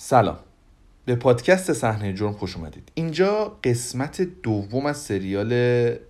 سلام. 0.00 0.38
به 1.04 1.14
پادکست 1.14 1.72
صحنه 1.72 2.12
جرم 2.12 2.32
خوش 2.32 2.56
اومدید. 2.56 2.92
اینجا 2.94 3.58
قسمت 3.64 4.22
دوم 4.22 4.86
از 4.86 4.96
سریال 4.96 5.52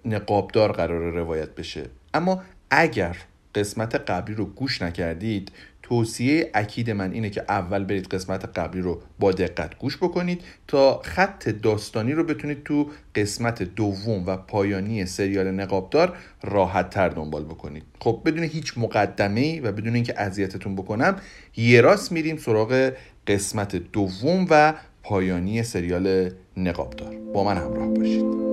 نقابدار 0.04 0.72
قرار 0.72 1.12
روایت 1.12 1.54
بشه. 1.54 1.86
اما 2.14 2.42
اگر 2.70 3.16
قسمت 3.54 3.94
قبلی 3.94 4.34
رو 4.34 4.44
گوش 4.44 4.82
نکردید 4.82 5.52
توصیه 5.88 6.50
اکید 6.54 6.90
من 6.90 7.12
اینه 7.12 7.30
که 7.30 7.44
اول 7.48 7.84
برید 7.84 8.06
قسمت 8.06 8.58
قبلی 8.58 8.80
رو 8.80 9.00
با 9.18 9.32
دقت 9.32 9.78
گوش 9.78 9.96
بکنید 9.96 10.40
تا 10.66 11.00
خط 11.04 11.48
داستانی 11.48 12.12
رو 12.12 12.24
بتونید 12.24 12.64
تو 12.64 12.86
قسمت 13.14 13.62
دوم 13.62 14.26
و 14.26 14.36
پایانی 14.36 15.06
سریال 15.06 15.50
نقابدار 15.50 16.16
راحت 16.42 16.90
تر 16.90 17.08
دنبال 17.08 17.44
بکنید. 17.44 17.82
خب 18.00 18.22
بدون 18.24 18.42
هیچ 18.42 18.78
مقدمه 18.78 19.60
و 19.60 19.72
بدون 19.72 19.94
اینکه 19.94 20.20
اذیتتون 20.20 20.76
بکنم 20.76 21.16
یه 21.56 21.80
راست 21.80 22.12
میریم 22.12 22.36
سراغ 22.36 22.92
قسمت 23.26 23.76
دوم 23.76 24.46
و 24.50 24.74
پایانی 25.02 25.62
سریال 25.62 26.30
نقابدار. 26.56 27.14
با 27.34 27.44
من 27.44 27.56
همراه 27.56 27.88
باشید. 27.88 28.47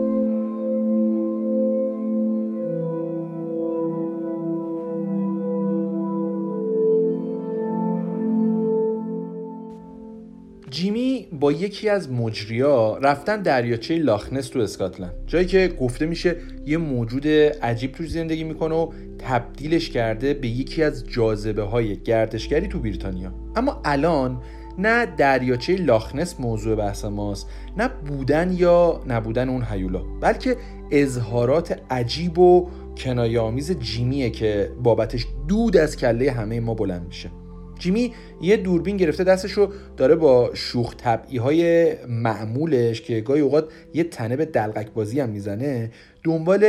با 11.45 11.51
یکی 11.51 11.89
از 11.89 12.11
مجریا 12.11 12.97
رفتن 12.97 13.41
دریاچه 13.41 13.97
لاخنس 13.97 14.47
تو 14.47 14.59
اسکاتلند. 14.59 15.13
جایی 15.27 15.45
که 15.45 15.67
گفته 15.81 16.05
میشه 16.05 16.35
یه 16.65 16.77
موجود 16.77 17.27
عجیب 17.27 17.91
توش 17.91 18.09
زندگی 18.09 18.43
می‌کنه 18.43 18.75
و 18.75 18.91
تبدیلش 19.19 19.89
کرده 19.89 20.33
به 20.33 20.47
یکی 20.47 20.83
از 20.83 21.07
جاذبه 21.07 21.63
های 21.63 21.97
گردشگری 21.97 22.67
تو 22.67 22.79
بریتانیا. 22.79 23.33
اما 23.55 23.81
الان 23.85 24.41
نه 24.77 25.05
دریاچه 25.05 25.75
لاخنس 25.75 26.39
موضوع 26.39 26.75
بحث 26.75 27.05
ماست 27.05 27.47
نه 27.77 27.89
بودن 28.07 28.53
یا 28.53 29.01
نبودن 29.07 29.49
اون 29.49 29.63
هیولا 29.71 30.03
بلکه 30.21 30.57
اظهارات 30.91 31.81
عجیب 31.89 32.39
و 32.39 32.69
کنایامیز 32.97 33.79
جیمیه 33.79 34.29
که 34.29 34.71
بابتش 34.83 35.27
دود 35.47 35.77
از 35.77 35.97
کله 35.97 36.31
همه 36.31 36.59
ما 36.59 36.73
بلند 36.73 37.07
میشه. 37.07 37.29
جیمی 37.79 38.13
یه 38.41 38.57
دوربین 38.57 38.97
گرفته 38.97 39.23
دستشو 39.23 39.69
داره 39.97 40.15
با 40.15 40.51
شوخ 40.53 40.95
طبعی 40.95 41.37
های 41.37 41.87
معمولش 42.07 43.01
که 43.01 43.21
گاهی 43.21 43.41
اوقات 43.41 43.69
یه 43.93 44.03
تنه 44.03 44.35
به 44.35 44.45
دلقک 44.45 44.91
بازی 44.91 45.19
هم 45.19 45.29
می‌زنه 45.29 45.91
دنبال 46.23 46.65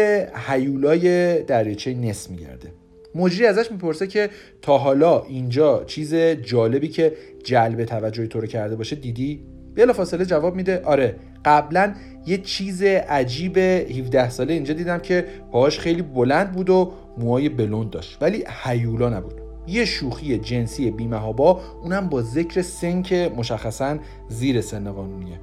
حیولای 0.48 1.42
دریاچه 1.42 1.94
نس 1.94 2.30
میگرده. 2.30 2.72
مجری 3.14 3.46
ازش 3.46 3.72
می‌پرسه 3.72 4.06
که 4.06 4.30
تا 4.62 4.78
حالا 4.78 5.22
اینجا 5.22 5.84
چیز 5.84 6.14
جالبی 6.14 6.88
که 6.88 7.12
جلب 7.44 7.84
توجه 7.84 8.26
تو 8.26 8.40
رو 8.40 8.46
کرده 8.46 8.76
باشه 8.76 8.96
دیدی؟ 8.96 9.40
بلا 9.74 9.92
فاصله 9.92 10.24
جواب 10.24 10.56
میده 10.56 10.82
آره 10.84 11.14
قبلا 11.44 11.94
یه 12.26 12.38
چیز 12.38 12.82
عجیب 12.82 13.58
17 13.58 14.30
ساله 14.30 14.54
اینجا 14.54 14.74
دیدم 14.74 14.98
که 14.98 15.24
پاهاش 15.52 15.78
خیلی 15.78 16.02
بلند 16.02 16.52
بود 16.52 16.70
و 16.70 16.92
موهای 17.18 17.48
بلوند 17.48 17.90
داشت 17.90 18.18
ولی 18.20 18.44
حیولا 18.62 19.08
نبود. 19.08 19.45
یه 19.66 19.84
شوخی 19.84 20.38
جنسی 20.38 20.90
بیمهابا 20.90 21.60
اونم 21.82 22.08
با 22.08 22.22
ذکر 22.22 22.62
سن 22.62 23.02
که 23.02 23.32
مشخصا 23.36 23.98
زیر 24.28 24.60
سن 24.60 24.92
قانونیه. 24.92 25.40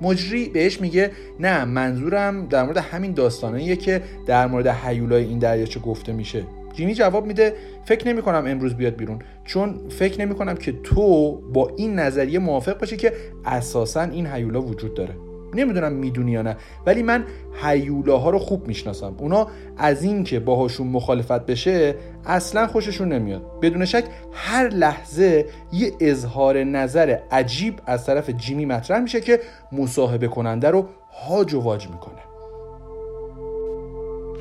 مجری 0.00 0.48
بهش 0.48 0.80
میگه 0.80 1.10
نه 1.40 1.64
منظورم 1.64 2.46
در 2.46 2.62
مورد 2.62 2.76
همین 2.76 3.12
داستاناییه 3.12 3.76
که 3.76 4.02
در 4.26 4.46
مورد 4.46 4.66
حیولای 4.66 5.24
این 5.24 5.38
دریاچه 5.38 5.80
گفته 5.80 6.12
میشه. 6.12 6.44
جیمی 6.72 6.94
جواب 6.94 7.26
میده 7.26 7.54
فکر 7.84 8.08
نمی 8.08 8.22
کنم 8.22 8.44
امروز 8.46 8.74
بیاد 8.74 8.96
بیرون 8.96 9.18
چون 9.44 9.80
فکر 9.88 10.20
نمی 10.20 10.34
کنم 10.34 10.54
که 10.54 10.72
تو 10.72 11.36
با 11.52 11.72
این 11.76 11.98
نظریه 11.98 12.38
موافق 12.38 12.78
باشی 12.78 12.96
که 12.96 13.12
اساسا 13.44 14.02
این 14.02 14.26
حیولا 14.26 14.62
وجود 14.62 14.94
داره. 14.94 15.14
نمی‌دونم 15.56 15.92
می‌دونی 15.92 16.32
یا 16.32 16.42
نه 16.42 16.56
ولی 16.86 17.02
من 17.02 17.24
حیولاها 17.62 18.30
رو 18.30 18.38
خوب 18.38 18.68
می‌شناسم. 18.68 19.14
اونا 19.18 19.48
از 19.76 20.02
اینکه 20.02 20.40
باهاشون 20.40 20.86
مخالفت 20.86 21.46
بشه 21.46 21.94
اصلا 22.26 22.66
خوششون 22.66 23.12
نمیاد. 23.12 23.60
بدون 23.62 23.84
شک 23.84 24.04
هر 24.32 24.68
لحظه 24.68 25.46
یه 25.72 25.92
اظهار 26.00 26.64
نظر 26.64 27.18
عجیب 27.30 27.74
از 27.86 28.06
طرف 28.06 28.30
جیمی 28.30 28.66
مطرح 28.66 29.00
میشه 29.00 29.20
که 29.20 29.40
مصاحبه 29.72 30.28
کننده 30.28 30.70
رو 30.70 30.88
هاج 31.28 31.54
و 31.54 31.60
واج 31.60 31.88
می‌کنه. 31.88 32.26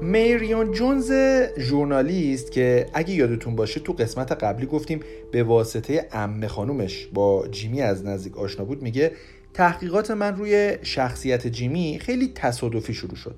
میریون 0.01 0.71
جونز 0.71 1.13
ژورنالیست 1.57 2.51
که 2.51 2.85
اگه 2.93 3.13
یادتون 3.13 3.55
باشه 3.55 3.79
تو 3.79 3.93
قسمت 3.93 4.31
قبلی 4.31 4.65
گفتیم 4.65 4.99
به 5.31 5.43
واسطه 5.43 6.07
ام 6.11 6.47
خانومش 6.47 7.07
با 7.13 7.47
جیمی 7.51 7.81
از 7.81 8.05
نزدیک 8.05 8.37
آشنا 8.37 8.65
بود 8.65 8.81
میگه 8.81 9.11
تحقیقات 9.55 10.11
من 10.11 10.35
روی 10.35 10.77
شخصیت 10.81 11.47
جیمی 11.47 11.99
خیلی 12.01 12.31
تصادفی 12.35 12.93
شروع 12.93 13.15
شد. 13.15 13.35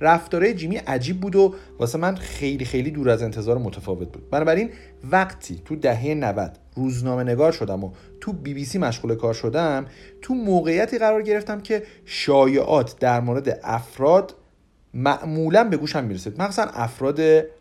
رفتاره 0.00 0.54
جیمی 0.54 0.76
عجیب 0.76 1.20
بود 1.20 1.36
و 1.36 1.54
واسه 1.78 1.98
من 1.98 2.14
خیلی 2.14 2.64
خیلی 2.64 2.90
دور 2.90 3.10
از 3.10 3.22
انتظار 3.22 3.58
متفاوت 3.58 4.12
بود. 4.12 4.30
بنابراین 4.30 4.70
وقتی 5.10 5.62
تو 5.64 5.76
دهه 5.76 6.14
90 6.14 6.58
روزنامه 6.76 7.22
نگار 7.22 7.52
شدم 7.52 7.84
و 7.84 7.92
تو 8.20 8.32
بی 8.32 8.54
بی 8.54 8.64
سی 8.64 8.78
مشغول 8.78 9.14
کار 9.14 9.34
شدم 9.34 9.86
تو 10.22 10.34
موقعیتی 10.34 10.98
قرار 10.98 11.22
گرفتم 11.22 11.60
که 11.60 11.82
شایعات 12.04 12.98
در 12.98 13.20
مورد 13.20 13.60
افراد 13.64 14.34
معمولا 14.94 15.64
به 15.64 15.76
گوشم 15.76 16.04
می‌رسید. 16.04 16.42
مخصوصا 16.42 16.62
افراد 16.62 17.20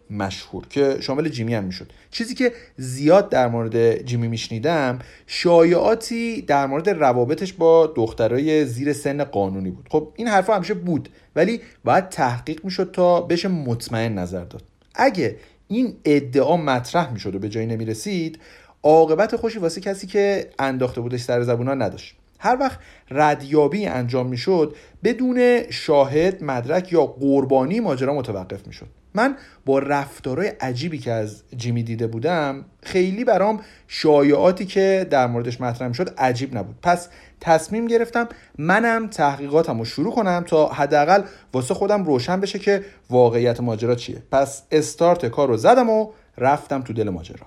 مشهور 0.10 0.68
که 0.70 0.98
شامل 1.00 1.30
جیمی 1.30 1.54
هم 1.54 1.64
می‌شد. 1.64 1.92
چیزی 2.12 2.36
که 2.36 2.54
زیاد 2.78 3.30
در 3.30 3.48
مورد 3.48 4.04
جیمی 4.04 4.28
میشنیدم 4.28 5.00
شایعاتی 5.28 6.42
در 6.42 6.66
مورد 6.66 6.90
روابطش 6.90 7.54
با 7.54 7.88
دخترای 7.88 8.66
زیر 8.66 8.94
سن 8.94 9.24
قانونی 9.24 9.72
بود. 9.72 9.88
خب 9.92 10.14
این 10.16 10.28
حرفا 10.28 10.56
همیشه 10.56 10.74
بود 10.74 11.10
ولی 11.36 11.62
باید 11.84 12.10
تحقیق 12.10 12.66
می‌شد 12.66 12.92
تا 12.92 13.22
بشه 13.22 13.48
مطمئن 13.48 14.14
نظر 14.14 14.44
داد. 14.44 14.64
اگه 14.96 15.36
این 15.68 15.96
ادعا 16.06 16.58
مطرح 16.58 17.14
می‌شد 17.14 17.36
و 17.36 17.40
به 17.40 17.50
جایی 17.50 17.68
نمی‌رسید 17.68 18.40
عاقبت 18.84 19.36
خوشی 19.36 19.60
واسه 19.60 19.82
کسی 19.82 20.08
که 20.08 20.50
انداخته 20.60 21.02
بودش 21.02 21.22
سر 21.22 21.42
زبونا 21.42 21.74
نداشت. 21.74 22.16
هر 22.40 22.58
وقت 22.60 22.80
ردیابی 23.12 23.86
انجام 23.86 24.28
می‌شد 24.28 24.76
بدون 25.04 25.62
شاهد 25.70 26.44
مدرک 26.44 26.94
یا 26.94 27.06
قربانی 27.06 27.80
ماجرا 27.80 28.14
متوقف 28.14 28.68
می‌شد. 28.68 28.88
من 29.14 29.36
با 29.66 29.80
رفتارهای 29.80 30.48
عجیبی 30.48 30.98
که 30.98 31.12
از 31.12 31.44
جیمی 31.58 31.84
دیده 31.84 32.08
بودم 32.08 32.66
خیلی 32.84 33.24
برام 33.24 33.62
شایعاتی 33.88 34.66
که 34.66 35.08
در 35.10 35.28
موردش 35.28 35.62
مطرح 35.62 35.88
می‌شد 35.88 36.14
عجیب 36.18 36.58
نبود. 36.58 36.76
پس 36.82 37.10
تصمیم 37.42 37.88
گرفتم 37.88 38.30
منم 38.58 39.08
تحقیقاتم 39.08 39.80
رو 39.80 39.86
شروع 39.86 40.16
کنم 40.16 40.44
تا 40.48 40.68
حداقل 40.68 41.24
واسه 41.54 41.74
خودم 41.74 42.04
روشن 42.04 42.40
بشه 42.40 42.60
که 42.60 42.86
واقعیت 43.10 43.60
ماجرا 43.60 43.96
چیه. 43.96 44.24
پس 44.32 44.64
استارت 44.72 45.26
کار 45.26 45.48
رو 45.48 45.58
زدم 45.58 45.90
و 45.90 46.12
رفتم 46.38 46.82
تو 46.82 46.94
دل 46.94 47.10
ماجرا. 47.10 47.46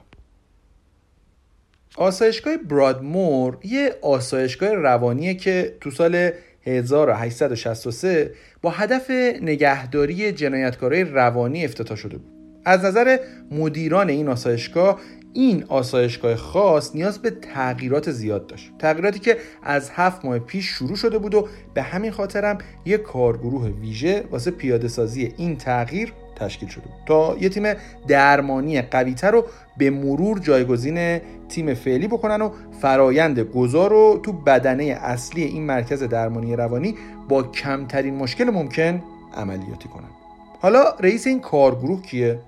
آسایشگاه 1.97 2.57
برادمور 2.57 3.59
یه 3.65 3.95
آسایشگاه 4.03 4.75
روانیه 4.75 5.35
که 5.35 5.77
تو 5.81 5.91
سال 5.91 6.31
1863 6.67 8.31
با 8.63 8.71
هدف 8.71 9.11
نگهداری 9.43 10.33
جنایتکارای 10.33 11.05
روانی 11.05 11.65
افتتاح 11.65 11.97
شده 11.97 12.17
بود. 12.19 12.33
از 12.65 12.85
نظر 12.85 13.19
مدیران 13.51 14.09
این 14.09 14.29
آسایشگاه 14.29 15.01
این 15.33 15.65
آسایشگاه 15.69 16.37
خاص 16.37 16.95
نیاز 16.95 17.19
به 17.19 17.31
تغییرات 17.31 18.11
زیاد 18.11 18.47
داشت. 18.47 18.73
تغییراتی 18.79 19.19
که 19.19 19.37
از 19.63 19.91
هفت 19.91 20.25
ماه 20.25 20.39
پیش 20.39 20.67
شروع 20.67 20.97
شده 20.97 21.19
بود 21.19 21.35
و 21.35 21.49
به 21.75 21.83
همین 21.83 22.11
خاطرم 22.11 22.59
یک 22.85 23.03
کارگروه 23.03 23.69
ویژه 23.69 24.25
واسه 24.31 24.51
پیاده 24.51 24.89
سازی 24.89 25.33
این 25.37 25.57
تغییر 25.57 26.13
تشکیل 26.45 26.69
شده 26.69 26.85
بود. 26.85 26.93
تا 27.07 27.37
یه 27.41 27.49
تیم 27.49 27.75
درمانی 28.09 28.83
قویتر 28.83 29.31
رو 29.31 29.45
به 29.77 29.91
مرور 29.91 30.39
جایگزین 30.39 31.21
تیم 31.49 31.75
فعلی 31.75 32.09
بکنن 32.09 32.43
و 32.43 32.51
فرایند 32.81 33.41
گذار 33.41 33.91
رو 33.91 34.21
تو 34.23 34.33
بدنه 34.33 34.85
اصلی 34.85 35.43
این 35.43 35.63
مرکز 35.67 36.03
درمانی 36.03 36.57
روانی 36.57 36.95
با 37.29 37.43
کمترین 37.43 38.15
مشکل 38.15 38.45
ممکن 38.45 39.03
عملیاتی 39.37 39.89
کنن. 39.89 40.11
حالا 40.61 40.85
رئیس 41.01 41.27
این 41.27 41.41
کارگروه 41.41 42.03
کیه؟ 42.03 42.39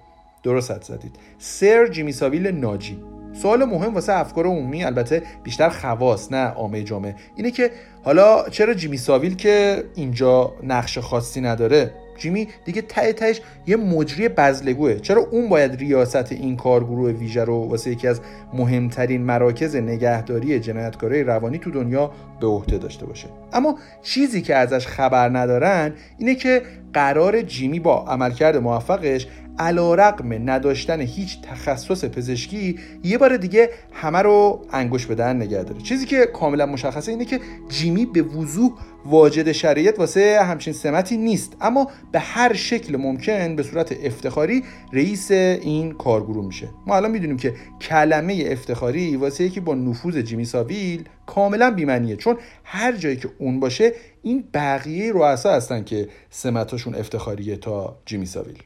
درست 0.43 0.83
زدید. 0.83 1.17
سر 1.39 1.87
جیمی 1.87 2.13
ساویل 2.13 2.47
ناجی. 2.47 2.99
سوال 3.43 3.65
مهم 3.65 3.95
واسه 3.95 4.13
افکار 4.13 4.47
عمومی 4.47 4.85
البته 4.85 5.23
بیشتر 5.43 5.69
خواست 5.69 6.33
نه 6.33 6.47
عامه 6.47 6.83
جامعه 6.83 7.15
اینه 7.37 7.51
که 7.51 7.71
حالا 8.05 8.49
چرا 8.49 8.75
جیمی 8.75 8.97
ساویل 8.97 9.37
که 9.37 9.85
اینجا 9.95 10.53
نقش 10.63 10.99
خاصی 10.99 11.41
نداره 11.41 11.91
جیمی 12.17 12.49
دیگه 12.65 12.83
ته 12.83 13.13
تهش 13.13 13.41
یه 13.67 13.77
مجری 13.77 14.29
بزلگوه. 14.29 14.99
چرا 14.99 15.27
اون 15.31 15.49
باید 15.49 15.75
ریاست 15.75 16.33
این 16.33 16.57
کارگروه 16.57 17.11
ویژه 17.11 17.45
رو 17.45 17.55
واسه 17.55 17.91
یکی 17.91 18.09
از 18.09 18.21
مهمترین 18.53 19.23
مراکز 19.23 19.77
نگهداری 19.77 20.61
جنایتکارای 20.61 21.23
روانی 21.25 21.59
تو 21.59 21.71
دنیا 21.71 22.11
به 22.41 22.47
عهده 22.47 22.79
داشته 22.79 23.07
باشه؟ 23.07 23.29
اما 23.53 23.79
چیزی 24.03 24.43
که 24.43 24.55
ازش 24.57 24.87
خبر 24.87 25.39
ندارن 25.39 25.93
اینه 26.19 26.35
که 26.35 26.63
قرار 26.93 27.43
جیمی 27.43 27.81
با 27.81 28.05
عملکرد 28.05 28.57
موفقش 28.57 29.27
علا 29.59 29.95
رقم 29.95 30.51
نداشتن 30.51 31.01
هیچ 31.01 31.41
تخصص 31.43 32.05
پزشکی 32.05 32.79
یه 33.05 33.19
بار 33.19 33.37
دیگه 33.37 33.71
همه 33.93 34.19
رو 34.19 34.67
انگوش 34.71 35.07
بدن 35.07 35.37
نگه 35.37 35.63
داره. 35.63 35.81
چیزی 35.81 36.07
که 36.07 36.27
کاملا 36.27 36.67
مشخصه 36.67 37.13
اینه 37.13 37.25
که 37.25 37.41
جیمی 37.69 38.07
به 38.07 38.23
وضوح 38.23 38.73
واجد 39.07 39.53
شرایط 39.53 39.99
واسه 39.99 40.41
همچین 40.43 40.73
سمتی 40.73 41.17
نیست. 41.17 41.57
اما 41.61 41.91
به 42.13 42.19
هر 42.19 42.53
شکل 42.53 42.97
ممکن 42.97 43.57
به 43.57 43.63
صورت 43.63 43.93
افتخاری 44.05 44.65
رئیس 44.93 45.31
این 45.31 45.93
کارگروه 45.93 46.47
میشه. 46.47 46.69
ما 46.87 46.97
الان 46.97 47.11
می‌دونیم 47.11 47.37
که 47.37 47.55
کلمه 47.81 48.45
افتخاری 48.49 49.17
واسه 49.17 49.45
یکی 49.45 49.61
با 49.61 49.75
نفوذ 49.75 50.19
جیمی 50.19 50.45
ساویل 50.45 51.09
کاملا 51.27 51.71
بیمنیه 51.71 52.17
چون 52.17 52.37
هر 52.65 52.93
جایی 52.93 53.17
که 53.17 53.29
اون 53.39 53.61
باشه 53.61 53.93
این 54.23 54.45
بقیه 54.55 55.13
رؤسا 55.13 55.53
هستن 55.53 55.85
که 55.85 56.09
سمتاشون 56.31 56.95
افتخاریه 56.95 57.57
تا 57.57 57.99
جیمی 58.07 58.27
ساویل. 58.27 58.59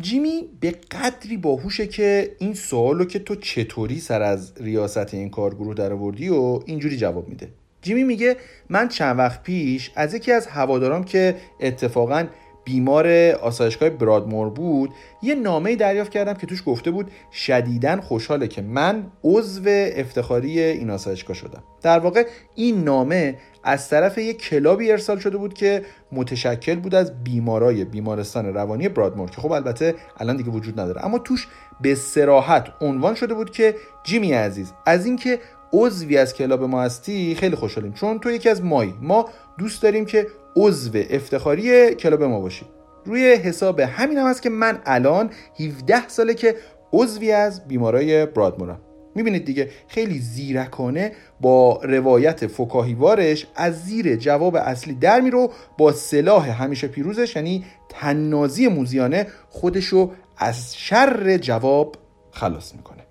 جیمی 0.00 0.48
به 0.60 0.70
قدری 0.70 1.36
باهوشه 1.36 1.86
که 1.86 2.36
این 2.38 2.54
سوالو 2.54 3.04
که 3.04 3.18
تو 3.18 3.34
چطوری 3.34 4.00
سر 4.00 4.22
از 4.22 4.52
ریاست 4.60 5.14
این 5.14 5.30
کارگروه 5.30 5.74
در 5.74 5.92
آوردی 5.92 6.28
و 6.28 6.60
اینجوری 6.66 6.96
جواب 6.96 7.28
میده. 7.28 7.48
جیمی 7.82 8.04
میگه 8.04 8.36
من 8.68 8.88
چند 8.88 9.18
وقت 9.18 9.42
پیش 9.42 9.90
از 9.94 10.14
یکی 10.14 10.32
از 10.32 10.46
هوادارام 10.46 11.04
که 11.04 11.36
اتفاقا 11.60 12.26
بیمار 12.68 13.08
آسایشگاه 13.30 13.90
برادمور 13.90 14.50
بود 14.50 14.90
یه 15.22 15.34
نامه 15.34 15.76
دریافت 15.76 16.10
کردم 16.10 16.34
که 16.34 16.46
توش 16.46 16.62
گفته 16.66 16.90
بود 16.90 17.10
شدیدا 17.32 18.00
خوشحاله 18.00 18.48
که 18.48 18.62
من 18.62 19.06
عضو 19.24 19.62
افتخاری 19.96 20.60
این 20.60 20.90
آسایشگاه 20.90 21.36
شدم. 21.36 21.62
در 21.82 21.98
واقع 21.98 22.26
این 22.54 22.84
نامه 22.84 23.38
از 23.64 23.88
طرف 23.88 24.18
یک 24.18 24.38
کلابی 24.38 24.92
ارسال 24.92 25.18
شده 25.18 25.36
بود 25.36 25.54
که 25.54 25.82
متشکل 26.12 26.74
بود 26.74 26.94
از 26.94 27.24
بیمارای 27.24 27.84
بیمارستان 27.84 28.54
روانی 28.54 28.88
برادمور 28.88 29.30
که 29.30 29.40
خب 29.40 29.52
البته 29.52 29.94
الان 30.16 30.36
دیگه 30.36 30.50
وجود 30.50 30.80
نداره. 30.80 31.04
اما 31.04 31.18
توش 31.18 31.48
به 31.80 31.94
سراحت 31.94 32.68
عنوان 32.80 33.14
شده 33.14 33.34
بود 33.34 33.50
که 33.50 33.74
جیمی 34.04 34.32
عزیز 34.32 34.72
از 34.86 35.06
اینکه 35.06 35.38
عضوی 35.72 36.16
از 36.16 36.34
کلاب 36.34 36.62
ما 36.62 36.82
هستی 36.82 37.34
خیلی 37.34 37.56
خوشحالیم. 37.56 37.92
چون 37.92 38.18
تو 38.18 38.30
یکی 38.30 38.48
از 38.48 38.64
مایی 38.64 38.94
ما 39.00 39.28
دوست 39.58 39.82
داریم 39.82 40.04
که 40.04 40.26
عضو 40.58 40.90
افتخاری 41.10 41.94
کلاب 41.94 42.22
ما 42.22 42.40
باشی. 42.40 42.66
روی 43.04 43.32
حساب 43.32 43.80
همین 43.80 44.18
هم 44.18 44.26
هست 44.26 44.42
که 44.42 44.50
من 44.50 44.78
الان 44.86 45.30
17 45.60 46.08
ساله 46.08 46.34
که 46.34 46.54
عضوی 46.92 47.32
از 47.32 47.68
بیمارای 47.68 48.26
برادمورم 48.26 48.80
می‌بینید 49.14 49.44
دیگه 49.44 49.70
خیلی 49.88 50.18
زیرکانه 50.18 51.12
با 51.40 51.80
روایت 51.82 52.46
فکاهیوارش 52.46 53.46
از 53.56 53.84
زیر 53.84 54.16
جواب 54.16 54.56
اصلی 54.56 54.94
در 54.94 55.20
میرو 55.20 55.50
با 55.78 55.92
سلاح 55.92 56.62
همیشه 56.62 56.88
پیروزش 56.88 57.36
یعنی 57.36 57.64
تنازی 57.88 58.68
موزیانه 58.68 59.26
خودشو 59.48 60.10
از 60.36 60.76
شر 60.76 61.36
جواب 61.36 61.96
خلاص 62.30 62.74
می‌کنه. 62.74 63.07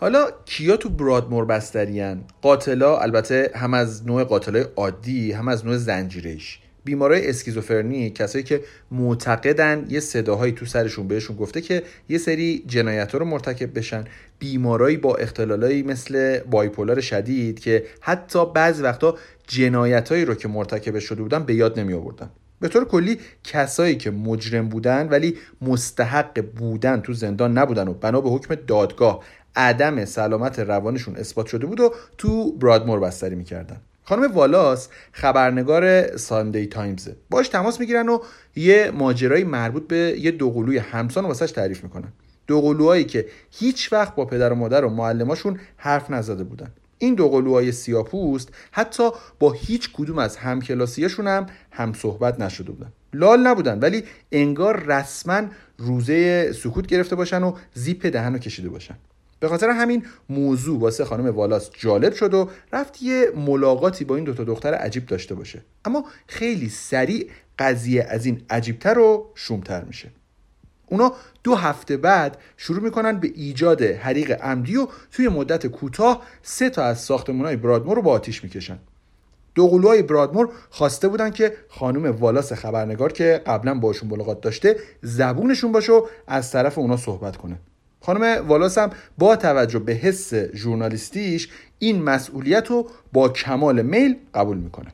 حالا 0.00 0.30
کیا 0.44 0.76
تو 0.76 0.88
برادمور 0.88 1.44
بستریان 1.44 2.24
قاتلا 2.42 2.98
البته 2.98 3.50
هم 3.54 3.74
از 3.74 4.06
نوع 4.06 4.24
قاتلای 4.24 4.64
عادی 4.76 5.32
هم 5.32 5.48
از 5.48 5.66
نوع 5.66 5.76
زنجیرهش 5.76 6.60
بیمارای 6.84 7.28
اسکیزوفرنی 7.28 8.10
کسایی 8.10 8.44
که 8.44 8.60
معتقدن 8.90 9.86
یه 9.88 10.00
صداهایی 10.00 10.52
تو 10.52 10.66
سرشون 10.66 11.08
بهشون 11.08 11.36
گفته 11.36 11.60
که 11.60 11.82
یه 12.08 12.18
سری 12.18 12.64
جنایت 12.66 13.14
رو 13.14 13.24
مرتکب 13.24 13.78
بشن. 13.78 14.04
بیمارایی 14.38 14.96
با 14.96 15.16
اختلالایی 15.16 15.82
مثل 15.82 16.38
bipolar 16.38 17.00
شدید 17.00 17.60
که 17.60 17.84
حتی 18.00 18.52
بعض 18.52 18.80
وقتا 18.80 19.14
جنایتهایی 19.46 20.24
رو 20.24 20.34
که 20.34 20.48
مرتکب 20.48 20.98
شده 20.98 21.22
بودن 21.22 21.44
به 21.44 21.54
یاد 21.54 21.80
نمی 21.80 21.94
آوردن 21.94 22.30
به 22.60 22.68
طور 22.68 22.84
کلی 22.84 23.18
کسایی 23.44 23.96
که 23.96 24.10
مجرم 24.10 24.68
بودن 24.68 25.08
ولی 25.08 25.36
مستحق 25.62 26.40
بودن 26.56 27.00
تو 27.00 27.12
زندان 27.12 27.58
نبودن 27.58 27.88
و 27.88 27.92
بنا 27.92 28.20
به 28.20 28.30
حکم 28.30 28.54
دادگاه 28.54 29.24
عدم 29.58 30.04
سلامت 30.04 30.58
روانشون 30.58 31.16
اثبات 31.16 31.46
شده 31.46 31.66
بود 31.66 31.80
و 31.80 31.94
تو 32.18 32.52
برادمور 32.52 33.00
بستری 33.00 33.34
می‌کردن. 33.34 33.80
خانم 34.04 34.32
والاس 34.32 34.88
خبرنگار 35.12 36.16
ساندی 36.16 36.66
تایمز. 36.66 37.08
باش 37.30 37.48
تماس 37.48 37.80
می‌گیرن 37.80 38.08
و 38.08 38.18
یه 38.56 38.90
ماجرای 38.94 39.44
مربوط 39.44 39.88
به 39.88 39.96
یه 39.96 40.30
دوقلوی 40.30 40.78
همسان 40.78 41.24
واسش 41.24 41.50
تعریف 41.50 41.84
می‌کنن. 41.84 42.12
دوقلوهایی 42.46 43.04
که 43.04 43.26
هیچ 43.50 43.92
وقت 43.92 44.14
با 44.14 44.24
پدر 44.24 44.52
و 44.52 44.56
مادر 44.56 44.84
و 44.84 44.88
معلماشون 44.90 45.60
حرف 45.76 46.10
نزده 46.10 46.44
بودن. 46.44 46.70
این 46.98 47.14
دوقلوهای 47.14 47.72
سیاپوست 47.72 48.48
حتی 48.70 49.10
با 49.38 49.52
هیچ 49.52 49.90
کدوم 49.92 50.18
از 50.18 50.36
همکلاسیاشون 50.36 51.26
هم 51.26 51.46
هم 51.70 51.92
صحبت 51.92 52.40
نشده 52.40 52.72
بودن. 52.72 52.92
لال 53.12 53.46
نبودن 53.46 53.78
ولی 53.78 54.04
انگار 54.32 54.82
رسما 54.86 55.42
روزه 55.78 56.52
سکوت 56.52 56.86
گرفته 56.86 57.16
باشن 57.16 57.42
و 57.42 57.52
زیپ 57.74 58.06
دهن 58.06 58.32
رو 58.32 58.38
کشیده 58.38 58.68
باشن. 58.68 58.94
به 59.40 59.48
خاطر 59.48 59.70
همین 59.70 60.06
موضوع 60.28 60.80
واسه 60.80 61.04
خانم 61.04 61.26
والاس 61.26 61.70
جالب 61.78 62.14
شد 62.14 62.34
و 62.34 62.50
رفت 62.72 63.02
یه 63.02 63.32
ملاقاتی 63.36 64.04
با 64.04 64.16
این 64.16 64.24
دوتا 64.24 64.44
دختر 64.44 64.74
عجیب 64.74 65.06
داشته 65.06 65.34
باشه. 65.34 65.62
اما 65.84 66.04
خیلی 66.26 66.68
سریع 66.68 67.30
قضیه 67.58 68.06
از 68.08 68.26
این 68.26 68.42
عجیبتر 68.50 68.98
و 68.98 69.30
شومتر 69.34 69.84
میشه. 69.84 70.10
اونا 70.86 71.12
دو 71.44 71.54
هفته 71.54 71.96
بعد 71.96 72.36
شروع 72.56 72.82
می‌کنن 72.82 73.20
به 73.20 73.32
ایجاد 73.34 73.82
حریق 73.82 74.42
عمدی 74.42 74.76
و 74.76 74.86
توی 75.10 75.28
مدت 75.28 75.66
کوتاه 75.66 76.22
سه 76.42 76.70
تا 76.70 76.82
از 76.84 77.00
ساختمانهای 77.00 77.56
برادمور 77.56 77.96
رو 77.96 78.02
با 78.02 78.12
آتیش 78.12 78.44
می‌کشن. 78.44 78.78
دوقلوهای 79.54 80.02
برادمور 80.02 80.48
خواسته 80.70 81.08
بودن 81.08 81.30
که 81.30 81.56
خانم 81.68 82.16
والاس 82.16 82.52
خبرنگار 82.52 83.12
که 83.12 83.42
قبلا 83.46 83.74
باشون 83.74 84.08
ملاقات 84.08 84.40
داشته 84.40 84.76
زبونشون 85.02 85.72
باشه 85.72 85.92
و 85.92 86.06
از 86.26 86.52
طرف 86.52 86.78
اونا 86.78 86.96
صحبت 86.96 87.36
کنه. 87.36 87.58
خانم 88.08 88.46
والاس 88.48 88.78
هم 88.78 88.90
با 89.18 89.36
توجه 89.36 89.78
به 89.78 89.92
حس 89.92 90.34
ژورنالیستیش 90.34 91.48
این 91.78 92.02
مسئولیت 92.02 92.66
رو 92.66 92.90
با 93.12 93.28
کمال 93.28 93.82
میل 93.82 94.16
قبول 94.34 94.56
می‌کنه. 94.56 94.92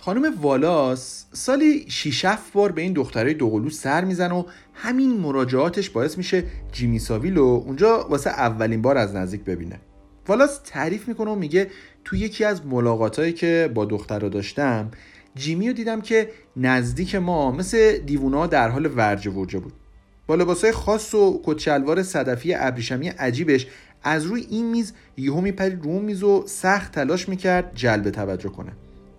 خانم 0.00 0.34
والاس 0.40 1.24
سالی 1.32 1.84
شیشف 1.88 2.50
بار 2.52 2.72
به 2.72 2.82
این 2.82 2.92
دختره 2.92 3.34
دوقلو 3.34 3.70
سر 3.70 4.04
میزن 4.04 4.32
و 4.32 4.44
همین 4.74 5.20
مراجعاتش 5.20 5.90
باعث 5.90 6.18
میشه 6.18 6.44
جیمی 6.72 6.98
ساویل 6.98 7.36
رو 7.36 7.64
اونجا 7.66 8.06
واسه 8.08 8.30
اولین 8.30 8.82
بار 8.82 8.98
از 8.98 9.14
نزدیک 9.14 9.44
ببینه. 9.44 9.80
والاس 10.28 10.60
تعریف 10.64 11.08
می‌کنه 11.08 11.30
و 11.30 11.34
میگه 11.34 11.70
تو 12.04 12.16
یکی 12.16 12.44
از 12.44 12.66
ملاقاتهایی 12.66 13.32
که 13.32 13.70
با 13.74 13.84
دختر 13.84 14.18
داشتم 14.18 14.90
جیمی 15.34 15.68
رو 15.68 15.74
دیدم 15.74 16.00
که 16.00 16.30
نزدیک 16.56 17.14
ما 17.14 17.50
مثل 17.50 17.98
دیوونا 17.98 18.46
در 18.46 18.68
حال 18.68 18.90
ورجه 18.96 19.30
ورجه 19.30 19.58
بود. 19.58 19.72
با 20.32 20.36
لباسای 20.36 20.72
خاص 20.72 21.14
و 21.14 21.40
کچلوار 21.44 22.02
صدفی 22.02 22.54
ابریشمی 22.54 23.08
عجیبش 23.08 23.66
از 24.02 24.24
روی 24.24 24.46
این 24.50 24.70
میز 24.70 24.92
یهو 25.16 25.40
میپرید 25.40 25.84
رو 25.84 26.00
میز 26.00 26.22
و 26.22 26.44
سخت 26.46 26.92
تلاش 26.92 27.28
می‌کرد 27.28 27.72
جلب 27.74 28.10
توجه 28.10 28.48
کنه. 28.48 28.72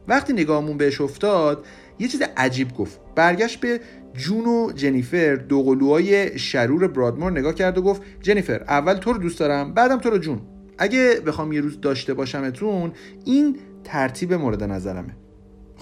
وقتی 0.08 0.34
نگاهمون 0.34 0.78
بهش 0.78 1.02
افتاد 1.02 1.66
یه 2.00 2.08
چیز 2.08 2.22
عجیب 2.38 2.74
گفت. 2.74 3.00
برگشت 3.16 3.60
به 3.60 3.80
جون 4.14 4.46
و 4.46 4.72
جنیفر 4.72 5.36
دوقلوهای 5.36 6.40
شرور 6.40 6.88
برادمور 6.88 7.32
نگاه 7.32 7.56
کرد 7.56 7.78
و 7.78 7.82
گفت 7.82 8.02
جنیفر 8.22 8.64
اول 8.68 8.94
تو 8.94 9.14
رو 9.14 9.20
دوست 9.20 9.40
دارم 9.40 9.74
بعدم 9.74 10.00
تو 10.00 10.10
رو 10.10 10.18
جون. 10.18 10.42
اگه 10.78 11.22
بخوام 11.26 11.52
یه 11.52 11.62
روز 11.62 11.82
داشته 11.82 12.14
باشمتون 12.14 12.92
این 13.26 13.58
ترتیب 13.84 14.34
مورد 14.34 14.64
نظرمه. 14.64 15.16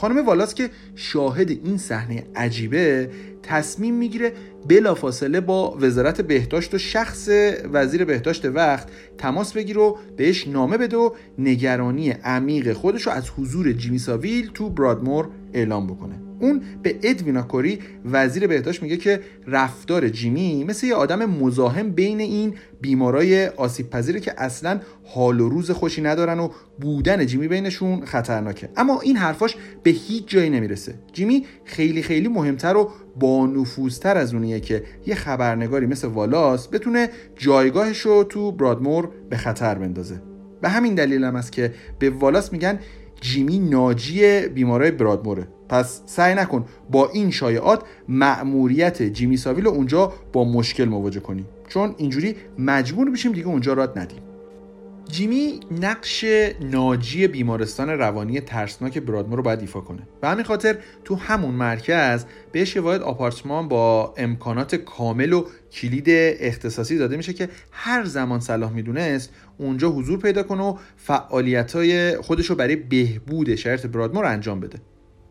خانم 0.01 0.25
والاس 0.25 0.53
که 0.53 0.69
شاهد 0.95 1.49
این 1.49 1.77
صحنه 1.77 2.23
عجیبه 2.35 3.09
تصمیم 3.43 3.95
می‌گیره 3.95 4.33
بلافاصله 4.67 5.41
با 5.41 5.77
وزارت 5.79 6.21
بهداشت 6.21 6.73
و 6.73 6.77
شخص 6.77 7.29
وزیر 7.73 8.05
بهداشت 8.05 8.45
وقت 8.45 8.87
تماس 9.17 9.53
بگیر 9.53 9.77
و 9.77 9.97
بهش 10.17 10.47
نامه 10.47 10.77
بده 10.77 10.97
و 10.97 11.09
نگرانی 11.37 12.09
عمیق 12.09 12.73
خودش 12.73 13.01
رو 13.07 13.11
از 13.11 13.29
حضور 13.29 13.71
جیمی 13.71 13.99
ساویل 13.99 14.51
تو 14.53 14.69
برادمور 14.69 15.29
اعلام 15.53 15.87
بکنه. 15.87 16.15
اون 16.39 16.61
به 16.83 16.95
ادوینا 17.03 17.41
کوری 17.41 17.79
وزیر 18.05 18.47
بهداشت 18.47 18.83
میگه 18.83 18.97
که 18.97 19.19
رفتار 19.47 20.09
جیمی 20.09 20.63
مثل 20.63 20.87
یه 20.87 20.95
آدم 20.95 21.25
مزاحم 21.25 21.91
بین 21.91 22.19
این 22.19 22.53
بیمارای 22.81 23.47
آسیب 23.47 23.89
پذیره 23.89 24.19
که 24.19 24.33
اصلا 24.37 24.79
حال 25.03 25.41
و 25.41 25.49
روز 25.49 25.71
خوشی 25.71 26.01
ندارن 26.01 26.39
و 26.39 26.49
بودن 26.79 27.25
جیمی 27.25 27.47
بینشون 27.47 28.05
خطرناکه. 28.05 28.69
اما 28.77 29.01
این 29.01 29.17
حرفاش 29.17 29.55
به 29.83 29.89
هیچ 29.89 30.27
جایی 30.27 30.49
نمی‌رسه. 30.49 30.93
جیمی 31.13 31.45
خیلی 31.65 32.01
خیلی 32.01 32.27
مهمتر 32.27 32.77
و 32.77 32.91
با 33.19 33.45
نفوذتر 33.45 34.17
از 34.17 34.33
اونیه 34.33 34.59
که 34.59 34.83
یه 35.05 35.15
خبرنگاری 35.15 35.85
مثل 35.85 36.07
والاس 36.07 36.67
بتونه 36.67 37.09
جایگاهش 37.35 37.99
رو 37.99 38.23
تو 38.23 38.51
برادمور 38.51 39.09
به 39.29 39.37
خطر 39.37 39.75
بندازه. 39.75 40.21
به 40.61 40.69
همین 40.69 40.95
دلیل 40.95 41.23
هم 41.23 41.35
است 41.35 41.51
که 41.51 41.73
به 41.99 42.09
والاس 42.09 42.53
میگن 42.53 42.79
جیمی 43.21 43.59
ناجی 43.59 44.47
بیمارای 44.47 44.91
برادموره. 44.91 45.47
پس 45.69 46.01
سعی 46.05 46.35
نکن 46.35 46.65
با 46.91 47.09
این 47.09 47.31
شایعات 47.31 47.83
مأموریت 48.07 49.03
جیمی 49.03 49.37
ساویل 49.37 49.67
اونجا 49.67 50.13
با 50.33 50.43
مشکل 50.43 50.85
مواجه 50.85 51.19
کنی. 51.19 51.45
چون 51.67 51.95
اینجوری 51.97 52.35
مجبور 52.59 53.11
بشیم 53.11 53.31
دیگه 53.31 53.47
اونجا 53.47 53.73
راد 53.73 53.99
ندیم. 53.99 54.19
جیمی 55.11 55.59
نقش 55.81 56.25
ناجی 56.61 57.27
بیمارستان 57.27 57.89
روانی 57.89 58.39
ترسناک 58.39 58.97
برادمو 58.97 59.35
رو 59.35 59.43
باید 59.43 59.59
ایفا 59.59 59.81
کنه. 59.81 60.01
و 60.21 60.31
همین 60.31 60.45
خاطر 60.45 60.77
تو 61.03 61.15
همون 61.15 61.55
مرکز 61.55 62.25
بهش 62.51 62.75
یه 62.75 62.81
واحد 62.81 63.01
آپارتمان 63.01 63.67
با 63.67 64.13
امکانات 64.17 64.75
کامل 64.75 65.33
و 65.33 65.45
کلید 65.71 66.05
اختصاصی 66.39 66.97
داده 66.97 67.17
میشه 67.17 67.33
که 67.33 67.49
هر 67.71 68.05
زمان 68.05 68.39
صلاح 68.39 68.71
می‌دونست 68.71 69.29
اونجا 69.57 69.89
حضور 69.89 70.19
پیدا 70.19 70.43
کنه 70.43 70.63
و 70.63 70.77
فعالیت 70.97 71.75
های 71.75 72.17
خودش 72.17 72.45
رو 72.45 72.55
برای 72.55 72.75
بهبود 72.75 73.55
شرط 73.55 73.85
برادمو 73.85 74.21
رو 74.21 74.27
انجام 74.27 74.59
بده. 74.59 74.79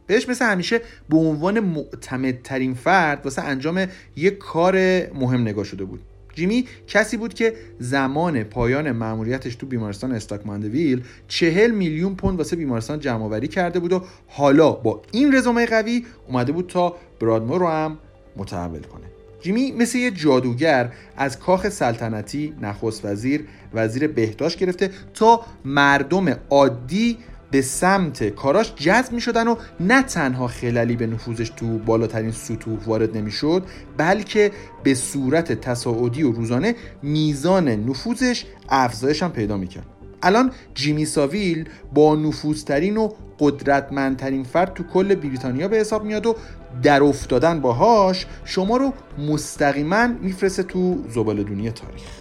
بهش 0.07 0.29
مثل 0.29 0.45
همیشه 0.45 0.81
به 1.09 1.17
عنوان 1.17 1.61
معتمدترین 1.61 2.75
فرد 2.75 3.21
واسه 3.25 3.43
انجام 3.43 3.87
یک 4.17 4.39
کار 4.39 4.77
مهم 5.15 5.41
نگاه 5.41 5.65
شده 5.65 5.85
بود. 5.85 6.01
جیمی 6.35 6.67
کسی 6.87 7.17
بود 7.17 7.35
که 7.35 7.55
زمان 7.79 8.45
پایان 8.45 8.93
مأموریتش 8.93 9.55
تو 9.55 9.67
بیمارستان 9.67 10.13
استاک 10.13 10.47
ماندویل 10.47 11.05
چهل 11.29 11.71
میلیون 11.71 12.15
پوند 12.15 12.39
واسه 12.39 12.57
بیمارستان 12.57 13.01
جمع 13.01 13.47
کرده 13.47 13.81
بود 13.81 13.93
و 13.93 14.05
حالا 14.27 14.73
با 14.73 15.03
این 15.13 15.35
رزومه 15.35 15.67
قوی 15.67 16.05
اومده 16.29 16.53
بود 16.53 16.67
تا 16.67 16.97
برادمو 17.21 17.59
رو 17.59 17.69
هم 17.69 17.99
متحول 18.37 18.81
کنه. 18.81 19.05
جیمی 19.41 19.73
مثل 19.73 19.99
یه 19.99 20.11
جادوگر 20.11 20.93
از 21.17 21.39
کاخ 21.39 21.69
سلطنتی 21.69 22.55
نخست 22.63 23.05
وزیر 23.05 23.45
وزیر 23.75 24.07
بهداشت 24.07 24.59
گرفته 24.59 24.91
تا 25.15 25.41
مردم 25.65 26.37
عادی 26.51 27.19
به 27.51 27.63
سمت 27.63 28.29
کاراش 28.29 28.75
جذب 28.75 29.13
می 29.13 29.21
شدن 29.21 29.49
و 29.49 29.57
نه 29.81 30.03
تنها 30.03 30.47
خلالی 30.47 30.97
به 30.97 31.07
نفوذش 31.07 31.49
تو 31.57 31.79
بالاترین 31.79 32.33
سطوح 32.33 32.79
وارد 32.87 33.17
نمی 33.17 33.31
شد 33.31 33.63
بلکه 33.97 34.51
به 34.83 34.95
صورت 34.95 35.53
تصاعدی 35.53 36.23
و 36.23 36.33
روزانه 36.33 36.75
میزان 37.03 37.69
نفوذش 37.69 38.45
افزایش 38.69 39.23
هم 39.23 39.33
پیدا 39.33 39.57
می 39.57 39.67
کرد 39.67 39.87
الان 40.23 40.53
جیمی 40.75 41.05
ساویل 41.05 41.69
با 41.95 42.17
نفوذترین 42.17 42.97
و 42.97 43.09
قدرتمندترین 43.39 44.45
فرد 44.45 44.75
تو 44.75 44.83
کل 44.83 45.15
بریتانیا 45.15 45.69
به 45.69 45.77
حساب 45.77 46.05
میاد 46.05 46.27
و 46.27 46.37
در 46.83 47.03
افتادن 47.03 47.61
باهاش 47.61 48.27
شما 48.45 48.77
رو 48.77 48.93
مستقیما 49.19 50.07
میفرسته 50.07 50.63
تو 50.63 51.05
زبال 51.09 51.43
دنیا 51.43 51.71
تاریخ. 51.71 52.20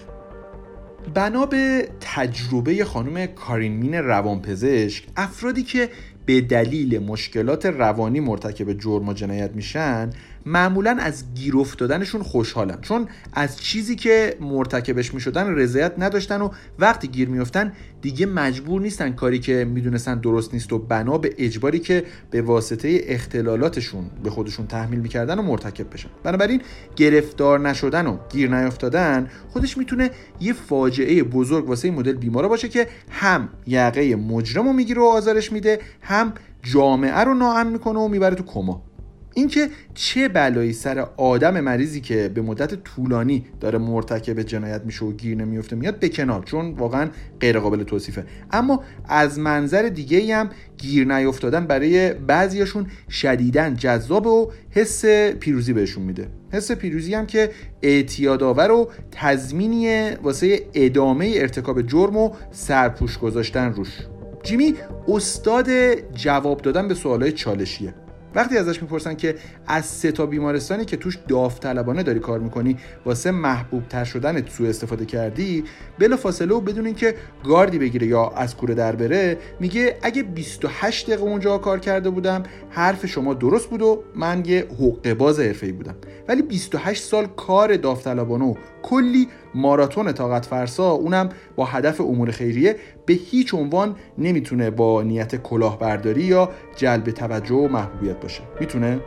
بنا 1.13 1.45
به 1.45 1.89
تجربه 2.01 2.85
خانم 2.85 3.25
کارینمین 3.25 3.93
روانپزشک 3.93 5.03
افرادی 5.17 5.63
که 5.63 5.89
به 6.25 6.41
دلیل 6.41 6.99
مشکلات 6.99 7.65
روانی 7.65 8.19
مرتکب 8.19 8.73
جرم 8.73 9.09
و 9.09 9.13
جنایت 9.13 9.51
میشن 9.51 10.09
معمولا 10.49 10.97
از 10.99 11.23
گیر 11.35 11.57
افتادنشون 11.57 12.23
خوشحالن. 12.23 12.77
چون 12.81 13.07
از 13.33 13.59
چیزی 13.59 13.95
که 13.95 14.37
مرتکبش 14.41 15.13
می‌شدن 15.13 15.55
رضایت 15.55 15.93
نداشتن 15.97 16.41
و 16.41 16.49
وقتی 16.79 17.07
گیر 17.07 17.29
میفتن 17.29 17.73
دیگه 18.01 18.25
مجبور 18.25 18.81
نیستن 18.81 19.11
کاری 19.11 19.39
که 19.39 19.65
می‌دونستن 19.65 20.19
درست 20.19 20.53
نیست 20.53 20.73
و 20.73 20.79
بنا 20.79 21.17
به 21.17 21.35
اجباری 21.37 21.79
که 21.79 22.03
به 22.31 22.41
واسطه 22.41 23.01
اختلالاتشون 23.03 24.09
به 24.23 24.29
خودشون 24.29 24.67
تحمیل 24.67 24.99
می‌کردن 24.99 25.39
و 25.39 25.41
مرتکب 25.41 25.93
بشن. 25.93 26.09
بنابراین 26.23 26.61
گرفتار 26.95 27.59
نشدن 27.59 28.07
و 28.07 28.17
گیر 28.29 28.49
نیافتادن 28.49 29.29
خودش 29.49 29.77
می‌تونه 29.77 30.11
یه 30.39 30.53
فاجعه 30.53 31.23
بزرگ 31.23 31.69
واسه 31.69 31.91
مدل 31.91 32.13
بیمارا 32.13 32.47
باشه 32.47 32.69
که 32.69 32.87
هم 33.09 33.49
یقه 33.67 34.15
مجرم 34.15 34.67
رو 34.67 34.73
می‌گیره 34.73 35.01
و 35.01 35.05
آزارش 35.05 35.51
میده 35.51 35.79
هم 36.01 36.33
جامعه 36.63 37.19
رو 37.19 37.33
ناامن 37.33 37.67
می‌کنه 37.67 37.99
و 37.99 38.07
می‌بره 38.07 38.35
تو 38.35 38.43
کما. 38.43 38.88
اینکه 39.33 39.69
چه 39.93 40.27
بلایی 40.27 40.73
سر 40.73 41.07
آدم 41.17 41.59
مریضی 41.59 42.01
که 42.01 42.31
به 42.33 42.41
مدت 42.41 42.83
طولانی 42.83 43.45
داره 43.59 43.77
مرتکب 43.77 44.41
جنایت 44.41 44.81
میشه 44.85 45.05
و 45.05 45.11
گیر 45.11 45.37
نمیفته 45.37 45.75
میاد 45.75 45.99
به 45.99 46.09
کنار 46.09 46.43
چون 46.43 46.71
واقعا 46.71 47.09
غیر 47.39 47.59
قابل 47.59 47.83
توصیفه. 47.83 48.25
اما 48.51 48.83
از 49.05 49.39
منظر 49.39 49.81
دیگه 49.81 50.35
هم 50.35 50.49
گیر 50.77 51.07
نیفتادن 51.07 51.67
برای 51.67 52.13
بعضیاشون 52.13 52.87
شدیدن 53.09 53.75
جذاب 53.75 54.27
و 54.27 54.51
حس 54.69 55.05
پیروزی 55.39 55.73
بهشون 55.73 56.03
میده. 56.03 56.27
حس 56.51 56.71
پیروزی 56.71 57.13
هم 57.13 57.25
که 57.25 57.51
اعتیادآور 57.81 58.71
و 58.71 58.89
تضمینی 59.11 60.11
واسه 60.11 60.61
ادامه 60.73 61.33
ارتکاب 61.35 61.81
جرم 61.81 62.17
و 62.17 62.31
سرپوش 62.51 63.17
گذاشتن 63.17 63.73
روش. 63.73 63.97
جیمی 64.43 64.73
استاد 65.07 65.69
جواب 66.13 66.61
دادن 66.61 66.87
به 66.87 66.93
سوالای 66.93 67.31
چالشیه. 67.31 67.93
وقتی 68.35 68.57
ازش 68.57 68.81
می‌پرسن 68.81 69.15
که 69.15 69.35
از 69.67 69.85
سه 69.85 70.11
تا 70.11 70.25
بیمارستانی 70.25 70.85
که 70.85 70.97
توش 70.97 71.17
داوطلبانه 71.27 72.03
داری 72.03 72.19
کار 72.19 72.39
می‌کنی 72.39 72.77
واسه 73.05 73.31
محبوب 73.31 73.87
تر 73.87 74.03
شدن 74.03 74.45
سوء 74.45 74.69
استفاده 74.69 75.05
کردی 75.05 75.63
بلا 75.99 76.17
فاصله 76.17 76.55
و 76.55 76.61
بدون 76.61 76.85
اینکه 76.85 77.15
گاردی 77.43 77.79
بگیره 77.79 78.07
یا 78.07 78.29
از 78.29 78.55
کوره 78.57 78.73
در 78.73 78.95
بره 78.95 79.37
میگه 79.59 79.97
اگه 80.01 80.23
28 80.23 81.07
دقیقه 81.07 81.21
اونجا 81.23 81.57
کار 81.57 81.79
کرده 81.79 82.09
بودم 82.09 82.43
حرف 82.69 83.05
شما 83.05 83.33
درست 83.33 83.69
بود 83.69 83.81
و 83.81 84.03
من 84.15 84.43
یه 84.45 84.67
حقوق 84.73 85.13
باز 85.13 85.39
حرفه‌ای 85.39 85.71
بودم. 85.71 85.95
ولی 86.27 86.41
28 86.41 87.03
سال 87.03 87.25
کار 87.25 87.75
داوطلبانه 87.75 88.45
و 88.45 88.53
کلی 88.83 89.27
ماراتون 89.55 90.11
طاقت 90.11 90.45
فرسا 90.45 90.91
اونم 90.91 91.29
با 91.55 91.65
هدف 91.65 92.01
امور 92.01 92.31
خیریه 92.31 92.75
به 93.05 93.13
هیچ 93.13 93.53
عنوان 93.53 93.95
نمی‌تونه 94.17 94.69
با 94.69 95.03
نیت 95.03 95.35
کلاهبرداری 95.35 96.23
یا 96.23 96.49
جلب 96.75 97.11
توجه 97.11 97.55
و 97.55 97.67
محبوبیت 97.67 98.19
باشه. 98.19 98.41
می‌تونه؟ 98.59 98.99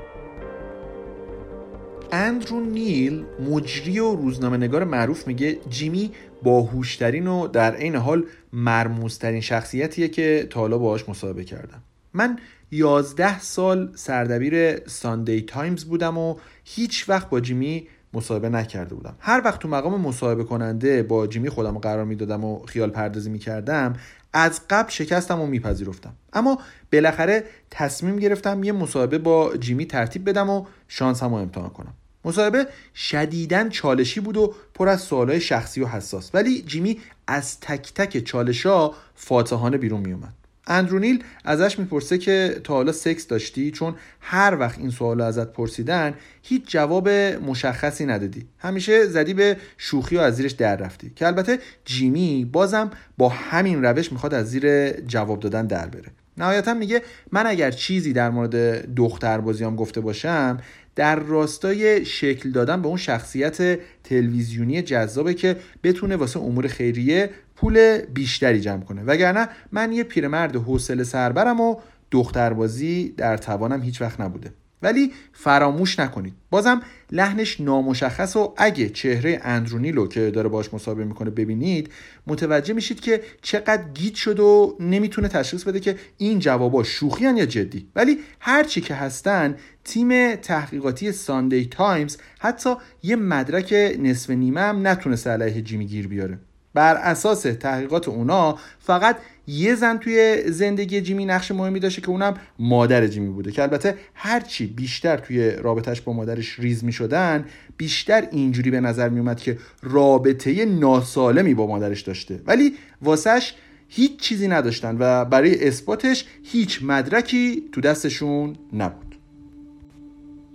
اندرو 2.13 2.61
نیل 2.61 3.25
مجری 3.51 3.99
و 3.99 4.15
روزنامه 4.15 4.57
نگار 4.57 4.85
معروف 4.85 5.27
میگه 5.27 5.59
جیمی 5.71 6.11
باهوشترین 6.43 7.27
و 7.27 7.49
در 7.49 7.75
عین 7.75 7.97
حال 7.97 8.25
مرموزترین 8.53 9.41
شخصیتیه 9.41 10.09
که 10.09 10.47
تا 10.51 10.61
حالا 10.61 10.79
باهاش 10.79 11.09
مصاحبه 11.09 11.45
کردم. 11.45 11.83
من 12.15 12.39
یازده 12.71 13.41
سال 13.41 13.93
سردبیر 13.95 14.87
ساندی 14.89 15.41
تایمز 15.41 15.85
بودم 15.85 16.19
و 16.19 16.37
هیچ 16.65 17.09
وقت 17.09 17.31
با 17.31 17.41
جیمی 17.41 17.89
مصاحبه 18.15 18.49
نکرده 18.49 18.95
بودم. 18.95 19.15
هر 19.21 19.43
وقت 19.45 19.61
تو 19.61 19.69
مقام 19.69 20.01
مصاحبه 20.01 20.45
کننده 20.45 21.03
با 21.03 21.27
جیمی 21.27 21.49
خودم 21.49 21.79
قرار 21.79 22.05
می‌دادم 22.05 22.45
و 22.45 22.67
خیال 22.67 22.91
پردازی 22.91 23.31
می‌کردم 23.31 23.93
از 24.33 24.61
قبل 24.71 24.91
شکستم 24.91 25.41
و 25.41 25.47
میپذیرفتم. 25.47 26.13
اما 26.33 26.59
بالاخره 26.93 27.45
تصمیم 27.71 28.17
گرفتم 28.17 28.65
یه 28.65 28.73
مصاحبه 28.73 29.19
با 29.19 29.57
جیمی 29.57 29.87
ترتیب 29.87 30.29
بدم 30.29 30.51
و 30.51 30.67
شانسم 30.89 31.29
رو 31.29 31.35
امتحان 31.35 31.71
کنم. 31.71 31.95
مصاحبه 32.25 32.67
شدیداً 32.95 33.69
چالشی 33.69 34.21
بود 34.21 34.37
و 34.37 34.55
پر 34.75 34.89
از 34.89 35.01
سوالای 35.01 35.41
شخصی 35.41 35.81
و 35.81 35.87
حساس. 35.87 36.31
ولی 36.35 36.63
جیمی 36.63 37.01
از 37.27 37.61
تک 37.61 37.95
تک 37.95 38.25
چالش 38.25 38.67
ها 38.67 38.95
فاتحانه 39.15 39.79
بیرون 39.79 40.01
میومد 40.01 40.33
اندرونیل 40.67 41.25
ازش 41.45 41.79
می‌پرسه 41.79 42.19
که 42.19 42.61
تا 42.65 42.75
حالا 42.75 42.93
سکس 42.93 43.27
داشتی؟ 43.27 43.71
چون 43.71 43.95
هر 44.21 44.57
وقت 44.61 44.79
این 44.79 44.91
سوال 44.91 45.21
ازت 45.21 45.53
پرسیدن 45.53 46.15
هیچ 46.43 46.63
جواب 46.67 47.09
مشخصی 47.09 48.07
ندادی. 48.07 48.47
همیشه 48.59 49.07
زدی 49.07 49.35
به 49.35 49.57
شوخی 49.79 50.17
و 50.17 50.21
از 50.21 50.37
زیرش 50.37 50.53
در 50.53 50.77
رفتی. 50.77 51.13
که 51.17 51.27
البته 51.27 51.59
جیمی 51.85 52.45
بازم 52.45 52.91
با 53.19 53.29
همین 53.29 53.85
روش 53.85 54.13
می‌خواد 54.13 54.35
از 54.35 54.51
زیر 54.51 54.91
جواب 55.01 55.41
دادن 55.41 55.67
در 55.67 55.87
بره. 55.87 56.11
نهایتا 56.37 56.75
میگه 56.75 57.03
من 57.33 57.47
اگر 57.47 57.71
چیزی 57.71 58.13
در 58.13 58.31
مورد 58.31 58.95
دختر 58.95 59.39
بازیام 59.39 59.77
گفته 59.77 60.01
باشم 60.01 60.59
در 60.97 61.17
راستای 61.17 62.05
شکل 62.05 62.51
دادن 62.51 62.83
به 62.83 62.89
اون 62.89 62.97
شخصیت 62.97 63.79
تلویزیونی 64.05 64.83
جذابه 64.83 65.35
که 65.35 65.57
بتونه 65.83 66.17
واسه 66.17 66.41
امور 66.41 66.67
خیریه 66.67 67.31
پول 67.57 67.99
بیشتری 67.99 68.61
جمع 68.61 68.85
کنه. 68.85 69.03
وگرنه 69.03 69.49
من 69.73 69.93
یه 69.93 70.05
پیرمرد 70.05 70.57
حوصله 70.57 71.05
سربرم 71.05 71.61
و 71.61 71.77
دختربازی 72.11 73.15
در 73.17 73.37
توانم 73.37 73.83
هیچ 73.83 74.03
وقت 74.03 74.21
نبوده. 74.21 74.53
ولی 74.83 75.13
فراموش 75.33 75.99
نکنید. 75.99 76.35
بازم 76.51 76.83
لحنش 77.11 77.61
نامشخص 77.61 78.37
و 78.37 78.55
اگه 78.57 78.89
چهره 78.89 79.41
اندرونیلو 79.43 80.07
که 80.07 80.31
داره 80.31 80.49
باش 80.49 80.75
مصاحبه 80.75 81.05
می‌کنه 81.05 81.31
ببینید 81.31 81.91
متوجه 82.27 82.75
میشید 82.75 83.01
که 83.01 83.23
چقدر 83.43 83.83
گیج 83.95 84.15
شده 84.15 84.41
و 84.41 84.77
نمی‌تونه 84.81 85.29
تشخیص 85.29 85.65
بده 85.65 85.81
که 85.81 85.97
این 86.19 86.39
جوابا 86.39 86.83
شوخی 86.83 87.25
یا 87.25 87.47
جدی. 87.47 87.89
ولی 87.97 88.19
هرچی 88.41 88.81
که 88.81 88.95
هستن 88.95 89.57
تیم 89.85 90.37
تحقیقاتی 90.37 91.13
ساندی 91.13 91.67
تایمز 91.67 92.17
حتی 92.39 92.75
یه 93.03 93.17
مدرک 93.17 93.73
نصف 93.99 94.31
نیمه 94.31 94.61
هم 94.61 94.87
نتونسته 94.87 95.31
علیه 95.31 95.63
جیمی 95.63 95.87
گیر 95.87 96.09
بیاره. 96.09 96.39
بر 96.75 96.97
اساس 96.97 97.43
تحقیقات 97.43 98.09
اونا 98.09 98.59
فقط 98.81 99.17
یه 99.47 99.75
زن 99.75 99.99
توی 99.99 100.43
زندگی 100.47 101.01
جیمی 101.01 101.25
نقش 101.25 101.51
مهمی 101.51 101.81
داشته 101.81 102.01
که 102.01 102.09
اونم 102.09 102.35
مادر 102.59 103.07
جیمی 103.07 103.29
بوده 103.29 103.53
که 103.53 103.63
البته 103.63 103.97
هرچی 104.15 104.67
بیشتر 104.67 105.17
توی 105.17 105.51
رابطهش 105.51 106.01
با 106.01 106.13
مادرش 106.13 106.59
ریز 106.59 106.85
می 106.85 106.93
شدن 106.93 107.45
بیشتر 107.77 108.29
اینجوری 108.31 108.71
به 108.71 108.81
نظر 108.81 109.09
می 109.09 109.19
اومد 109.19 109.41
که 109.41 109.59
رابطه 109.83 110.65
ناسالمی 110.65 111.55
با 111.55 111.67
مادرش 111.67 112.01
داشته. 112.01 112.41
ولی 112.47 112.75
واسش 113.03 113.55
هیچ 113.89 114.21
چیزی 114.21 114.49
نداشتن 114.49 114.97
و 114.99 115.25
برای 115.25 115.69
اثباتش 115.69 116.25
هیچ 116.43 116.81
مدرکی 116.83 117.63
تو 117.73 117.81
دستشون 117.81 118.57
نبود. 118.73 119.15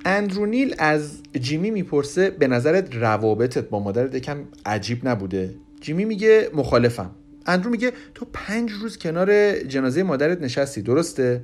اندرونیل 0.05 0.75
از 0.77 1.17
جیمی 1.39 1.71
می‌پرسه 1.71 2.29
به 2.29 2.47
نظرت 2.47 2.95
روابطت 2.95 3.69
با 3.69 3.79
مادرت 3.79 4.15
یکم 4.15 4.37
عجیب 4.65 5.07
نبوده؟ 5.07 5.55
جیمی 5.81 6.05
میگه 6.05 6.49
مخالفم. 6.53 7.11
اندرو 7.47 7.71
میگه 7.71 7.91
تو 8.15 8.25
پنج 8.33 8.71
روز 8.71 8.97
کنار 8.97 9.53
جنازه 9.59 10.03
مادرت 10.03 10.41
نشستی 10.41 10.81
درسته؟ 10.81 11.41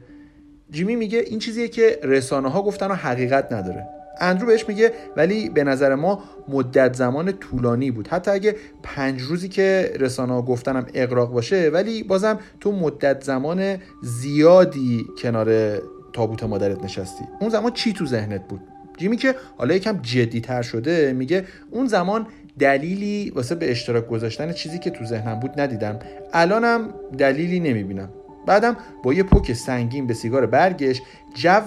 جیمی 0.71 0.95
میگه 0.95 1.19
این 1.19 1.39
چیزیه 1.39 1.67
که 1.67 1.99
رسانه 2.03 2.49
ها 2.49 2.61
گفتن 2.61 2.91
و 2.91 2.93
حقیقت 2.93 3.53
نداره. 3.53 3.87
اندرو 4.19 4.47
بهش 4.47 4.67
میگه 4.67 4.93
ولی 5.17 5.49
به 5.49 5.63
نظر 5.63 5.95
ما 5.95 6.23
مدت 6.47 6.95
زمان 6.95 7.31
طولانی 7.31 7.91
بود. 7.91 8.07
حتی 8.07 8.31
اگه 8.31 8.55
پنج 8.83 9.21
روزی 9.21 9.49
که 9.49 9.93
رسانه 9.99 10.33
ها 10.33 10.41
گفتنم 10.41 10.85
اقراق 10.93 11.31
باشه 11.31 11.69
ولی 11.73 12.03
بازم 12.03 12.39
تو 12.59 12.71
مدت 12.71 13.23
زمان 13.23 13.77
زیادی 14.03 15.05
کنار 15.17 15.77
تابوت 16.13 16.43
مادرت 16.43 16.83
نشستی. 16.83 17.23
اون 17.39 17.49
زمان 17.49 17.71
چی 17.71 17.93
تو 17.93 18.05
ذهنت 18.05 18.47
بود؟ 18.47 18.61
جیمی 18.97 19.17
که 19.17 19.35
حالا 19.57 19.75
یکم 19.75 19.99
جدی 20.01 20.41
تر 20.41 20.61
شده 20.61 21.13
میگه 21.13 21.45
اون 21.71 21.87
زمان 21.87 22.27
دلیلی 22.59 23.29
واسه 23.35 23.55
به 23.55 23.71
اشتراک 23.71 24.07
گذاشتن 24.07 24.51
چیزی 24.51 24.79
که 24.79 24.89
تو 24.89 25.05
ذهنم 25.05 25.39
بود 25.39 25.59
ندیدم. 25.61 25.99
الانم 26.33 26.93
دلیلی 27.17 27.59
نمی‌بینم. 27.59 28.09
بعدم 28.45 28.77
با 29.03 29.13
یه 29.13 29.23
پک 29.23 29.53
سنگین 29.53 30.07
به 30.07 30.13
سیگار 30.13 30.45
برگش 30.45 31.01
جو 31.33 31.59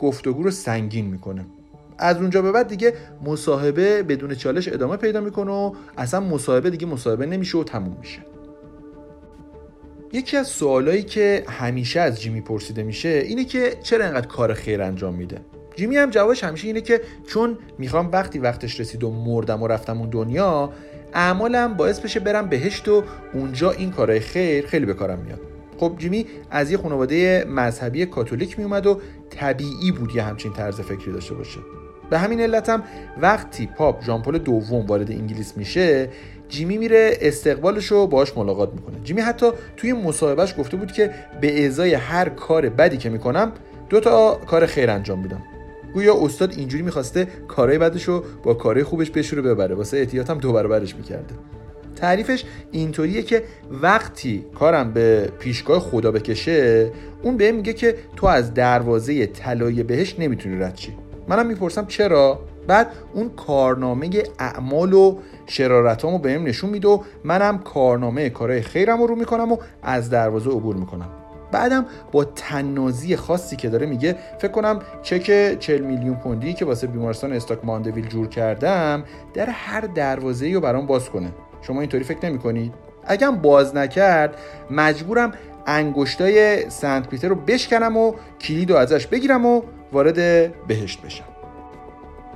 گفتگو 0.00 0.42
رو 0.42 0.50
سنگین 0.50 1.06
می‌کنه. 1.06 1.46
از 1.98 2.16
اونجا 2.16 2.42
به 2.42 2.52
بعد 2.52 2.68
دیگه 2.68 2.92
مصاحبه 3.24 4.02
بدون 4.02 4.34
چالش 4.34 4.68
ادامه 4.68 4.96
پیدا 4.96 5.20
می‌کنه 5.20 5.50
و 5.50 5.72
اصلا 5.98 6.20
مصاحبه 6.20 6.70
دیگه 6.70 6.86
مصاحبه 6.86 7.26
نمیشه 7.26 7.58
و 7.58 7.64
تموم 7.64 7.96
میشه. 8.00 8.18
یکی 10.12 10.36
از 10.36 10.46
سوالایی 10.46 11.02
که 11.02 11.44
همیشه 11.48 12.00
از 12.00 12.20
جیمی 12.20 12.40
پرسیده 12.40 12.82
میشه 12.82 13.08
اینه 13.08 13.44
که 13.44 13.76
چرا 13.82 14.04
انقدر 14.04 14.26
کار 14.26 14.54
خیر 14.54 14.82
انجام 14.82 15.14
میده؟ 15.14 15.40
جیمی 15.78 15.96
هم 15.96 16.10
جوابش 16.10 16.44
همیشه 16.44 16.66
اینه 16.66 16.80
که 16.80 17.00
چون 17.26 17.58
می‌خوام 17.78 18.10
وقتی 18.12 18.38
وقتش 18.38 18.80
رسید 18.80 19.04
و 19.04 19.10
مردم 19.10 19.62
و 19.62 19.66
رفتم 19.66 19.98
اون 19.98 20.10
دنیا 20.10 20.72
اعمالم 21.14 21.74
باعث 21.74 22.00
بشه 22.00 22.20
برم 22.20 22.48
بهشت 22.48 22.88
و 22.88 23.02
اونجا 23.34 23.70
این 23.70 23.90
کارهای 23.90 24.20
خیر 24.20 24.66
خیلی 24.66 24.86
به 24.86 24.94
کارم 24.94 25.18
میاد. 25.18 25.40
خب 25.78 25.94
جیمی 25.98 26.26
از 26.50 26.70
یه 26.70 26.78
خانواده 26.78 27.44
مذهبی 27.48 28.06
کاتولیک 28.06 28.58
میومد 28.58 28.86
و 28.86 29.00
طبیعی 29.30 29.92
بود 29.92 30.16
یه 30.16 30.22
همچین 30.22 30.52
طرز 30.52 30.80
فکری 30.80 31.12
داشته 31.12 31.34
باشه. 31.34 31.58
به 32.10 32.18
همین 32.18 32.40
علت 32.40 32.68
هم 32.68 32.82
وقتی 33.20 33.66
پاپ 33.66 34.04
ژان 34.04 34.22
پل 34.22 34.38
دوم 34.38 34.86
وارد 34.86 35.10
انگلیس 35.10 35.56
میشه 35.56 36.08
جیمی 36.48 36.78
میره 36.78 37.18
استقبالش 37.20 37.86
رو 37.86 38.06
باهاش 38.06 38.36
ملاقات 38.36 38.72
می‌کنه. 38.72 38.96
جیمی 39.04 39.20
حتی 39.20 39.50
توی 39.76 39.92
مصاحبهش 39.92 40.54
گفته 40.58 40.76
بود 40.76 40.92
که 40.92 41.14
به 41.40 41.66
ازای 41.66 41.94
هر 41.94 42.28
کار 42.28 42.68
بدی 42.68 42.96
که 42.96 43.10
می‌کنم 43.10 43.52
دو 43.88 44.00
تا 44.00 44.34
کار 44.34 44.66
خیر 44.66 44.90
انجام 44.90 45.18
میدم. 45.18 45.42
گویا 45.94 46.14
استاد 46.24 46.52
اینجوری 46.56 46.82
می‌خواسته 46.82 47.26
کارهای 47.48 47.78
بدش 47.78 48.04
رو 48.04 48.24
با 48.42 48.54
کارهای 48.54 48.84
خوبش 48.84 49.32
رو 49.32 49.42
ببره. 49.42 49.74
واسه 49.74 49.96
احتیاط 49.96 50.30
هم 50.30 50.38
دو 50.38 50.52
برابرش 50.52 50.96
می‌کرده. 50.96 51.34
تعریفش 51.96 52.44
اینطوریه 52.70 53.22
که 53.22 53.42
وقتی 53.70 54.44
کارم 54.54 54.92
به 54.92 55.28
پیشگاه 55.38 55.80
خدا 55.80 56.10
بکشه 56.10 56.90
اون 57.22 57.36
بهم 57.36 57.54
میگه 57.54 57.72
که 57.72 57.96
تو 58.16 58.26
از 58.26 58.54
دروازه 58.54 59.26
طلای 59.26 59.82
بهش 59.82 60.16
نمی‌تونی 60.18 60.58
رد 60.58 60.74
چی 60.74 60.94
منم 61.28 61.46
می‌پرسم 61.46 61.86
چرا؟ 61.86 62.40
بعد 62.66 62.92
اون 63.14 63.28
کارنامه 63.28 64.10
اعمال 64.38 64.92
و 64.92 65.18
شرارتامو 65.46 66.18
بهم 66.18 66.42
نشون 66.42 66.70
میده 66.70 66.88
و 66.88 67.02
منم 67.24 67.58
کارنامه 67.58 68.30
کارهای 68.30 68.62
خیرم 68.62 69.02
رو 69.02 69.14
می‌کنم 69.14 69.52
و 69.52 69.56
از 69.82 70.10
دروازه 70.10 70.50
عبور 70.50 70.76
می‌کنم. 70.76 71.10
بعدم 71.52 71.86
با 72.12 72.24
تنازی 72.24 73.16
خاصی 73.16 73.56
که 73.56 73.68
داره 73.68 73.86
میگه 73.86 74.16
فکر 74.38 74.52
کنم 74.52 74.78
چک 75.02 75.58
40 75.58 75.80
میلیون 75.80 76.16
پوندی 76.16 76.54
که 76.54 76.64
واسه 76.64 76.86
بیمارستان 76.86 77.32
استاک 77.32 77.58
ماندویل 77.64 78.06
جور 78.08 78.28
کردم 78.28 79.04
در 79.34 79.50
هر 79.50 79.80
دروازه 79.80 80.52
رو 80.54 80.60
برام 80.60 80.86
باز 80.86 81.10
کنه 81.10 81.32
شما 81.62 81.80
اینطوری 81.80 82.04
فکر 82.04 82.26
نمی 82.26 82.38
کنید؟ 82.38 82.74
اگه 83.06 83.30
باز 83.30 83.76
نکرد 83.76 84.38
مجبورم 84.70 85.32
انگشتای 85.66 86.70
سنت 86.70 87.08
پیتر 87.08 87.28
رو 87.28 87.34
بشکنم 87.34 87.96
و 87.96 88.12
کلید 88.40 88.70
رو 88.70 88.76
ازش 88.76 89.06
بگیرم 89.06 89.46
و 89.46 89.62
وارد 89.92 90.16
بهشت 90.66 91.02
بشم 91.02 91.24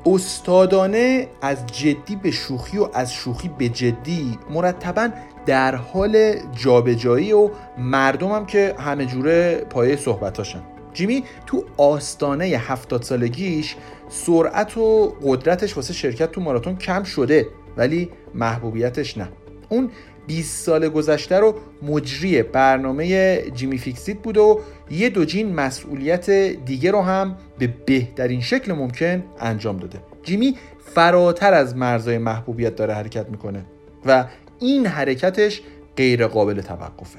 استادانه 0.06 1.28
از 1.42 1.66
جدی 1.66 2.16
به 2.16 2.30
شوخی 2.30 2.78
و 2.78 2.88
از 2.94 3.12
شوخی 3.12 3.50
به 3.58 3.68
جدی 3.68 4.38
مرتبا 4.50 5.08
در 5.46 5.74
حال 5.74 6.34
جابجایی 6.52 7.32
و 7.32 7.50
مردمم 7.78 8.46
که 8.46 8.74
همه 8.78 9.06
جوره 9.06 9.54
پایه 9.70 9.96
صحبتاشن. 9.96 10.62
جیمی 10.92 11.24
تو 11.46 11.64
آستانه 11.76 12.44
هفتاد 12.44 13.02
سالگیش 13.02 13.76
سرعت 14.08 14.78
و 14.78 15.14
قدرتش 15.22 15.76
واسه 15.76 15.92
شرکت 15.92 16.32
تو 16.32 16.40
ماراتون 16.40 16.76
کم 16.76 17.02
شده 17.02 17.46
ولی 17.76 18.10
محبوبیتش 18.34 19.18
نه. 19.18 19.28
اون 19.68 19.90
20 20.26 20.64
سال 20.64 20.88
گذشته 20.88 21.38
رو 21.38 21.54
مجری 21.82 22.42
برنامه 22.42 23.36
جیمی 23.50 23.78
فیکسیت 23.78 24.18
بود 24.18 24.36
و 24.36 24.60
یه 24.90 25.08
دوجین 25.08 25.54
مسئولیت 25.54 26.30
دیگه 26.64 26.90
رو 26.90 27.00
هم 27.02 27.36
به 27.58 27.74
بهترین 27.86 28.40
شکل 28.40 28.72
ممکن 28.72 29.24
انجام 29.40 29.76
داده. 29.76 29.98
جیمی 30.22 30.56
فراتر 30.94 31.54
از 31.54 31.76
مرزهای 31.76 32.18
محبوبیت 32.18 32.76
داره 32.76 32.94
حرکت 32.94 33.28
می‌کنه 33.28 33.64
و 34.06 34.24
این 34.62 34.86
حرکتش 34.86 35.62
غیر 35.96 36.26
قابل 36.26 36.60
توقفه. 36.60 37.18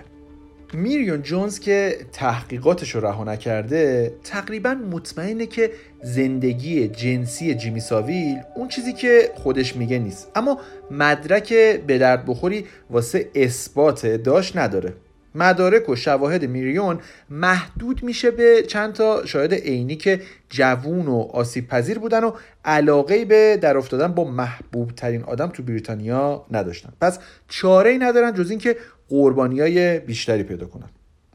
میریون 0.74 1.22
جونز 1.22 1.60
که 1.60 1.98
تحقیقاتش 2.12 2.96
رو 2.96 3.06
رها 3.06 3.24
نکرده 3.24 4.14
تقریبا 4.24 4.74
مطمئنه 4.74 5.46
که 5.46 5.72
زندگی 6.04 6.88
جنسی 6.88 7.56
جیمی 7.56 7.80
ساویل 7.80 8.38
اون 8.56 8.68
چیزی 8.68 8.94
که 8.94 9.32
خودش 9.36 9.76
میگه 9.76 10.00
نیست. 10.00 10.32
اما 10.36 10.60
مدرک 10.92 11.54
به 11.88 11.98
درد 11.98 12.26
بخوری 12.26 12.66
واسه 12.90 13.30
اثبات 13.36 14.06
ادعاش 14.06 14.56
نداره. 14.56 14.94
مدارک 15.36 15.90
و 15.90 15.96
شواهد 15.96 16.46
میریون 16.46 17.00
محدود 17.30 18.04
میشه 18.04 18.32
به 18.32 18.64
چند 18.68 18.94
تا 18.94 19.26
شاهد 19.26 19.54
عینی 19.54 19.96
که 19.96 20.22
جوون 20.50 21.08
و 21.08 21.20
آسیب 21.34 21.68
پذیر 21.68 22.00
بودن 22.00 22.24
و 22.24 22.32
علاقه 22.66 23.26
به 23.26 23.58
در 23.62 23.78
افتادن 23.78 24.08
با 24.08 24.24
محبوب 24.24 24.92
ترین 24.92 25.24
آدم 25.24 25.48
تو 25.48 25.64
بریتانیا 25.64 26.46
نداشتن. 26.52 26.94
پس 27.02 27.20
چاره 27.48 27.90
ای 27.90 27.98
ندارن 27.98 28.34
جز 28.34 28.50
اینکه 28.50 28.76
قربانی 29.10 29.60
های 29.60 30.00
بیشتری 30.00 30.44
پیدا 30.44 30.66
کنن. 30.66 30.90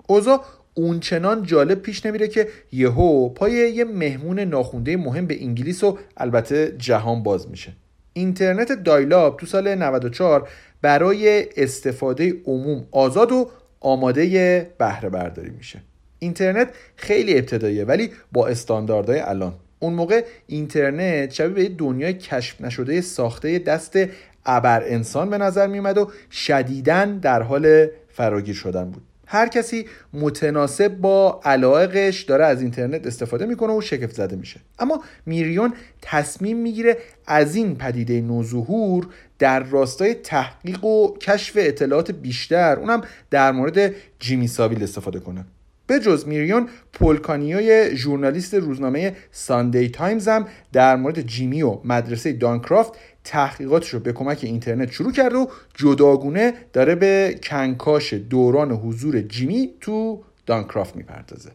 اوضاع 0.06 0.44
اونچنان 0.74 1.42
جالب 1.42 1.82
پیش 1.82 2.06
نمیره 2.06 2.28
که 2.28 2.48
یهو 2.72 3.28
پای 3.28 3.52
یه 3.52 3.84
مهمون 3.84 4.40
ناخونده 4.40 4.96
مهم 4.96 5.26
به 5.26 5.42
انگلیس 5.42 5.84
و 5.84 5.98
البته 6.16 6.74
جهان 6.78 7.22
باز 7.22 7.48
میشه. 7.50 7.72
اینترنت 8.12 8.72
دایلاب 8.72 9.36
تو 9.36 9.46
سال 9.46 9.74
94 9.74 10.48
برای 10.82 11.46
استفاده 11.56 12.34
عموم 12.46 12.86
آزاد 12.90 13.32
و 13.32 13.50
آماده 13.80 14.70
بهره 14.78 15.08
برداری 15.08 15.50
میشه. 15.50 15.80
اینترنت 16.18 16.68
خیلی 16.96 17.34
ابتداییه 17.34 17.84
ولی 17.84 18.10
با 18.32 18.46
استانداردهای 18.46 19.20
الان. 19.20 19.54
اون 19.78 19.92
موقع 19.92 20.24
اینترنت 20.46 21.30
شبیه 21.30 21.68
به 21.68 21.74
دنیای 21.74 22.14
کشف 22.14 22.60
نشده 22.60 23.00
ساخته 23.00 23.58
دست 23.58 23.98
ابر 24.46 24.82
انسان 24.84 25.30
به 25.30 25.38
نظر 25.38 25.66
میومد 25.66 25.98
و 25.98 26.10
شدیدن 26.30 27.18
در 27.18 27.42
حال 27.42 27.86
فراگیر 28.08 28.54
شدن 28.54 28.90
بود. 28.90 29.02
هر 29.26 29.48
کسی 29.48 29.86
متناسب 30.12 30.88
با 30.88 31.40
علایقش 31.44 32.22
داره 32.22 32.44
از 32.44 32.62
اینترنت 32.62 33.06
استفاده 33.06 33.46
می‌کنه 33.46 33.72
و 33.72 33.80
شگفت 33.80 34.14
زده 34.14 34.36
میشه. 34.36 34.60
اما 34.78 35.02
میریون 35.26 35.74
تصمیم 36.02 36.56
می‌گیره 36.56 36.96
از 37.26 37.56
این 37.56 37.76
پدیده 37.76 38.20
نوظهور 38.20 39.06
در 39.38 39.62
راستای 39.62 40.14
تحقیق 40.14 40.84
و 40.84 41.18
کشف 41.18 41.52
اطلاعات 41.56 42.10
بیشتر 42.10 42.76
اونم 42.78 43.00
در 43.30 43.52
مورد 43.52 43.94
جیمی 44.18 44.48
سابیل 44.48 44.82
استفاده 44.82 45.20
کنه. 45.20 45.44
به 45.86 46.00
جز 46.00 46.26
میریون 46.26 46.68
پل 46.92 47.18
کانیوی 47.18 47.96
ژورنالیست 47.96 48.54
روزنامه 48.54 49.16
ساندی 49.32 49.88
تایمز 49.88 50.28
هم 50.28 50.46
در 50.72 50.96
مورد 50.96 51.20
جیمی 51.20 51.62
و 51.62 51.78
مدرسه 51.84 52.32
دانکرافت 52.32 52.92
تحقیقاتش 53.24 53.88
رو 53.88 54.00
به 54.00 54.12
کمک 54.12 54.38
اینترنت 54.42 54.92
شروع 54.92 55.12
کرده 55.12 55.36
و 55.36 55.46
جداگونه 55.74 56.54
داره 56.72 56.94
به 56.94 57.40
کنکاش 57.42 58.12
دوران 58.14 58.72
حضور 58.72 59.20
جیمی 59.20 59.70
تو 59.80 60.24
دانکرافت 60.46 60.96
می‌پردازه. 60.96 61.50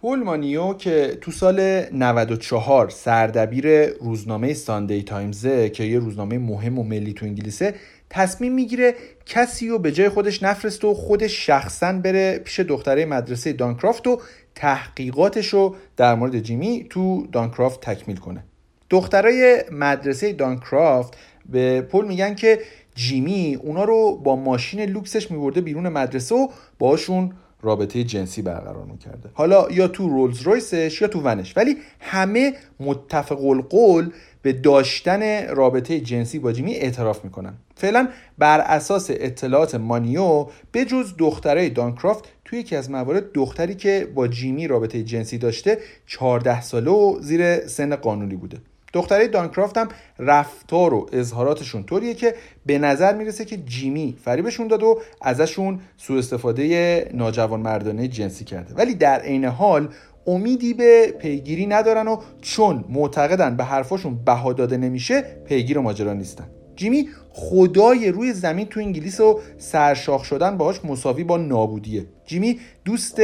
پول 0.00 0.22
مانیو 0.22 0.74
که 0.74 1.18
تو 1.20 1.30
سال 1.30 1.84
94 1.92 2.88
سردبیر 2.90 3.86
روزنامه 3.86 4.54
ساندی 4.54 5.02
تایمزه 5.02 5.68
که 5.68 5.84
یه 5.84 5.98
روزنامه 5.98 6.38
مهم 6.38 6.78
و 6.78 6.82
ملی 6.82 7.12
تو 7.12 7.26
انگلیسه 7.26 7.74
تصمیم 8.10 8.54
می‌گیره 8.54 8.94
کسی 9.26 9.68
رو 9.68 9.78
به 9.78 9.92
جای 9.92 10.08
خودش 10.08 10.42
نفرسته 10.42 10.88
و 10.88 10.94
خودش 10.94 11.46
شخصا 11.46 11.92
بره 11.92 12.38
پیش 12.38 12.60
دختره 12.60 13.04
مدرسه 13.04 13.52
دانکرافت 13.52 14.06
و 14.06 14.20
تحقیقاتش 14.54 15.48
رو 15.48 15.76
در 15.96 16.14
مورد 16.14 16.40
جیمی 16.40 16.86
تو 16.90 17.26
دانکرافت 17.32 17.80
تکمیل 17.80 18.16
کنه. 18.16 18.44
دخترای 18.90 19.64
مدرسه 19.72 20.32
دانکرافت 20.32 21.16
به 21.48 21.80
پل 21.80 22.06
میگن 22.06 22.34
که 22.34 22.58
جیمی 22.94 23.58
اونا 23.62 23.84
رو 23.84 24.16
با 24.16 24.36
ماشین 24.36 24.80
لوکسش 24.80 25.30
میبرده 25.30 25.60
بیرون 25.60 25.88
مدرسه 25.88 26.34
و 26.34 26.48
باشون 26.78 27.32
رابطه 27.62 28.04
جنسی 28.04 28.42
برقرار 28.42 28.84
می‌کرده. 28.84 29.30
حالا 29.32 29.70
یا 29.70 29.88
تو 29.88 30.08
رولز 30.08 30.42
رویسش 30.42 31.02
یا 31.02 31.08
تو 31.08 31.20
ونش. 31.20 31.56
ولی 31.56 31.76
همه 32.00 32.54
متفق 32.80 33.44
القول 33.44 34.10
به 34.42 34.52
داشتن 34.52 35.48
رابطه 35.48 36.00
جنسی 36.00 36.38
با 36.38 36.52
جیمی 36.52 36.74
اعتراف 36.74 37.24
می‌کنن. 37.24 37.54
فعلا 37.74 38.08
بر 38.38 38.60
اساس 38.60 39.06
اطلاعات 39.10 39.74
مانیو 39.74 40.46
به 40.72 40.84
جز 40.84 41.14
دختره 41.18 41.68
دانکرافت 41.68 42.24
توی 42.44 42.58
یکی 42.58 42.76
از 42.76 42.90
موارد 42.90 43.32
دختری 43.32 43.74
که 43.74 44.08
با 44.14 44.28
جیمی 44.28 44.66
رابطه 44.66 45.02
جنسی 45.02 45.38
داشته 45.38 45.78
14 46.06 46.60
ساله 46.60 46.90
و 46.90 47.18
زیر 47.20 47.66
سن 47.66 47.96
قانونی 47.96 48.36
بوده. 48.36 48.58
دختره 48.92 49.28
دانکرافت 49.28 49.78
هم 49.78 49.88
رفتار 50.18 50.94
و 50.94 51.08
اظهاراتشون 51.12 51.82
طوریه 51.82 52.14
که 52.14 52.34
به 52.66 52.78
نظر 52.78 53.14
می‌رسه 53.14 53.44
که 53.44 53.56
جیمی 53.56 54.16
فریبشون 54.24 54.68
داد 54.68 54.82
و 54.82 55.00
ازشون 55.22 55.80
سوء 55.96 56.18
استفاده 56.18 57.10
ناجوان 57.14 57.60
مردانه 57.60 58.08
جنسی 58.08 58.44
کرده. 58.44 58.74
ولی 58.74 58.94
در 58.94 59.20
عین 59.20 59.44
حال 59.44 59.88
امیدی 60.26 60.74
به 60.74 61.14
پیگیری 61.18 61.66
ندارن 61.66 62.08
و 62.08 62.16
چون 62.40 62.84
معتقدن 62.88 63.56
به 63.56 63.64
حرفاشون 63.64 64.24
بها 64.24 64.52
داده 64.52 64.76
نمیشه 64.76 65.22
پیگیر 65.46 65.78
ماجرا 65.78 66.12
نیستن. 66.12 66.46
جیمی 66.76 67.08
خدای 67.32 68.12
روی 68.12 68.32
زمین 68.32 68.66
تو 68.66 68.80
انگلیس 68.80 69.20
و 69.20 69.40
سرشاخ 69.58 70.24
شدن 70.24 70.56
باهاش 70.56 70.84
مساوی 70.84 71.24
با 71.24 71.36
نابودیه. 71.36 72.06
جیمی 72.26 72.60
دوست 72.84 73.20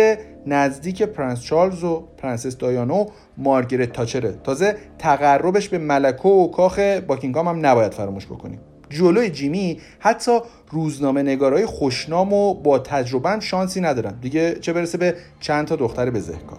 نزدیک 0.46 1.02
پرنس 1.02 1.42
چارلز 1.42 1.84
و 1.84 2.08
پرنسس 2.16 2.56
دایانا 2.56 2.94
و 2.94 3.06
مارگرت 3.36 3.92
تاچره. 3.92 4.32
تازه 4.44 4.76
تقربش 4.98 5.68
به 5.68 5.78
ملکه 5.78 6.28
و 6.28 6.48
کاخ 6.48 6.78
باکینگام 6.78 7.48
هم 7.48 7.66
نباید 7.66 7.94
فراموش 7.94 8.26
بکنیم. 8.26 8.60
جلوی 8.90 9.30
جیمی 9.30 9.80
حتی 9.98 10.38
روزنامه 10.70 11.22
نگارای 11.22 11.66
خوشنام 11.66 12.32
و 12.32 12.54
با 12.54 12.78
تجربه 12.78 13.40
شانسی 13.40 13.80
ندارن. 13.80 14.18
دیگه 14.20 14.54
چه 14.54 14.72
برسه 14.72 14.98
به 14.98 15.14
چند 15.40 15.66
تا 15.66 15.76
دختر 15.76 16.10
بزهکار. 16.10 16.58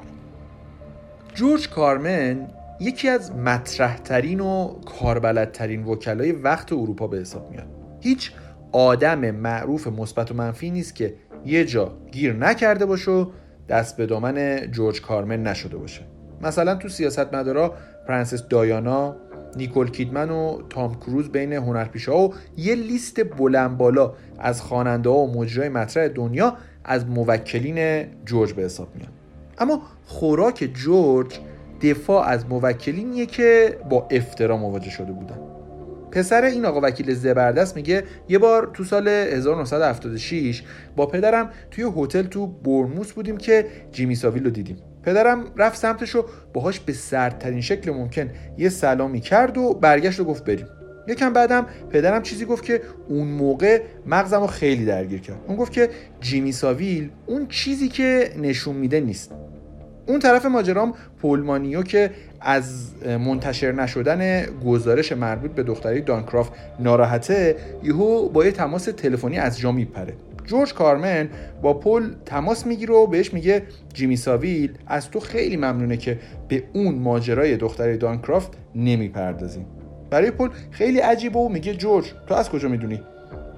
جورج 1.35 1.69
کارمن 1.69 2.47
یکی 2.79 3.09
از 3.09 3.35
مطرحترین 3.35 4.39
و 4.39 4.79
کاربلدترین 4.99 5.83
وکلای 5.83 6.31
وقت 6.31 6.73
اروپا 6.73 7.07
به 7.07 7.17
حساب 7.17 7.51
میاد. 7.51 7.67
هیچ 8.01 8.31
آدم 8.71 9.31
معروف 9.31 9.87
مثبت 9.87 10.31
و 10.31 10.33
منفی 10.33 10.69
نیست 10.69 10.95
که 10.95 11.13
یه 11.45 11.65
جا 11.65 11.97
گیر 12.11 12.33
نکرده 12.33 12.85
باشه 12.85 13.11
و 13.11 13.25
دست 13.69 13.97
به 13.97 14.05
دامن 14.05 14.67
جورج 14.71 15.01
کارمن 15.01 15.43
نشده 15.43 15.77
باشه. 15.77 16.01
مثلا 16.41 16.75
تو 16.75 16.89
سیاست 16.89 17.33
مدارا 17.33 17.73
پرنسس 18.07 18.47
دایانا 18.47 19.15
نیکول 19.55 19.91
کیدمن 19.91 20.29
و 20.29 20.61
تام 20.69 20.95
کروز 20.95 21.29
بین 21.29 21.53
هنرپیشه 21.53 22.11
و 22.11 22.33
یه 22.57 22.75
لیست 22.75 23.23
بلند 23.23 23.77
بالا 23.77 24.13
از 24.39 24.61
خواننده 24.61 25.09
ها 25.09 25.15
و 25.15 25.39
مجریای 25.39 25.69
مطرح 25.69 26.07
دنیا 26.07 26.57
از 26.83 27.07
موکلین 27.07 28.07
جورج 28.25 28.53
به 28.53 28.61
حساب 28.61 28.95
میاد. 28.95 29.11
اما 29.57 29.81
خوراک 30.05 30.69
جورج 30.73 31.39
دفاع 31.81 32.27
از 32.27 32.45
موکلینیه 32.45 33.25
که 33.25 33.77
با 33.89 34.07
افترا 34.11 34.57
مواجه 34.57 34.89
شده 34.89 35.11
بودن 35.11 35.37
پسر 36.11 36.43
این 36.43 36.65
آقا 36.65 36.79
وکیل 36.83 37.13
زبردست 37.13 37.75
میگه 37.75 38.03
یه 38.29 38.37
بار 38.37 38.71
تو 38.73 38.83
سال 38.83 39.07
1976 39.07 40.63
با 40.95 41.05
پدرم 41.05 41.49
توی 41.71 41.91
هتل 41.97 42.23
تو 42.23 42.47
برموس 42.47 43.11
بودیم 43.11 43.37
که 43.37 43.65
جیمی 43.91 44.15
ساویل 44.15 44.43
رو 44.43 44.49
دیدیم. 44.49 44.77
پدرم 45.03 45.45
رفت 45.57 45.77
سمتش 45.77 46.09
رو 46.09 46.25
باهاش 46.53 46.79
به 46.79 46.93
سردترین 46.93 47.61
شکل 47.61 47.91
ممکن 47.91 48.29
یه 48.57 48.69
سلامی 48.69 49.19
کرد 49.19 49.57
و 49.57 49.73
برگشت 49.73 50.19
و 50.19 50.23
گفت 50.23 50.45
بریم. 50.45 50.67
یکم 51.07 51.33
بعدم 51.33 51.65
پدرم 51.89 52.21
چیزی 52.21 52.45
گفت 52.45 52.63
که 52.63 52.81
اون 53.07 53.27
موقع 53.27 53.81
مغزم 54.05 54.41
رو 54.41 54.47
خیلی 54.47 54.85
درگیر 54.85 55.21
کرد. 55.21 55.39
اون 55.47 55.57
گفت 55.57 55.71
که 55.71 55.89
جیمی 56.21 56.51
ساویل 56.51 57.09
اون 57.25 57.47
چیزی 57.47 57.89
که 57.89 58.31
نشون 58.37 58.75
میده 58.75 58.99
نیست. 58.99 59.31
اون 60.07 60.19
طرف 60.19 60.45
ماجرام 60.45 60.93
پولمانیو 61.21 61.83
که 61.83 62.11
از 62.41 62.91
منتشر 63.05 63.71
نشدن 63.71 64.45
گزارش 64.65 65.11
مربوط 65.11 65.51
به 65.51 65.63
دختری 65.63 66.01
دانکرافت 66.01 66.51
ناراحته 66.79 67.55
یهو 67.83 68.29
با 68.29 68.45
یه 68.45 68.51
تماس 68.51 68.85
تلفنی 68.85 69.37
از 69.37 69.59
جا 69.59 69.71
میپره. 69.71 70.13
جورج 70.45 70.73
کارمن 70.73 71.29
با 71.61 71.73
پل 71.73 72.09
تماس 72.25 72.65
می‌گیره 72.65 72.93
و 72.93 73.07
بهش 73.07 73.33
میگه 73.33 73.63
جیمی 73.93 74.15
ساویل 74.15 74.73
از 74.87 75.11
تو 75.11 75.19
خیلی 75.19 75.57
ممنونه 75.57 75.97
که 75.97 76.19
به 76.47 76.63
اون 76.73 76.95
ماجرای 76.95 77.57
دختری 77.57 77.97
دانکرافت 77.97 78.51
نمی‌پردازی. 78.75 79.65
برای 80.09 80.31
پل 80.31 80.49
خیلی 80.71 80.99
عجیبه 80.99 81.39
و 81.39 81.49
میگه 81.49 81.73
جورج 81.73 82.13
تو 82.27 82.35
از 82.35 82.49
کجا 82.49 82.69
می‌دونی؟ 82.69 83.01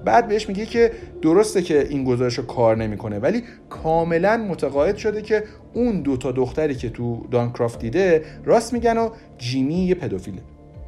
بعد 0.04 0.28
بهش 0.28 0.48
میگه 0.48 0.66
که 0.66 0.92
درسته 1.22 1.62
که 1.62 1.86
این 1.88 2.04
گزارش 2.04 2.38
رو 2.38 2.44
کار 2.44 2.76
نمی‌کنه 2.76 3.18
ولی 3.18 3.42
کاملا 3.70 4.36
متقاعد 4.36 4.96
شده 4.96 5.22
که 5.22 5.44
اون 5.74 6.00
دو 6.00 6.16
تا 6.16 6.32
دختری 6.32 6.74
که 6.74 6.90
تو 6.90 7.26
دانکرافت 7.30 7.78
دیده 7.78 8.24
راست 8.44 8.72
میگن 8.72 8.98
و 8.98 9.10
جیمی 9.38 9.74
یه 9.74 9.94
پدوفیله. 9.94 10.38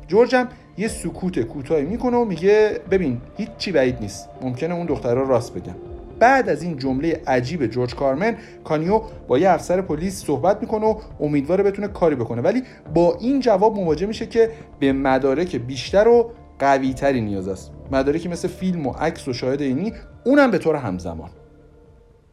جورج 0.08 0.34
هم 0.34 0.48
یه 0.78 0.88
سکوت 0.88 1.40
کوتاهی 1.40 1.84
می‌کنه 1.84 2.16
و 2.16 2.24
میگه 2.24 2.80
ببین 2.90 3.20
هیچی 3.36 3.72
بعید 3.72 4.00
نیست 4.00 4.28
ممکنه 4.42 4.74
اون 4.74 4.86
دخترها 4.86 5.22
راست 5.22 5.54
بگن 5.54 5.74
بعد 6.18 6.48
از 6.48 6.62
این 6.62 6.78
جمله 6.78 7.20
عجیب 7.26 7.66
جورج 7.66 7.94
کارمن 7.94 8.36
کانیو 8.64 9.00
با 9.28 9.38
یه 9.38 9.50
افسر 9.50 9.80
پلیس 9.80 10.24
صحبت 10.24 10.60
می‌کنه 10.60 10.86
و 10.86 10.94
امیدواره 11.20 11.64
بتونه 11.64 11.88
کاری 11.88 12.14
بکنه. 12.14 12.42
ولی 12.42 12.62
با 12.94 13.16
این 13.20 13.40
جواب 13.40 13.76
مواجه 13.76 14.06
میشه 14.06 14.26
که 14.26 14.50
به 14.80 14.92
مدارک 14.92 15.56
بیشتر 15.56 16.08
و 16.08 16.30
قوی 16.58 16.94
تری 16.94 17.20
نیاز 17.20 17.48
است. 17.48 17.72
مدارکی 17.92 18.28
مثل 18.28 18.48
فیلم 18.48 18.86
و 18.86 18.92
عکس 18.92 19.28
و 19.28 19.32
شاهد 19.32 19.62
عینی 19.62 19.92
اونم 20.24 20.50
به 20.50 20.58
طور 20.58 20.76
همزمان. 20.76 21.30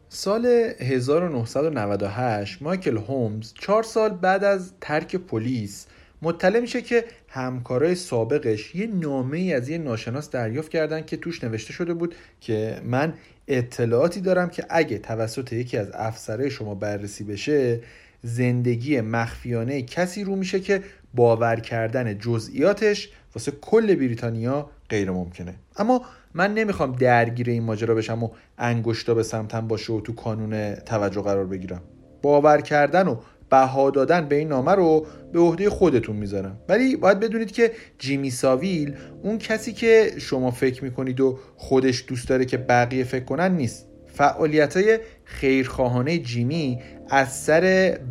سال 0.08 0.46
1998 0.46 2.62
مایکل 2.62 2.96
هومز 2.96 3.52
چهار 3.60 3.82
سال 3.82 4.10
بعد 4.10 4.44
از 4.44 4.72
ترک 4.80 5.16
پلیس 5.16 5.86
مطلع 6.22 6.60
میشه 6.60 6.82
که 6.82 7.04
همکارای 7.28 7.94
سابقش 7.94 8.74
یه 8.74 8.86
نامه 8.86 9.38
ای 9.38 9.52
از 9.52 9.68
یه 9.68 9.78
ناشناس 9.78 10.30
دریافت 10.30 10.70
کردن 10.70 11.02
که 11.02 11.16
توش 11.16 11.44
نوشته 11.44 11.72
شده 11.72 11.94
بود 11.94 12.14
که 12.40 12.80
من 12.84 13.14
اطلاعاتی 13.48 14.20
دارم 14.20 14.50
که 14.50 14.64
اگه 14.68 14.98
توسط 14.98 15.52
یکی 15.52 15.76
از 15.76 15.90
افسرهای 15.94 16.50
شما 16.50 16.74
بررسی 16.74 17.24
بشه 17.24 17.80
زندگی 18.22 19.00
مخفیانه 19.00 19.82
کسی 19.82 20.24
رو 20.24 20.36
میشه 20.36 20.60
که 20.60 20.82
باور 21.14 21.60
کردن 21.60 22.18
جزئیاتش 22.18 23.10
واسه 23.34 23.52
کل 23.60 23.94
بریتانیا 23.94 24.70
غیر 24.88 25.10
ممکنه. 25.10 25.54
اما 25.76 26.02
من 26.34 26.54
نمی‌خوام 26.54 26.92
درگیر 26.92 27.50
این 27.50 27.62
ماجرا 27.62 27.94
بشم 27.94 28.22
و 28.22 28.30
انگشتا 28.58 29.14
به 29.14 29.22
سمتم 29.22 29.68
باشه 29.68 29.92
و 29.92 30.00
تو 30.00 30.14
کانون 30.14 30.74
توجه 30.74 31.22
قرار 31.22 31.46
بگیرم. 31.46 31.82
باور 32.22 32.60
کردن 32.60 33.08
و 33.08 33.16
بها 33.50 33.90
دادن 33.90 34.28
به 34.28 34.36
این 34.36 34.48
نامه 34.48 34.72
رو 34.72 35.06
به 35.32 35.40
عهده 35.40 35.70
خودتون 35.70 36.16
می‌ذارم. 36.16 36.58
ولی 36.68 36.96
باید 36.96 37.20
بدونید 37.20 37.52
که 37.52 37.72
جیمی 37.98 38.30
ساویل 38.30 38.94
اون 39.22 39.38
کسی 39.38 39.72
که 39.72 40.12
شما 40.18 40.50
فکر 40.50 40.84
می‌کنید 40.84 41.20
و 41.20 41.38
خودش 41.56 42.04
دوست 42.08 42.28
داره 42.28 42.44
که 42.44 42.56
بقیه 42.56 43.04
فکر 43.04 43.24
کنن 43.24 43.56
نیست. 43.56 43.86
فعالیت 44.06 44.76
های 44.76 44.98
خیرخواهانه 45.24 46.18
جیمی 46.18 46.78
از 47.10 47.36
سر 47.36 47.60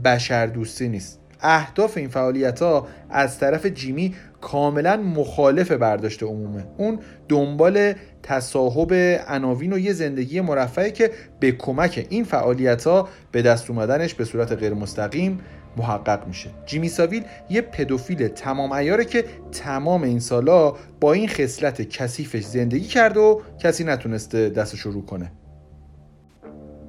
بشر 0.06 0.46
دوستی 0.46 0.90
نیست. 0.90 1.20
اهداف 1.42 1.98
این 1.98 2.10
فعالیت 2.10 2.62
ها 2.62 2.88
از 3.10 3.40
طرف 3.40 3.66
جیمی 3.66 4.16
کاملا 4.42 4.98
مخالف 4.98 5.72
برداشت 5.72 6.24
عمومه 6.24 6.66
اون 6.78 7.00
دنبال 7.30 7.94
تصاحب 8.24 8.94
عناوین 9.28 9.74
و 9.74 9.80
یه 9.80 9.94
زندگی 9.94 10.42
مرفعه 10.42 10.92
که 10.92 11.12
به 11.40 11.52
کمک 11.52 12.08
این 12.10 12.24
فعالیت 12.24 12.88
ها 12.88 13.10
به 13.32 13.42
دست 13.42 13.70
اومدنش 13.70 14.14
به 14.14 14.26
صورت 14.26 14.52
غیر 14.52 14.74
مستقیم 14.74 15.40
محقق 15.78 16.28
میشه. 16.28 16.50
جیمی 16.66 16.90
ساویل 16.90 17.24
یه 17.50 17.62
پدوفیل 17.62 18.28
تمام 18.28 18.72
ایاره 18.72 19.06
که 19.06 19.26
تمام 19.52 20.04
این 20.04 20.20
سالا 20.20 20.74
با 21.00 21.14
این 21.14 21.28
خصلت 21.28 21.82
کثیفش 21.82 22.44
زندگی 22.44 22.88
کرده 22.88 23.20
و 23.20 23.42
کسی 23.60 23.84
نتونسته 23.84 24.50
دستش 24.50 24.80
رو 24.80 25.06
کنه. 25.06 25.32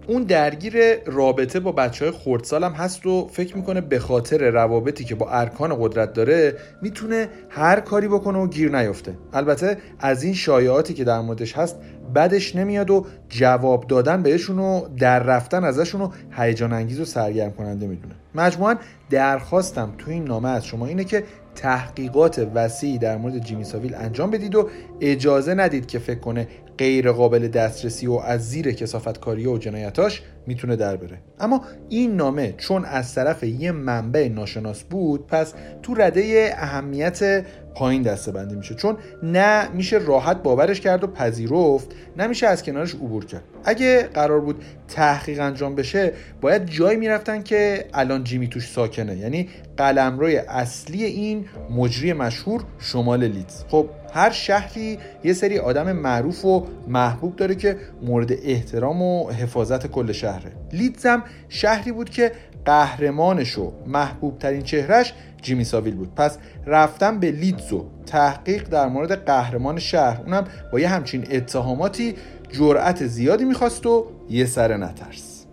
اون 0.07 0.23
درگیر 0.23 0.75
رابطه 1.07 1.61
با 1.61 1.73
بچه 1.73 2.05
های 2.05 2.15
خردسال 2.19 2.65
هم 2.65 2.73
هست 2.73 3.07
و 3.07 3.29
فکر 3.33 3.57
می‌کنه 3.57 3.81
به 3.81 3.99
خاطر 3.99 4.51
روابطی 4.51 5.05
که 5.05 5.15
با 5.15 5.31
ارکان 5.31 5.77
قدرت 5.81 6.13
داره 6.13 6.57
می‌تونه 6.83 7.29
هر 7.49 7.81
کاری 7.81 8.09
بکنه 8.09 8.39
و 8.39 8.47
گیر 8.47 8.77
نیفته. 8.77 9.15
البته 9.33 9.77
از 9.99 10.23
این 10.23 10.35
شایعاتی 10.35 10.95
که 10.95 11.05
در 11.05 11.21
موردش 11.21 11.53
هست 11.53 11.77
بدش 12.15 12.57
نمیاد 12.57 12.91
و 12.91 13.07
جواب 13.29 13.87
دادن 13.87 14.23
بهشون 14.23 14.59
و 14.59 14.89
در 14.99 15.19
رفتن 15.19 15.65
ازشون 15.65 16.01
رو 16.01 16.13
هیجان 16.31 16.73
انگیز 16.73 17.01
و 17.01 17.05
سرگرم 17.05 17.53
کننده 17.53 17.87
می‌دونه. 17.87 18.15
مجموعا 18.35 18.77
درخواستم 19.11 19.93
تو 19.99 20.11
این 20.11 20.25
نامه 20.25 20.49
از 20.49 20.67
شما 20.67 20.87
اینه 20.87 21.05
که 21.05 21.25
تحقیقات 21.55 22.49
وسیعی 22.55 22.99
در 22.99 23.17
مورد 23.17 23.39
جیمی 23.39 23.65
ساویل 23.65 23.95
انجام 23.95 24.31
بدید 24.31 24.55
و 24.55 24.69
اجازه 25.01 25.55
ندید 25.55 25.87
که 25.87 25.99
فکر 25.99 26.19
کنه 26.19 26.49
غیر 26.81 27.13
قابل 27.13 27.49
دسترسی 27.49 28.07
و 28.07 28.13
از 28.13 28.49
زیر 28.51 28.73
کسافتکاری 28.73 29.47
و 29.47 29.59
جنایتاش 29.59 30.23
می‌تونه 30.47 30.77
در 30.77 30.97
بره. 30.97 31.19
اما 31.41 31.65
این 31.89 32.17
نامه 32.17 32.55
چون 32.57 32.85
از 32.85 33.15
طرف 33.15 33.43
یه 33.43 33.73
منبع 33.73 34.29
ناشناس 34.29 34.83
بود 34.83 35.27
پس 35.27 35.55
تو 35.83 35.95
رده 35.95 36.55
اهمیت 36.57 37.45
پایین 37.75 38.03
دسته 38.03 38.33
بندی 38.33 38.55
میشه. 38.55 38.75
چون 38.75 38.97
نه 39.23 39.69
میشه 39.69 39.99
راحت 39.99 40.43
باورش 40.43 40.81
کرد 40.81 41.05
و 41.05 41.07
پذیرفت 41.07 41.89
نه 42.17 42.27
میشه 42.27 42.47
از 42.47 42.63
کنارش 42.63 42.95
عبور 42.95 43.25
کرد. 43.25 43.43
اگه 43.65 44.03
قرار 44.03 44.41
بود 44.41 44.65
تحقیق 44.89 45.41
انجام 45.41 45.75
بشه 45.75 46.13
باید 46.41 46.67
جایی 46.67 46.99
می‌رفتن 46.99 47.43
که 47.43 47.85
الان 47.95 48.25
جیمی 48.25 48.49
توش 48.49 48.69
ساکنه. 48.69 49.17
یعنی 49.17 49.49
قلمروی 49.77 50.37
اصلی 50.37 51.05
این 51.05 51.45
مجری 51.71 52.13
مشهور 52.13 52.65
شمال 52.79 53.25
لیدز. 53.25 53.65
خب 53.69 53.89
هر 54.15 54.31
شهری 54.31 54.99
یه 55.25 55.33
سری 55.33 55.59
آدم 55.59 55.93
معروف 55.93 56.45
و 56.45 56.67
محبوب 56.89 57.37
داره 57.37 57.55
که 57.55 57.77
مورد 58.03 58.33
احترام 58.33 59.03
و 59.03 59.31
حفاظت 59.31 59.87
کل 59.87 60.13
شهره. 60.13 60.53
لیدز 60.73 61.07
هم 61.07 61.23
شهری 61.49 61.93
بود 61.93 62.11
که 62.11 62.33
قهرمانش 62.65 63.59
و 63.59 63.73
محبوب 63.87 64.39
ترین 64.39 64.63
چهرش 64.63 65.15
جیمی 65.43 65.65
ساویل 65.65 65.95
بود. 65.95 66.15
پس 66.15 66.39
رفتن 66.67 67.19
به 67.19 67.31
لیدز 67.31 67.73
و 67.73 67.87
تحقیق 68.07 68.69
در 68.69 68.89
مورد 68.89 69.25
قهرمان 69.25 69.79
شهر 69.79 70.21
اونم 70.23 70.45
با 70.73 70.81
یه 70.81 70.89
همچین 70.89 71.27
اتهاماتی 71.31 72.15
جرأت 72.53 73.07
زیادی 73.07 73.45
می‌خواست 73.45 73.87
و 73.87 74.07
یه 74.31 74.47
سر 74.47 74.77
نترس. 74.77 75.47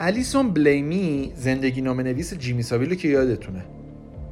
الیسون 0.00 0.50
بلیمی 0.50 1.32
زندگی 1.36 1.80
نامه 1.80 2.02
نویس 2.02 2.34
جیمی 2.34 2.62
ساویل 2.62 2.94
که 2.94 3.08
یادتونه. 3.08 3.64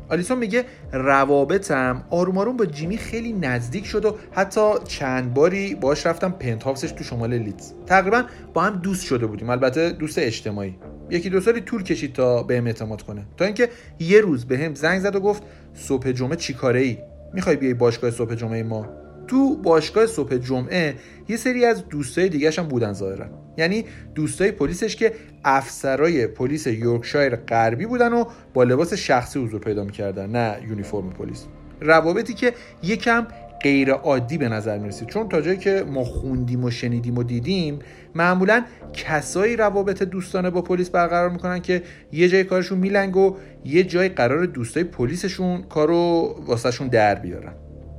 آلیسون 0.09 0.39
میگه 0.39 0.65
روابطم 0.93 2.05
آروم 2.11 2.39
آروم 2.39 2.57
با 2.57 2.67
جیمی 2.67 2.99
خیلی 2.99 3.33
نزدیک 3.33 3.87
شد 3.87 4.05
و 4.05 4.17
حتی 4.33 4.61
چند 4.85 5.35
باری 5.35 5.75
باش 5.75 6.07
رفتم 6.07 6.31
پنت 6.31 6.63
هاوسش 6.63 6.93
تو 6.93 7.05
شمال 7.05 7.35
لیدز. 7.35 7.73
تقریبا 7.87 8.25
با 8.55 8.63
هم 8.63 8.77
دوست 8.77 9.05
شده 9.05 9.27
بودیم. 9.27 9.51
البته 9.51 9.91
دوست 9.91 10.19
اجتماعی. 10.19 10.75
یکی 11.11 11.31
دو 11.31 11.41
سالی 11.41 11.61
طول 11.61 11.83
کشید 11.83 12.13
تا 12.13 12.43
بهم 12.43 12.67
اعتماد 12.67 13.03
کنه. 13.03 13.27
تا 13.37 13.45
اینکه 13.45 13.69
یه 13.99 14.21
روز 14.21 14.45
به 14.45 14.59
هم 14.59 14.75
زنگ 14.75 15.01
زد 15.01 15.17
و 15.17 15.21
گفت 15.21 15.43
صبح 15.75 16.13
جمعه 16.13 16.37
چی 16.37 16.55
کاره 16.55 16.81
ای 16.81 16.99
می‌خوای 17.35 17.57
بیای 17.57 17.75
باشگاه 17.75 18.11
صبح 18.11 18.35
جمعه 18.35 18.63
ما؟ 18.63 18.87
تو 19.27 19.57
باشگاه 19.57 20.07
صبح 20.07 20.37
جمعه 20.37 20.95
یه 21.29 21.37
سری 21.37 21.65
از 21.65 21.89
دوستای 21.89 22.29
دیگه 22.29 22.51
هم 22.51 22.69
بودن 22.69 22.93
ظاهرا. 22.93 23.48
یعنی 23.59 23.85
دوستای 24.15 24.53
پلیسش 24.53 24.97
که 24.97 25.13
افسرای 25.45 26.27
پلیس 26.27 26.67
یورکشایر 26.67 27.37
غربی 27.37 27.87
بودن 27.87 28.13
و 28.13 28.25
با 28.55 28.65
لباس 28.65 28.95
شخصی 28.95 29.39
حضور 29.39 29.61
پیدا 29.61 29.85
می‌کردن 29.85 30.31
نه 30.31 30.57
یونیفرم 30.69 31.11
پلیس. 31.11 31.45
روابطی 31.81 32.35
که 32.35 32.53
یکم 32.83 33.27
غیر 33.63 33.93
عادی 33.93 34.39
به 34.39 34.49
نظر 34.49 34.79
می‌رسید. 34.79 35.09
چون 35.09 35.29
تا 35.29 35.41
جایی 35.41 35.59
که 35.59 35.85
ما 35.93 36.05
خوندیم 36.05 36.65
و 36.65 36.71
شنیدیم 36.71 37.19
و 37.19 37.23
دیدیم 37.23 37.79
معمولا 38.15 38.65
کسایی 38.93 39.57
روابط 39.57 40.03
دوستانه 40.03 40.51
با 40.51 40.63
پلیس 40.63 40.91
برقرار 40.91 41.31
می‌کنن 41.31 41.61
که 41.61 41.83
یه 42.13 42.29
جای 42.29 42.45
کارشون 42.45 42.79
میلنگ 42.79 43.17
و 43.17 43.37
یه 43.65 43.85
جای 43.85 44.09
قرار 44.09 44.47
دوستای 44.47 44.85
پلیسشون 44.85 45.63
کارو 45.63 46.35
واسهشون 46.47 46.89
در 46.89 47.15
بیارن. 47.15 47.53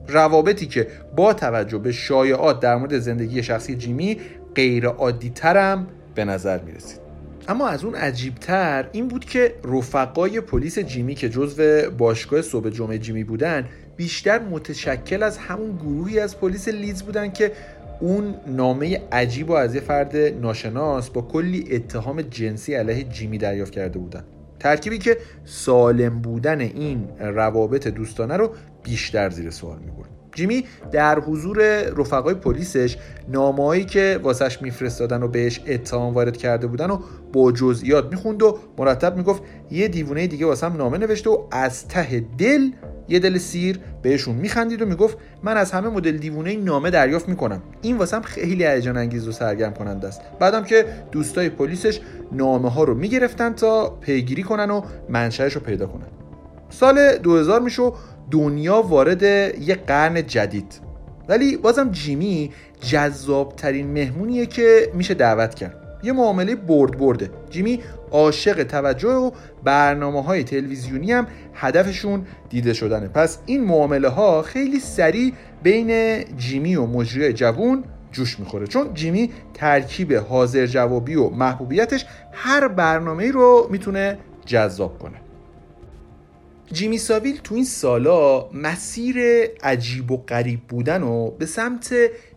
روابطی 0.07 0.65
که 0.65 0.87
با 1.15 1.33
توجه 1.33 1.77
به 1.77 1.91
شایعات 1.91 2.59
در 2.59 2.75
مورد 2.75 2.99
زندگی 2.99 3.43
شخصی 3.43 3.75
جیمی 3.75 4.17
غیر 4.55 4.87
عادی 4.87 5.29
ترم 5.29 5.87
به 6.15 6.25
نظر 6.25 6.59
می 6.59 6.71
رسید. 6.71 6.99
اما 7.47 7.67
از 7.67 7.83
اون 7.83 7.95
عجیبتر 7.95 8.89
این 8.91 9.07
بود 9.07 9.25
که 9.25 9.55
رفقای 9.63 10.41
پلیس 10.41 10.79
جیمی 10.79 11.15
که 11.15 11.29
جزو 11.29 11.91
باشگاه 11.97 12.41
صبح 12.41 12.69
جمعه 12.69 12.97
جیمی 12.97 13.23
بودن 13.23 13.65
بیشتر 13.97 14.39
متشکل 14.39 15.23
از 15.23 15.37
همون 15.37 15.75
گروهی 15.75 16.19
از 16.19 16.39
پلیس 16.39 16.67
لیز 16.67 17.03
بودن 17.03 17.31
که 17.31 17.51
اون 17.99 18.35
نامه 18.47 19.01
عجیب 19.11 19.49
و 19.49 19.53
از 19.53 19.75
یه 19.75 19.81
فرد 19.81 20.15
ناشناس 20.15 21.09
با 21.09 21.21
کلی 21.21 21.67
اتهام 21.71 22.21
جنسی 22.21 22.75
علیه 22.75 23.03
جیمی 23.03 23.37
دریافت 23.37 23.71
کرده 23.71 23.99
بودن 23.99 24.23
ترکیبی 24.59 24.97
که 24.97 25.17
سالم 25.45 26.21
بودن 26.21 26.61
این 26.61 27.07
روابط 27.19 27.87
دوستانه 27.87 28.37
رو 28.37 28.51
بیشتر 28.83 29.29
زیر 29.29 29.49
سوال 29.49 29.79
می‌برد 29.79 30.18
جیمی 30.39 30.65
در 30.91 31.19
حضور 31.19 31.81
رفقای 31.81 32.33
پلیسش 32.33 32.97
نامه‌هایی 33.27 33.85
که 33.85 34.19
واسش 34.23 34.61
میفرستادن 34.61 35.23
و 35.23 35.27
بهش 35.27 35.61
اتهام 35.67 36.13
وارد 36.13 36.37
کرده 36.37 36.67
بودن 36.67 36.89
و 36.89 36.99
با 37.33 37.51
جزئیات 37.51 38.11
می‌خوند 38.11 38.43
و 38.43 38.57
مرتب 38.77 39.17
می‌گفت 39.17 39.43
یه 39.71 39.87
دیوونه 39.87 40.27
دیگه 40.27 40.45
واسم 40.45 40.73
نامه 40.77 40.97
نوشته 40.97 41.29
و 41.29 41.37
از 41.51 41.87
ته 41.87 42.25
دل 42.37 42.61
یه 43.09 43.19
دل 43.19 43.37
سیر 43.37 43.79
بهشون 44.01 44.35
میخندید 44.35 44.81
و 44.81 44.85
می‌گفت 44.85 45.17
من 45.43 45.57
از 45.57 45.71
همه 45.71 45.89
مدل 45.89 46.17
دیوونه 46.17 46.57
نامه 46.57 46.89
دریافت 46.89 47.29
می‌کنم. 47.29 47.61
این 47.81 47.97
واسم 47.97 48.21
خیلی 48.21 48.65
هیجان 48.65 48.97
انگیز 48.97 49.27
و 49.27 49.31
سرگرم 49.31 49.73
کننده 49.73 50.07
است. 50.07 50.21
بعدم 50.39 50.63
که 50.63 50.85
دوستای 51.11 51.49
پلیسش 51.49 51.99
نامه 52.31 52.69
ها 52.69 52.83
رو 52.83 52.93
می‌گرفتن 52.93 53.53
تا 53.53 53.89
پیگیری 53.89 54.43
کنن 54.43 54.71
و 54.71 54.81
منشأش 55.09 55.53
رو 55.53 55.61
پیدا 55.61 55.87
کنن. 55.87 56.07
سال 56.69 57.17
2000 57.17 57.61
میشه 57.61 57.91
دنیا 58.31 58.81
وارد 58.81 59.23
یه 59.61 59.75
قرن 59.87 60.27
جدید. 60.27 60.79
ولی 61.29 61.57
بازم 61.57 61.91
جیمی 61.91 62.51
جذابترین 62.81 63.87
مهمونیه 63.87 64.45
که 64.45 64.91
میشه 64.93 65.13
دعوت 65.13 65.55
کرد. 65.55 65.75
یه 66.03 66.11
معامله 66.11 66.55
برد 66.55 66.97
برده. 66.97 67.29
جیمی 67.49 67.79
عاشق 68.11 68.63
توجه 68.63 69.09
و 69.09 69.31
برنامه 69.63 70.23
های 70.23 70.43
تلویزیونی 70.43 71.11
هم 71.11 71.27
هدفشون 71.53 72.25
دیده 72.49 72.73
شدنه. 72.73 73.07
پس 73.07 73.39
این 73.45 73.63
معامله 73.63 74.09
ها 74.09 74.41
خیلی 74.41 74.79
سریع 74.79 75.33
بین 75.63 76.23
جیمی 76.37 76.75
و 76.75 76.85
مجری 76.85 77.33
جوون 77.33 77.83
جوش 78.11 78.39
می‌خوره. 78.39 78.67
چون 78.67 78.93
جیمی 78.93 79.31
ترکیب 79.53 80.13
حاضر 80.13 80.65
جوابی 80.65 81.15
و 81.15 81.29
محبوبیتش 81.29 82.05
هر 82.31 82.67
برنامه 82.67 83.31
رو 83.31 83.67
می‌تونه 83.71 84.17
جذاب 84.45 84.99
کنه. 84.99 85.28
جیمی 86.73 86.97
ساویل 86.97 87.39
تو 87.43 87.55
این 87.55 87.65
سالا 87.65 88.49
مسیر 88.53 89.17
عجیب 89.63 90.11
و 90.11 90.17
غریب 90.17 90.59
بودن 90.59 91.03
و 91.03 91.31
به 91.31 91.45
سمت 91.45 91.95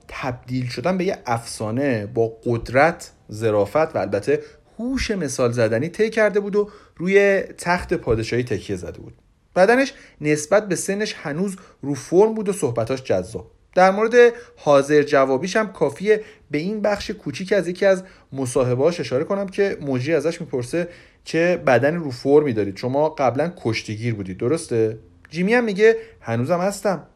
تبدیل 0.08 0.68
شدن 0.68 0.98
به 0.98 1.04
یه 1.04 1.18
افسانه 1.26 2.06
با 2.06 2.32
قدرت، 2.44 3.10
ظرافت 3.32 3.96
و 3.96 3.98
البته 3.98 4.42
هوش 4.78 5.10
مثال 5.10 5.52
زدنی 5.52 5.88
طی 5.88 6.10
کرده 6.10 6.40
بود 6.40 6.56
و 6.56 6.70
روی 6.96 7.42
تخت 7.58 7.94
پادشاهی 7.94 8.42
تکیه 8.42 8.76
زده 8.76 9.00
بود. 9.00 9.14
بدنش 9.56 9.92
نسبت 10.20 10.68
به 10.68 10.76
سنش 10.76 11.14
هنوز 11.18 11.56
رو 11.82 11.94
فرم 11.94 12.34
بود 12.34 12.48
و 12.48 12.52
صحبتاش 12.52 13.02
جذاب. 13.02 13.50
در 13.74 13.90
مورد 13.90 14.14
حاضر 14.56 15.02
جوابیش 15.02 15.56
هم 15.56 15.72
کافیه 15.72 16.20
به 16.50 16.58
این 16.58 16.80
بخش 16.80 17.10
کوچیک 17.10 17.52
از 17.52 17.68
یکی 17.68 17.86
از 17.86 18.02
مصاحبهاش 18.32 19.00
اشاره 19.00 19.24
کنم 19.24 19.48
که 19.48 19.78
موجی 19.80 20.14
ازش 20.14 20.40
می‌پرسه 20.40 20.88
چه 21.24 21.56
بدن 21.56 21.96
رو 21.96 22.10
فرمی 22.10 22.52
دارید. 22.52 22.76
شما 22.76 23.08
قبلا 23.08 23.52
کشتیگیر 23.56 24.14
بودید. 24.14 24.38
درسته؟ 24.38 24.98
جیمی 25.30 25.54
هم 25.54 25.64
میگه 25.64 25.96
هنوزم 26.20 26.58
هستم. 26.58 27.06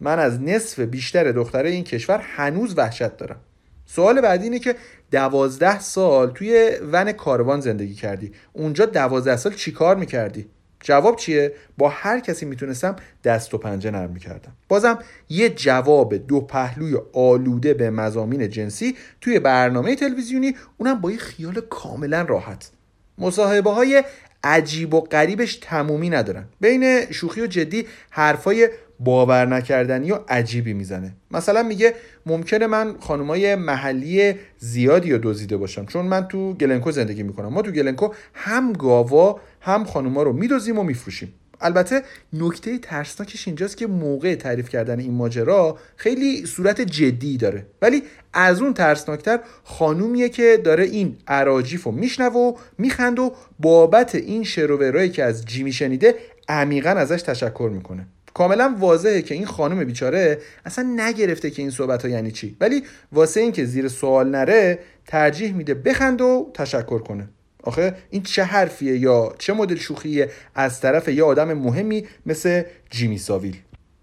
من 0.00 0.18
از 0.18 0.42
نصف 0.42 0.80
بیشتر 0.80 1.32
دختره 1.32 1.70
این 1.70 1.84
کشور 1.84 2.18
هنوز 2.18 2.78
وحشت 2.78 3.16
دارم. 3.16 3.40
سوال 3.86 4.20
بعدی 4.20 4.44
اینه 4.44 4.58
که 4.58 4.76
دوازده 5.10 5.80
سال 5.80 6.30
توی 6.30 6.70
ون 6.92 7.12
کاروان 7.12 7.60
زندگی 7.60 7.94
کردی. 7.94 8.32
اونجا 8.52 8.86
دوازده 8.86 9.36
سال 9.36 9.52
چی 9.54 9.72
کار 9.72 9.96
می‌کردی؟ 9.96 10.46
جواب 10.80 11.16
چیه؟ 11.16 11.52
با 11.78 11.88
هر 11.88 12.20
کسی 12.20 12.46
می‌تونستم 12.46 12.96
دست 13.24 13.54
و 13.54 13.58
پنجه 13.58 13.90
نرم 13.90 14.10
می‌کردم. 14.10 14.52
بازم 14.68 14.98
یه 15.28 15.48
جواب 15.48 16.14
دو 16.14 16.40
پهلوی 16.40 16.96
آلوده 17.12 17.74
به 17.74 17.90
مزامین 17.90 18.48
جنسی 18.48 18.96
توی 19.20 19.40
برنامه 19.40 19.96
تلویزیونی 19.96 20.56
اونم 20.78 21.00
با 21.00 21.10
یه 21.10 21.18
خیال 21.18 21.60
کاملا 21.70 22.22
راحت. 22.22 22.70
مصاحبه 23.18 23.70
های 23.70 24.04
عجیب 24.44 24.94
و 24.94 25.00
غریبش 25.00 25.56
تمومی 25.56 26.10
ندارن. 26.10 26.44
بین 26.60 27.10
شوخی 27.10 27.40
و 27.40 27.46
جدی 27.46 27.86
حرفای 28.10 28.68
باور 29.00 29.46
نکردنی 29.46 30.12
و 30.12 30.18
عجیبی 30.28 30.72
می‌زنه. 30.72 31.12
مثلا 31.30 31.62
میگه 31.62 31.94
ممکنه 32.26 32.66
من 32.66 32.94
خانمای 33.00 33.54
محلی 33.54 34.34
زیادی 34.58 35.12
رو 35.12 35.18
دزدیده 35.22 35.56
باشم. 35.56 35.86
چون 35.86 36.06
من 36.06 36.28
تو 36.28 36.54
گلنکو 36.54 36.90
زندگی 36.90 37.22
می‌کنم. 37.22 37.48
ما 37.48 37.62
تو 37.62 37.70
گلنکو 37.70 38.08
هم 38.34 38.72
گاوا 38.72 39.40
هم 39.60 39.84
خانوما 39.84 40.22
رو 40.22 40.32
میدوزیم 40.32 40.78
و 40.78 40.82
میفروشیم. 40.82 41.34
البته 41.60 42.02
نکته 42.32 42.78
ترسناکش 42.78 43.48
اینجاست 43.48 43.76
که 43.76 43.86
موقع 43.86 44.34
تعریف 44.34 44.68
کردن 44.68 44.98
این 45.00 45.14
ماجرا 45.14 45.78
خیلی 45.96 46.46
صورت 46.46 46.80
جدی 46.80 47.36
داره. 47.36 47.66
ولی 47.82 48.02
از 48.32 48.62
اون 48.62 48.74
ترسناکتر 48.74 49.40
خانومیه 49.64 50.28
که 50.28 50.60
داره 50.64 50.84
این 50.84 51.16
عراجیف 51.26 51.82
رو 51.82 51.92
میشنوه 51.92 52.34
و 52.36 52.52
میخند 52.78 53.18
و 53.18 53.34
بابت 53.58 54.14
این 54.14 54.44
شروورایی 54.44 55.10
که 55.10 55.24
از 55.24 55.44
جیمی 55.44 55.72
شنیده 55.72 56.14
عمیقا 56.48 56.90
ازش 56.90 57.22
تشکر 57.22 57.70
می‌کنه. 57.72 58.06
کاملا 58.34 58.76
واضحه 58.78 59.22
که 59.22 59.34
این 59.34 59.46
خانم 59.46 59.84
بیچاره 59.84 60.38
اصلا 60.64 60.94
نگرفته 60.96 61.50
که 61.50 61.62
این 61.62 61.70
صحبت 61.70 62.02
ها 62.02 62.08
یعنی 62.08 62.30
چی. 62.30 62.56
ولی 62.60 62.82
واسه 63.12 63.40
اینکه 63.40 63.64
زیر 63.64 63.88
سوال 63.88 64.28
نره 64.28 64.78
ترجیح 65.06 65.52
میده 65.54 65.74
بخند 65.74 66.20
و 66.20 66.50
تشکر 66.54 66.98
کنه. 66.98 67.28
آخه 67.68 67.94
این 68.10 68.22
چه 68.22 68.44
حرفیه 68.44 68.98
یا 68.98 69.34
چه 69.38 69.52
مدل 69.52 69.76
شوخیه 69.76 70.30
از 70.54 70.80
طرف 70.80 71.08
یه 71.08 71.24
آدم 71.24 71.52
مهمی 71.52 72.06
مثل 72.26 72.62
جیمی 72.90 73.18
ساویل؟ 73.18 73.56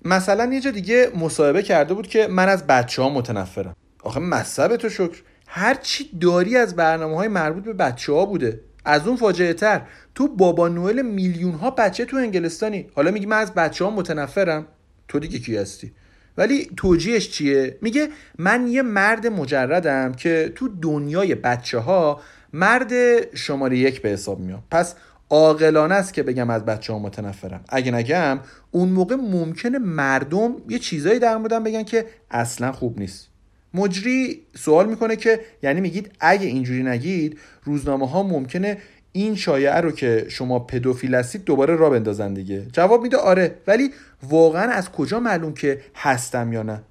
مثلا 0.06 0.54
یه 0.54 0.60
جا 0.60 0.72
دیگه 0.72 1.12
مصاحبه 1.16 1.64
کرده 1.64 1.94
بود 1.94 2.08
که 2.08 2.28
من 2.28 2.50
از 2.50 2.68
بچه 2.68 3.02
ها 3.02 3.10
متنفرم. 3.10 3.76
آخه 4.04 4.20
مصب 4.20 4.76
تو 4.76 4.90
شکر. 4.90 5.22
هر 5.48 5.74
چی 5.74 6.10
داری 6.22 6.58
از 6.58 6.76
برنامه 6.76 7.16
های 7.16 7.28
مربوط 7.28 7.64
به 7.64 7.74
بچه 7.74 8.14
ها 8.14 8.26
بوده. 8.26 8.60
از 8.86 9.08
اون 9.08 9.18
فاجعه 9.18 9.54
تر. 9.54 9.82
تو 10.16 10.28
بابا 10.28 10.68
نوئل 10.68 11.02
میلیون 11.02 11.54
ها 11.54 11.70
بچه 11.72 12.06
تو 12.06 12.18
انگلستانی. 12.18 12.88
حالا 12.96 13.12
میگی 13.12 13.26
من 13.26 13.38
از 13.38 13.54
بچه 13.54 13.86
ها 13.86 13.92
متنفرم؟ 13.92 14.68
تو 15.08 15.20
دیگه 15.20 15.40
کی 15.40 15.58
هستی؟ 15.58 15.92
ولی 16.38 16.70
توجیهش 16.78 17.30
چیه؟ 17.30 17.78
میگه 17.82 18.10
من 18.38 18.68
یه 18.68 18.82
مرد 18.82 19.28
مجردم 19.28 20.12
که 20.14 20.52
تو 20.56 20.70
دنیای 20.82 21.36
بچه 21.36 21.80
ها 21.80 22.22
مرد 22.56 22.92
شماره 23.36 23.78
یک 23.78 24.02
به 24.02 24.10
حساب 24.10 24.40
میام 24.40 24.64
پس 24.72 24.96
عاقلانه 25.30 25.96
است 25.96 26.14
که 26.14 26.24
بگم 26.24 26.50
از 26.50 26.66
بچه 26.66 26.94
ها 26.94 27.00
متنفرم 27.00 27.64
اگه 27.70 27.92
نگم 27.92 28.40
اون 28.72 28.90
موقع 28.90 29.16
ممکنه 29.16 29.78
مردم 29.78 30.56
یه 30.70 30.80
چیزایی 30.80 31.20
در 31.20 31.38
موردم 31.38 31.64
بگن 31.64 31.84
که 31.84 32.06
اصلا 32.32 32.72
خوب 32.72 33.00
نیست. 33.00 33.28
مجری 33.74 34.42
سوال 34.56 34.90
می‌کنه 34.90 35.16
که 35.16 35.40
یعنی 35.64 35.82
میگید 35.82 36.12
اگه 36.20 36.48
اینجوری 36.48 36.84
نگید 36.84 37.40
روزنامه 37.64 38.10
ها 38.10 38.24
ممکنه 38.24 38.78
این 39.12 39.36
شایعه 39.36 39.82
رو 39.82 39.92
که 39.92 40.26
شما 40.30 40.60
پدوفیل 40.60 41.16
هستید 41.16 41.44
دوباره 41.44 41.76
را 41.76 41.90
بندازن 41.90 42.34
دیگه. 42.34 42.66
جواب 42.74 43.02
میده 43.02 43.18
آره 43.18 43.56
ولی 43.68 43.92
واقعا 44.24 44.72
از 44.72 44.92
کجا 44.92 45.20
معلوم 45.20 45.54
که 45.54 45.82
هستم 45.96 46.54
یا 46.54 46.64
نه؟ 46.64 46.82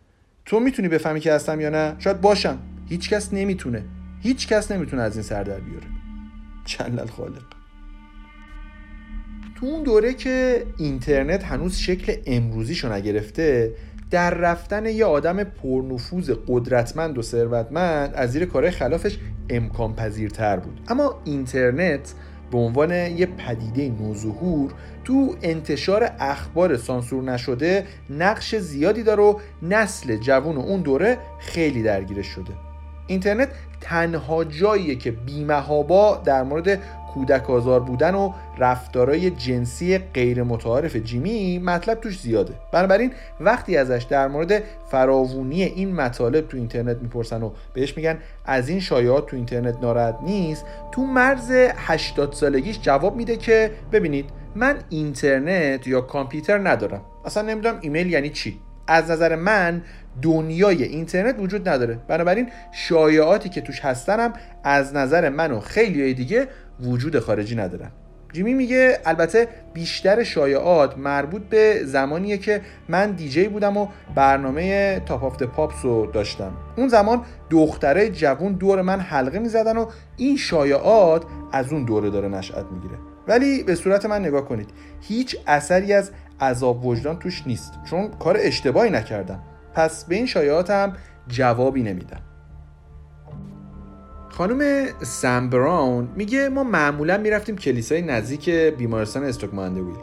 تو 0.47 0.61
می‌تونی 0.61 0.89
بفهمی 0.89 1.21
که 1.21 1.33
هستم 1.33 1.61
یا 1.61 1.71
نه؟ 1.71 1.97
شاید 1.99 2.21
باشم. 2.21 2.59
هیچکس 2.89 3.33
نمی‌تونه. 3.33 3.83
هیچکس 4.25 4.73
نمی‌تونه 4.73 5.03
از 5.03 5.17
این 5.17 5.23
سر 5.23 5.43
در 5.43 5.61
بیاره. 5.61 5.87
چند 6.65 7.11
خالق. 7.11 7.43
تو 9.57 9.67
اون 9.67 9.83
دوره 9.83 10.15
که 10.15 10.67
اینترنت 10.79 11.45
هنوز 11.45 11.77
شکل 11.77 12.17
امروزیشو 12.27 12.93
نگرفته 12.93 13.75
در 14.11 14.35
رفتن 14.35 14.87
یه 14.87 15.05
آدم 15.05 15.45
پرنفوذ 15.45 16.31
قدرتمند 16.49 17.19
و 17.19 17.23
ثروتمند 17.23 18.15
از 18.15 18.33
زیر 18.33 18.45
کارهای 18.45 18.71
خلافش 18.71 19.19
امکان 19.51 19.95
پذیرتر 19.95 20.57
بود. 20.57 20.81
اما 20.89 21.21
اینترنت 21.25 22.15
به 22.51 22.59
عنوان 22.59 22.91
یه 22.91 23.27
پدیده 23.27 23.89
نوظهور 23.89 24.73
تو 25.05 25.37
انتشار 25.43 26.11
اخبار 26.21 26.77
سانسور 26.77 27.23
نشده 27.23 27.87
نقش 28.11 28.55
زیادی 28.55 29.03
داره 29.03 29.23
و 29.23 29.39
نسل 29.63 30.17
جوون 30.17 30.57
اون 30.57 30.81
دوره 30.81 31.19
خیلی 31.41 31.83
درگیرش 31.83 32.27
شده. 32.27 32.53
اینترنت 33.07 33.49
تنها 33.85 34.45
جاییه 34.45 34.95
که 34.95 35.11
بیمهابا 35.11 36.23
در 36.25 36.43
مورد 36.43 36.81
کودک 37.15 37.51
آزار 37.51 37.81
بودن 37.81 38.15
و 38.15 38.33
رفتارای 38.59 39.31
جنسی 39.31 39.99
غیر 39.99 40.43
متعارف 40.43 40.97
جیمی 40.97 41.59
مطلب 41.59 42.01
توش 42.01 42.21
زیاده. 42.21 42.55
بنابراین 42.73 43.13
وقتی 43.41 43.77
ازش 43.77 44.07
در 44.11 44.29
مورد 44.29 44.63
فراوونی 44.91 45.63
این 45.63 45.95
مطالب 45.95 46.49
تو 46.49 46.57
اینترنت 46.57 46.97
می‌پرسن 46.97 47.43
و 47.43 47.51
بهش 47.73 47.97
میگن 47.97 48.19
از 48.45 48.69
این 48.69 48.81
شایعات 48.81 49.27
تو 49.27 49.37
اینترنت 49.37 49.77
ناراحت 49.83 50.19
نیست 50.23 50.65
تو 50.93 51.03
مرز 51.03 51.51
80 51.77 52.33
سالگیش 52.33 52.81
جواب 52.81 53.17
میده 53.17 53.37
که 53.37 53.71
ببینید 53.93 54.31
من 54.55 54.77
اینترنت 54.89 55.87
یا 55.87 56.01
کامپیوتر 56.01 56.69
ندارم. 56.69 57.01
اصلا 57.25 57.43
نمی‌دونم 57.43 57.79
ایمیل 57.81 58.11
یعنی 58.11 58.31
چی. 58.31 58.61
از 58.87 59.11
نظر 59.11 59.37
من 59.37 59.83
دنیای 60.23 60.83
اینترنت 60.83 61.37
وجود 61.39 61.69
نداره. 61.69 61.99
بنابراین 62.09 62.49
شایعاتی 62.73 63.49
که 63.49 63.61
توش 63.61 63.81
هستنم 63.81 64.33
از 64.65 64.95
نظر 64.95 65.29
من 65.29 65.51
و 65.51 65.61
خیلی 65.61 66.15
دیگه 66.15 66.49
وجود 66.81 67.19
خارجی 67.19 67.57
ندارن. 67.57 67.91
جیمی 68.33 68.55
میگه 68.55 68.99
البته 69.05 69.49
بیشتر 69.75 70.23
شایعات 70.23 70.99
مربوط 70.99 71.43
به 71.43 71.81
زمانیه 71.85 72.39
که 72.39 72.61
من 72.89 73.11
دیجی 73.11 73.49
بودم 73.49 73.77
و 73.77 73.89
برنامه 74.15 75.01
Top 75.07 75.25
of 75.25 75.43
Pops 75.43 75.85
رو 75.85 76.07
داشتم. 76.07 76.53
اون 76.77 76.89
زمان 76.89 77.23
دختره 77.51 78.11
جوون 78.11 78.53
دور 78.53 78.83
من 78.83 79.01
حلقه 79.01 79.39
می‌زدن 79.39 79.77
و 79.77 79.87
این 80.17 80.37
شایعات 80.37 81.25
از 81.53 81.73
اون 81.73 81.85
دوره 81.85 82.11
داره 82.11 82.29
نشأت 82.29 82.65
می‌گیره. 82.73 82.95
ولی 83.29 83.63
به 83.63 83.75
صورت 83.75 84.07
من 84.07 84.21
نگاه 84.21 84.49
کنید 84.49 84.71
هیچ 85.01 85.37
اثری 85.47 85.93
از 85.93 86.11
عذاب 86.41 86.87
وجدان 86.87 87.19
توش 87.19 87.43
نیست. 87.47 87.73
چون 87.91 88.09
کار 88.09 88.37
اشتباهی 88.41 88.91
نکردم. 88.91 89.43
پس 89.75 90.05
به 90.05 90.15
این 90.15 90.27
شایعاتم 90.27 90.93
جوابی 91.29 91.83
نمیدم 91.83 92.21
خانم 94.29 94.87
سم 95.03 95.51
براون 95.51 96.09
میگه 96.17 96.49
ما 96.49 96.65
معمولا 96.65 97.19
می‌رفتیم 97.19 97.57
کلیسای 97.57 98.03
نزدیک 98.03 98.51
بیمارستان 98.51 99.25
استوک 99.25 99.55
ماندویل. 99.55 99.97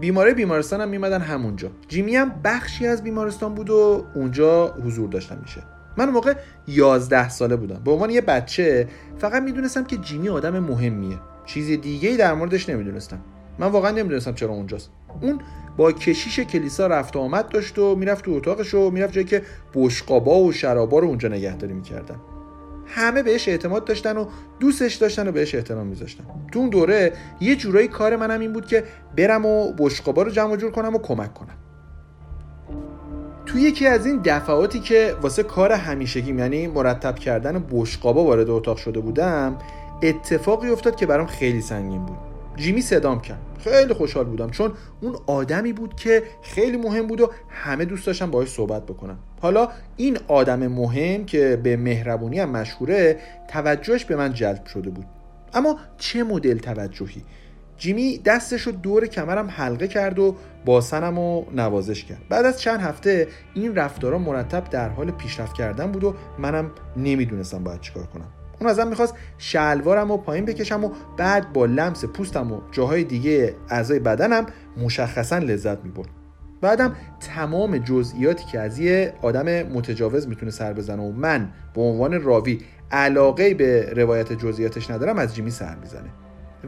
بیماره 0.00 0.34
بیمارستان 0.34 0.80
هم 0.80 0.88
میمدن 0.88 1.20
همونجا. 1.20 1.70
جیمی 1.88 2.16
هم 2.16 2.32
بخشی 2.44 2.86
از 2.86 3.04
بیمارستان 3.04 3.54
بود 3.54 3.70
و 3.70 4.04
اونجا 4.14 4.74
حضور 4.86 5.08
داشتن 5.08 5.38
میشه. 5.42 5.62
من 5.96 6.04
اون 6.04 6.14
موقع 6.14 6.34
11 6.66 7.28
ساله 7.28 7.56
بودم. 7.56 7.80
به 7.84 7.90
عنوان 7.90 8.10
یه 8.10 8.20
بچه 8.20 8.88
فقط 9.18 9.42
می‌دونستم 9.42 9.84
که 9.84 9.96
جیمی 9.96 10.28
آدم 10.28 10.58
مهمیه. 10.58 11.18
چیز 11.46 11.80
دیگه 11.80 12.08
ای 12.08 12.16
در 12.16 12.34
موردش 12.34 12.68
نمی‌دونستم. 12.68 13.18
من 13.58 13.66
واقعا 13.66 13.90
نمی‌دونستم 13.90 14.34
چرا 14.34 14.50
اونجاست. 14.50 14.90
اون 15.20 15.40
با 15.76 15.92
کشیش 15.92 16.40
کلیسا 16.40 16.86
رفت 16.86 17.16
آمد 17.16 17.48
داشت 17.48 17.78
و 17.78 17.94
می‌رفت 17.94 18.24
تو 18.24 18.32
اتاقش 18.32 18.74
و 18.74 18.90
می‌رفت 18.90 19.12
جایی 19.12 19.26
که 19.26 19.42
بشقابا 19.74 20.40
و 20.40 20.52
شرابا 20.52 20.98
رو 20.98 21.08
اونجا 21.08 21.28
نگهداری 21.28 21.72
می‌کردن. 21.72 22.16
همه 22.86 23.22
بهش 23.22 23.48
اعتماد 23.48 23.84
داشتن 23.84 24.16
و 24.16 24.26
دوستش 24.60 24.94
داشتن 24.94 25.28
و 25.28 25.32
بهش 25.32 25.54
احترام 25.54 25.86
میذاشتن. 25.86 26.24
تو 26.52 26.58
اون 26.58 26.68
دوره 26.68 27.12
یه 27.40 27.56
جورایی 27.56 27.88
کار 27.88 28.16
منم 28.16 28.40
این 28.40 28.52
بود 28.52 28.66
که 28.66 28.84
برم 29.16 29.46
و 29.46 29.72
بشقابا 29.72 30.22
رو 30.22 30.30
جمع 30.30 30.56
جور 30.56 30.70
کنم 30.70 30.94
و 30.94 30.98
کمک 30.98 31.34
کنم. 31.34 31.56
تو 33.46 33.58
یکی 33.58 33.86
از 33.86 34.06
این 34.06 34.20
دفعاتی 34.24 34.80
که 34.80 35.14
واسه 35.22 35.42
کار 35.42 35.72
همیشگیم 35.72 36.38
یعنی 36.38 36.66
مرتب 36.66 37.18
کردن 37.18 37.64
بشقابا 37.70 38.24
وارد 38.24 38.50
اتاق 38.50 38.76
شده 38.76 39.00
بودم 39.00 39.58
اتفاقی 40.02 40.70
افتاد 40.70 40.96
که 40.96 41.06
برام 41.06 41.26
خیلی 41.26 41.60
سنگین 41.60 42.06
بود. 42.06 42.31
جیمی 42.56 42.80
صدام 42.80 43.20
کرد. 43.20 43.40
خیلی 43.58 43.94
خوشحال 43.94 44.24
بودم 44.24 44.50
چون 44.50 44.72
اون 45.00 45.16
آدمی 45.26 45.72
بود 45.72 45.94
که 45.94 46.22
خیلی 46.42 46.76
مهم 46.76 47.06
بود 47.06 47.20
و 47.20 47.30
همه 47.48 47.84
دوست 47.84 48.06
داشتن 48.06 48.30
باهاش 48.30 48.48
صحبت 48.48 48.86
بکنم 48.86 49.18
حالا 49.40 49.68
این 49.96 50.18
آدم 50.28 50.66
مهم 50.66 51.24
که 51.24 51.60
به 51.62 51.76
مهربونی 51.76 52.38
هم 52.38 52.50
مشهوره 52.50 53.18
توجهش 53.48 54.04
به 54.04 54.16
من 54.16 54.32
جلب 54.32 54.66
شده 54.66 54.90
بود. 54.90 55.06
اما 55.54 55.78
چه 55.98 56.24
مدل 56.24 56.58
توجهی؟ 56.58 57.22
جیمی 57.76 58.18
دستش 58.18 58.62
رو 58.62 58.72
دور 58.72 59.06
کمرم 59.06 59.50
حلقه 59.50 59.88
کرد 59.88 60.18
و 60.18 60.36
باسنم 60.64 61.18
و 61.18 61.44
نوازش 61.54 62.04
کرد. 62.04 62.22
بعد 62.28 62.44
از 62.44 62.60
چند 62.60 62.80
هفته 62.80 63.28
این 63.54 63.74
رفتارا 63.74 64.18
مرتب 64.18 64.64
در 64.70 64.88
حال 64.88 65.10
پیشرفت 65.10 65.54
کردن 65.54 65.92
بود 65.92 66.04
و 66.04 66.14
منم 66.38 66.70
نمی‌دونستم 66.96 67.64
باید 67.64 67.80
چیکار 67.80 68.06
کنم. 68.06 68.41
اون 68.62 68.70
ازم 68.70 68.88
می‌خواست 68.88 69.14
شلوارم 69.38 70.10
و 70.10 70.16
پایین 70.16 70.44
بکشم 70.44 70.84
و 70.84 70.90
بعد 71.16 71.52
با 71.52 71.66
لمس 71.66 72.04
پوستم 72.04 72.52
و 72.52 72.60
جاهای 72.72 73.04
دیگه 73.04 73.54
اعضای 73.68 73.98
بدنم 73.98 74.46
مشخصا 74.76 75.38
لذت 75.38 75.84
می‌برد. 75.84 76.08
بعدم 76.60 76.96
تمام 77.20 77.78
جزئیاتی 77.78 78.44
که 78.44 78.60
از 78.60 78.78
یه 78.78 79.14
آدم 79.22 79.62
متجاوز 79.62 80.28
می‌تونه 80.28 80.50
سر 80.50 80.72
بزنه 80.72 81.02
و 81.02 81.12
من 81.12 81.52
به 81.74 81.80
عنوان 81.80 82.22
راوی 82.22 82.60
علاقه 82.90 83.54
به 83.54 83.92
روایت 83.96 84.32
جزئیاتش 84.32 84.90
ندارم 84.90 85.18
از 85.18 85.34
جیمی 85.34 85.50
سر 85.50 85.74
می‌زنه. 85.74 86.08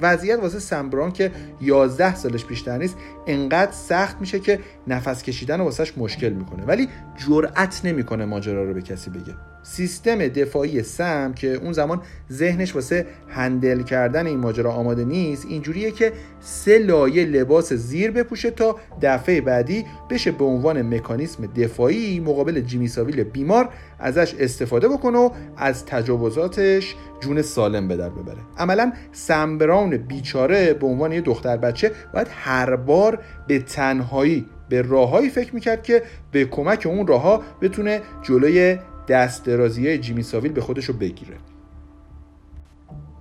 وضعیت 0.02 0.38
واسه 0.38 0.58
سمبران 0.58 1.12
که 1.12 1.30
11 1.60 2.14
سالش 2.14 2.44
بیشتر 2.44 2.78
نیست 2.78 2.96
انقدر 3.26 3.72
سخت 3.72 4.20
میشه 4.20 4.40
که 4.40 4.60
نفس 4.86 5.22
کشیدن 5.22 5.60
واسش 5.60 5.98
مشکل 5.98 6.28
می‌کنه. 6.28 6.64
ولی 6.64 6.88
جرأت 7.16 7.80
نمی‌کنه 7.84 8.24
ماجرا 8.24 8.64
رو 8.64 8.74
به 8.74 8.82
کسی 8.82 9.10
بگه. 9.10 9.34
سیستم 9.64 10.28
دفاعی 10.28 10.82
سم 10.82 11.32
که 11.32 11.54
اون 11.54 11.72
زمان 11.72 12.00
ذهنش 12.32 12.74
واسه 12.74 13.06
هندل 13.28 13.82
کردن 13.82 14.26
این 14.26 14.38
ماجرا 14.38 14.72
آماده 14.72 15.04
نیست 15.04 15.46
اینجوریه 15.48 15.90
که 15.90 16.12
سه 16.40 16.78
لایه 16.78 17.24
لباس 17.24 17.72
زیر 17.72 18.10
بپوشه 18.10 18.50
تا 18.50 18.76
دفعه 19.02 19.40
بعدی 19.40 19.84
بشه 20.10 20.30
به 20.30 20.44
عنوان 20.44 20.94
مکانیسم 20.94 21.46
دفاعی 21.46 22.20
مقابل 22.20 22.60
جیمی 22.60 22.88
ساویل 22.88 23.24
بیمار 23.24 23.68
ازش 23.98 24.34
استفاده 24.38 24.88
بکنه 24.88 25.18
و 25.18 25.30
از 25.56 25.86
تجاوزاتش 25.86 26.94
جون 27.20 27.42
سالم 27.42 27.88
به 27.88 27.96
در 27.96 28.08
ببره. 28.08 28.38
عملا 28.58 28.92
سم 29.12 29.58
براون 29.58 29.96
بیچاره 29.96 30.74
به 30.74 30.86
عنوان 30.86 31.12
یه 31.12 31.20
دختر 31.20 31.56
بچه 31.56 31.92
باید 32.14 32.26
هر 32.30 32.76
بار 32.76 33.18
به 33.46 33.58
تنهایی 33.58 34.46
به 34.68 34.82
راههایی 34.82 35.28
فکر 35.28 35.54
می‌کرد 35.54 35.82
که 35.82 36.02
به 36.32 36.44
کمک 36.44 36.86
اون 36.86 37.06
راهها 37.06 37.42
بتونه 37.60 38.00
جلوی 38.22 38.78
دست 39.08 39.44
درازیه 39.44 39.98
جیمی 39.98 40.22
ساویل 40.22 40.52
به 40.52 40.60
خودش 40.60 40.84
رو 40.84 40.94
بگیره. 40.94 41.36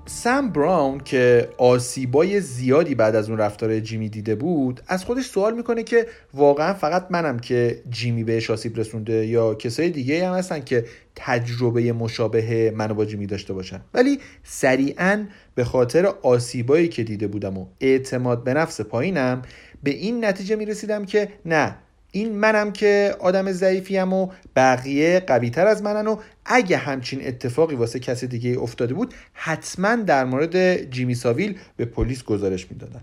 سم 0.06 0.50
براون 0.50 1.00
که 1.00 1.50
آسیبای 1.58 2.42
زیادی 2.42 2.96
بعد 2.96 3.16
از 3.16 3.30
اون 3.30 3.38
رفتار 3.38 3.80
جیمی 3.80 4.10
دیده 4.10 4.36
بود 4.36 4.82
از 4.88 5.06
خودش 5.06 5.26
سوال 5.26 5.56
می‌کنه 5.56 5.84
که 5.84 6.08
واقعا 6.34 6.74
فقط 6.74 7.08
منم 7.10 7.40
که 7.40 7.82
جیمی 7.90 8.24
بهش 8.24 8.50
آسیب 8.50 8.80
رسونده 8.80 9.26
یا 9.26 9.56
کسای 9.56 9.90
دیگه 9.90 10.28
هم 10.28 10.34
هستن 10.34 10.60
که 10.60 10.86
تجربه 11.16 11.94
مشابه 11.94 12.74
منو 12.76 12.94
با 12.94 13.06
جیمی 13.06 13.28
داشته 13.28 13.54
باشن. 13.54 13.82
ولی 13.94 14.20
سریعا 14.44 15.26
به 15.56 15.64
خاطر 15.64 16.06
آسیبایی 16.06 16.88
که 16.88 17.04
دیده 17.04 17.28
بودم 17.28 17.58
و 17.58 17.66
اعتماد 17.80 18.44
به 18.44 18.54
نفس 18.54 18.82
پایینم 18.82 19.42
به 19.84 19.92
این 19.92 20.26
نتیجه 20.26 20.56
می‌رسیدم 20.56 21.06
که 21.06 21.30
نه 21.46 21.76
این 22.16 22.36
منم 22.36 22.72
که 22.72 23.16
آدم 23.20 23.52
ضعیفیم 23.52 24.14
و 24.14 24.30
بقیه 24.56 25.20
قویتر 25.20 25.68
از 25.68 25.84
منن 25.84 26.08
و 26.08 26.18
اگه 26.46 26.78
همچین 26.78 27.28
اتفاقی 27.28 27.76
واسه 27.76 28.00
کسی 28.00 28.28
دیگه 28.28 28.60
افتاده 28.60 28.94
بود 28.94 29.14
حتما 29.34 29.96
در 29.96 30.26
مورد 30.26 30.84
جیمی 30.90 31.16
ساویل 31.16 31.58
به 31.78 31.86
پلیس 31.86 32.24
گزارش 32.24 32.72
می‌دادن. 32.72 33.02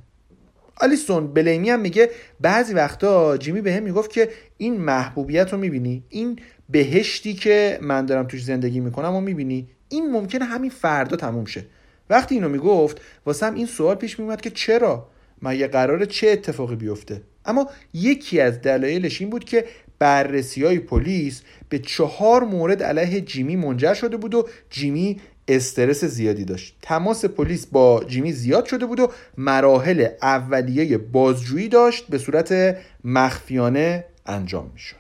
آلیسون 0.76 1.26
بلیمی 1.34 1.70
هم 1.70 1.80
میگه 1.80 2.10
بعضی 2.40 2.74
وقتا 2.74 3.36
جیمی 3.36 3.60
به 3.60 3.74
هم 3.74 3.82
می‌گفت 3.82 4.10
که 4.10 4.28
این 4.58 4.80
محبوبیت 4.80 5.52
رو 5.52 5.58
می‌بینی 5.58 6.04
این 6.08 6.38
بهشتی 6.68 7.34
که 7.34 7.78
من 7.82 8.06
دارم 8.06 8.26
توش 8.26 8.44
زندگی 8.44 8.80
می‌کنم 8.80 9.14
و 9.14 9.20
می‌بینی 9.20 9.68
این 9.88 10.10
ممکنه 10.10 10.44
همین 10.44 10.70
فردا 10.70 11.16
تموم 11.16 11.44
شه. 11.44 11.64
وقتی 12.10 12.34
اینو 12.34 12.48
می‌گفت 12.48 13.00
واسم 13.26 13.54
این 13.54 13.66
سوال 13.66 13.94
پیش 13.96 14.18
میومد 14.18 14.40
که 14.40 14.50
چرا؟ 14.50 15.08
مگه 15.42 15.66
قرار 15.68 16.04
چه 16.04 16.28
اتفاقی 16.28 16.76
بیفته؟ 16.76 17.22
اما 17.44 17.70
یکی 17.94 18.40
از 18.40 18.60
دلایلش 18.60 19.20
این 19.20 19.30
بود 19.30 19.44
که 19.44 19.64
بررسی 19.98 20.64
های 20.64 20.78
پلیس 20.78 21.42
به 21.68 21.78
چهار 21.78 22.44
مورد 22.44 22.82
علیه 22.82 23.20
جیمی 23.20 23.56
منجر 23.56 23.94
شده 23.94 24.16
بود 24.16 24.34
و 24.34 24.48
جیمی 24.70 25.20
استرس 25.48 26.04
زیادی 26.04 26.44
داشت. 26.44 26.76
تماس 26.82 27.24
پلیس 27.24 27.66
با 27.66 28.04
جیمی 28.04 28.32
زیاد 28.32 28.64
شده 28.66 28.86
بود 28.86 29.00
و 29.00 29.12
مراحل 29.36 30.08
اولیه 30.22 30.98
بازجویی 30.98 31.68
داشت 31.68 32.06
به 32.06 32.18
صورت 32.18 32.76
مخفیانه 33.04 34.04
انجام 34.26 34.70
می‌شد. 34.72 34.96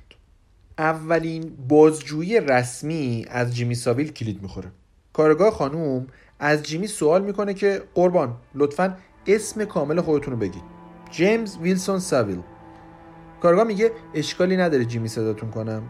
اولین 0.78 1.52
بازجویی 1.68 2.40
رسمی 2.40 3.26
از 3.28 3.56
جیمی 3.56 3.74
ساویل 3.74 4.12
کلید 4.12 4.42
می‌خوره. 4.42 4.68
کارگاه 5.12 5.50
خانوم 5.50 6.06
از 6.38 6.62
جیمی 6.62 6.86
سوال 6.86 7.24
می‌کنه 7.24 7.54
که 7.54 7.82
قربان 7.94 8.36
لطفا 8.54 8.96
اسم 9.26 9.64
کامل 9.64 10.00
خودتون 10.00 10.32
رو 10.32 10.40
بگید. 10.40 10.79
جیمز 11.10 11.56
ویلسون 11.56 11.98
ساویل. 11.98 12.40
کارگاه 13.42 13.64
میگه 13.64 13.90
اشکالی 14.14 14.56
نداره 14.56 14.84
جیمی 14.84 15.08
صداتون 15.08 15.50
کنم. 15.50 15.82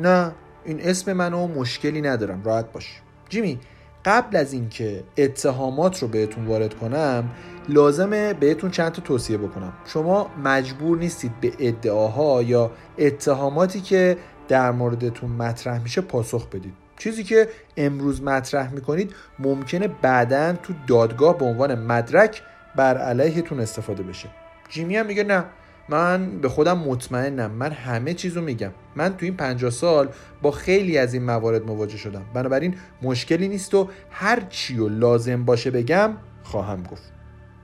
نه 0.00 0.32
این 0.64 0.80
اسم 0.80 1.12
منو 1.12 1.46
مشکلی 1.46 2.00
ندارم 2.00 2.42
راحت 2.44 2.72
باش. 2.72 3.00
جیمی 3.28 3.60
قبل 4.04 4.36
از 4.36 4.52
اینکه 4.52 5.04
اتهامات 5.18 6.02
رو 6.02 6.08
بهتون 6.08 6.46
وارد 6.46 6.74
کنم 6.74 7.30
لازمه 7.68 8.34
بهتون 8.34 8.70
چند 8.70 8.92
تا 8.92 9.02
توصیه 9.02 9.38
بکنم. 9.38 9.72
شما 9.86 10.30
مجبور 10.44 10.98
نیستید 10.98 11.40
به 11.40 11.52
ادعاها 11.58 12.42
یا 12.42 12.70
اتهاماتی 12.98 13.80
که 13.80 14.16
در 14.48 14.70
موردتون 14.70 15.30
مطرح 15.30 15.82
میشه 15.82 16.00
پاسخ 16.00 16.46
بدید. 16.46 16.74
چیزی 16.98 17.24
که 17.24 17.48
امروز 17.76 18.22
مطرح 18.22 18.72
می‌کنید 18.72 19.14
ممکنه 19.38 19.88
بعدا 19.88 20.52
تو 20.52 20.72
دادگاه 20.86 21.38
به 21.38 21.44
عنوان 21.44 21.74
مدرک 21.74 22.42
بر 22.76 22.98
علیهتون 22.98 23.60
استفاده 23.60 24.02
بشه. 24.02 24.28
جیمی 24.68 24.96
هم 24.96 25.06
میگه 25.06 25.24
نه. 25.24 25.44
من 25.88 26.40
به 26.40 26.48
خودم 26.48 26.78
مطمئنم. 26.78 27.50
من 27.50 27.72
همه 27.72 28.14
چیزو 28.14 28.40
میگم. 28.40 28.70
من 28.96 29.16
تو 29.16 29.24
این 29.26 29.36
50 29.36 29.70
سال 29.70 30.08
با 30.42 30.50
خیلی 30.50 30.98
از 30.98 31.14
این 31.14 31.24
موارد 31.24 31.66
مواجه 31.66 31.96
شدم. 31.96 32.22
بنابراین 32.34 32.74
مشکلی 33.02 33.48
نیست 33.48 33.74
و 33.74 33.88
هر 34.10 34.40
چی 34.40 34.78
و 34.78 34.88
لازم 34.88 35.44
باشه 35.44 35.70
بگم 35.70 36.16
خواهم 36.42 36.82
گفت. 36.82 37.12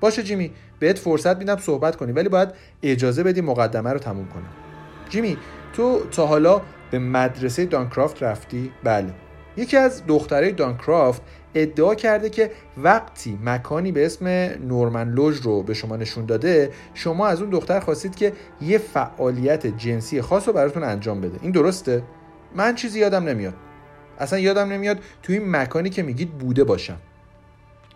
باشه 0.01 0.22
جیمی 0.22 0.51
بهت 0.78 0.98
فرصت 0.98 1.38
میدم 1.38 1.57
صحبت 1.57 1.96
کنی 1.96 2.12
ولی 2.12 2.28
باید 2.28 2.48
اجازه 2.82 3.22
بدی 3.22 3.40
مقدمه 3.40 3.92
رو 3.92 3.98
تموم 3.98 4.28
کنم. 4.28 4.53
جیمی 5.09 5.36
تو 5.72 6.03
تا 6.11 6.26
حالا 6.26 6.62
به 6.90 6.98
مدرسه 6.98 7.66
دانکرافت 7.66 8.22
رفتی؟ 8.22 8.72
بله. 8.84 9.14
یکی 9.61 9.77
از 9.77 10.07
دخترای 10.07 10.53
دانکرافت 10.53 11.23
ادعا 11.55 11.95
کرده 11.95 12.31
که 12.31 12.51
وقتی 12.77 13.39
مکانی 13.45 13.93
به 13.93 14.07
اسم 14.07 14.27
نورمن 14.69 15.11
لوژ 15.11 15.37
رو 15.41 15.63
به 15.63 15.75
شما 15.75 15.97
نشون 15.97 16.27
داده 16.27 16.71
شما 16.95 17.27
از 17.27 17.41
اون 17.41 17.51
دختر 17.51 17.81
خواستید 17.81 18.15
که 18.15 18.33
یه 18.61 18.79
فعالیت 18.79 19.67
جنسی 19.67 20.23
خاص 20.23 20.49
رو 20.49 20.55
براتون 20.55 20.83
انجام 20.83 21.21
بده. 21.21 21.39
این 21.43 21.51
درسته؟ 21.51 22.03
من 22.57 22.75
چیزی 22.75 23.01
یادم 23.01 23.25
نمیاد. 23.25 23.55
اصلا 24.19 24.39
یادم 24.39 24.73
نمیاد 24.73 24.99
توی 25.23 25.39
این 25.39 25.51
مکانی 25.51 25.91
که 25.91 26.03
میگید 26.03 26.31
بوده 26.31 26.65
باشم. 26.65 26.97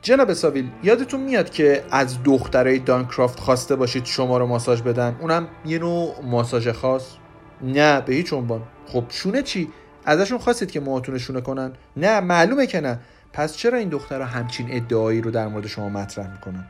جناب 0.03 0.33
ساویل 0.33 0.69
یادتون 0.83 1.21
میاد 1.21 1.51
که 1.51 1.85
از 1.91 2.23
دخترای 2.25 2.79
دانکرافت 2.79 3.41
خواسته 3.41 3.77
باشید 3.77 4.05
شما 4.05 4.39
رو 4.39 4.47
ماساژ 4.47 4.83
بدن؟ 4.83 5.17
اونم 5.21 5.49
یه 5.67 5.79
نوع 5.79 6.15
ماساژ 6.23 6.69
خاص؟ 6.69 7.17
نه 7.63 8.01
به 8.01 8.15
هیچ 8.15 8.33
عنوان. 8.33 8.63
خب 8.87 9.05
شونه 9.09 9.43
چی؟ 9.43 9.69
ازشون 10.05 10.39
خواستید 10.39 10.71
که 10.71 10.81
موهاتون 10.81 11.19
شونه 11.19 11.41
کنن؟ 11.41 11.73
نه 11.97 12.21
معلومه 12.21 12.67
که 12.67 12.81
نه. 12.81 12.99
پس 13.33 13.57
چرا 13.57 13.79
این 13.79 13.89
دخترها 13.89 14.27
همچین 14.27 14.67
ادعایی 14.71 15.21
رو 15.21 15.31
در 15.31 15.49
مورد 15.49 15.67
شما 15.67 15.89
مطرح 15.89 16.33
می‌کنن؟ 16.33 16.65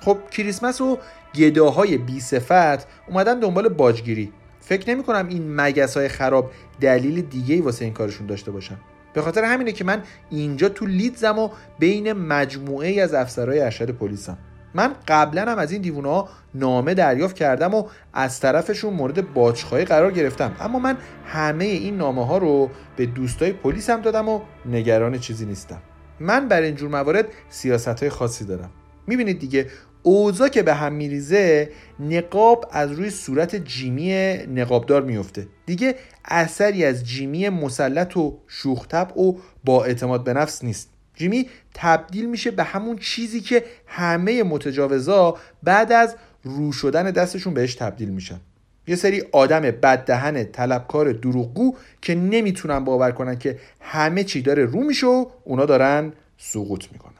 خب 0.00 0.18
کریسمس 0.30 0.80
و 0.80 0.98
گداهای 1.34 1.98
بی 1.98 2.20
صفت 2.20 2.86
اومدن 3.08 3.40
دنبال 3.40 3.68
باجگیری. 3.68 4.32
فکر 4.60 4.90
نمی 4.90 5.02
کنم 5.02 5.28
این 5.28 5.60
مگس 5.60 5.96
های 5.96 6.08
خراب 6.08 6.50
دلیل 6.80 7.22
دیگه 7.22 7.54
ای 7.54 7.60
واسه 7.60 7.84
این 7.84 7.94
کارشون 7.94 8.26
داشته 8.26 8.50
باشن. 8.50 8.76
به 9.14 9.22
خاطر 9.22 9.44
همینه 9.44 9.72
که 9.72 9.84
من 9.84 10.02
اینجا 10.30 10.68
تو 10.68 10.86
لیدزم 10.86 11.38
و 11.38 11.48
بین 11.78 12.12
مجموعه 12.12 12.88
ای 12.88 13.00
از 13.00 13.14
افسرهای 13.14 13.60
ارشد 13.60 13.90
پلیسم. 13.90 14.38
من 14.74 14.94
قبلا 15.08 15.52
هم 15.52 15.58
از 15.58 15.72
این 15.72 15.82
دیوونه 15.82 16.08
ها 16.08 16.28
نامه 16.54 16.94
دریافت 16.94 17.36
کردم 17.36 17.74
و 17.74 17.84
از 18.12 18.40
طرفشون 18.40 18.94
مورد 18.94 19.32
باجخواهی 19.32 19.84
قرار 19.84 20.12
گرفتم. 20.12 20.56
اما 20.60 20.78
من 20.78 20.96
همه 21.26 21.64
این 21.64 21.96
نامه 21.96 22.26
ها 22.26 22.38
رو 22.38 22.70
به 22.96 23.06
دوستای 23.06 23.52
پلیس 23.52 23.90
هم 23.90 24.00
دادم 24.00 24.28
و 24.28 24.40
نگران 24.66 25.18
چیزی 25.18 25.46
نیستم. 25.46 25.82
من 26.20 26.48
بر 26.48 26.62
اینجور 26.62 26.90
موارد 26.90 27.28
سیاست 27.50 27.88
های 27.88 28.08
خاصی 28.10 28.44
دارم. 28.44 28.70
می‌بینید 29.06 29.38
دیگه 29.38 29.66
اوضاع 30.02 30.48
که 30.48 30.62
به 30.62 30.74
هم 30.74 30.92
میریزه 30.92 31.70
نقاب 32.00 32.68
از 32.72 32.92
روی 32.92 33.10
صورت 33.10 33.56
جیمی 33.56 34.34
نقابدار 34.34 35.02
میفته 35.02 35.46
دیگه 35.66 35.94
اثری 36.24 36.84
از 36.84 37.04
جیمی 37.04 37.48
مسلط 37.48 38.16
و 38.16 38.38
شوختب 38.46 39.18
و 39.18 39.38
با 39.64 39.84
اعتماد 39.84 40.24
به 40.24 40.32
نفس 40.32 40.64
نیست. 40.64 40.91
جیمی 41.22 41.48
تبدیل 41.74 42.26
میشه 42.28 42.50
به 42.50 42.64
همون 42.64 42.96
چیزی 42.98 43.40
که 43.40 43.64
همه 43.86 44.42
متجاوزا 44.42 45.36
بعد 45.62 45.92
از 45.92 46.16
رو 46.44 46.72
شدن 46.72 47.10
دستشون 47.10 47.54
بهش 47.54 47.74
تبدیل 47.74 48.08
میشن. 48.08 48.40
یه 48.86 48.96
سری 48.96 49.22
آدم 49.32 49.60
بددهن 49.60 50.44
طلبکار 50.44 51.12
دروغگو 51.12 51.76
که 52.00 52.14
نمی‌تونن 52.14 52.84
باور 52.84 53.12
کنن 53.12 53.38
که 53.38 53.58
همه 53.80 54.24
چی 54.24 54.42
داره 54.42 54.64
رو 54.64 54.80
میشه 54.80 55.06
و 55.06 55.26
اونا 55.44 55.66
دارن 55.66 56.12
سقوط 56.38 56.84
می‌کنن. 56.92 57.12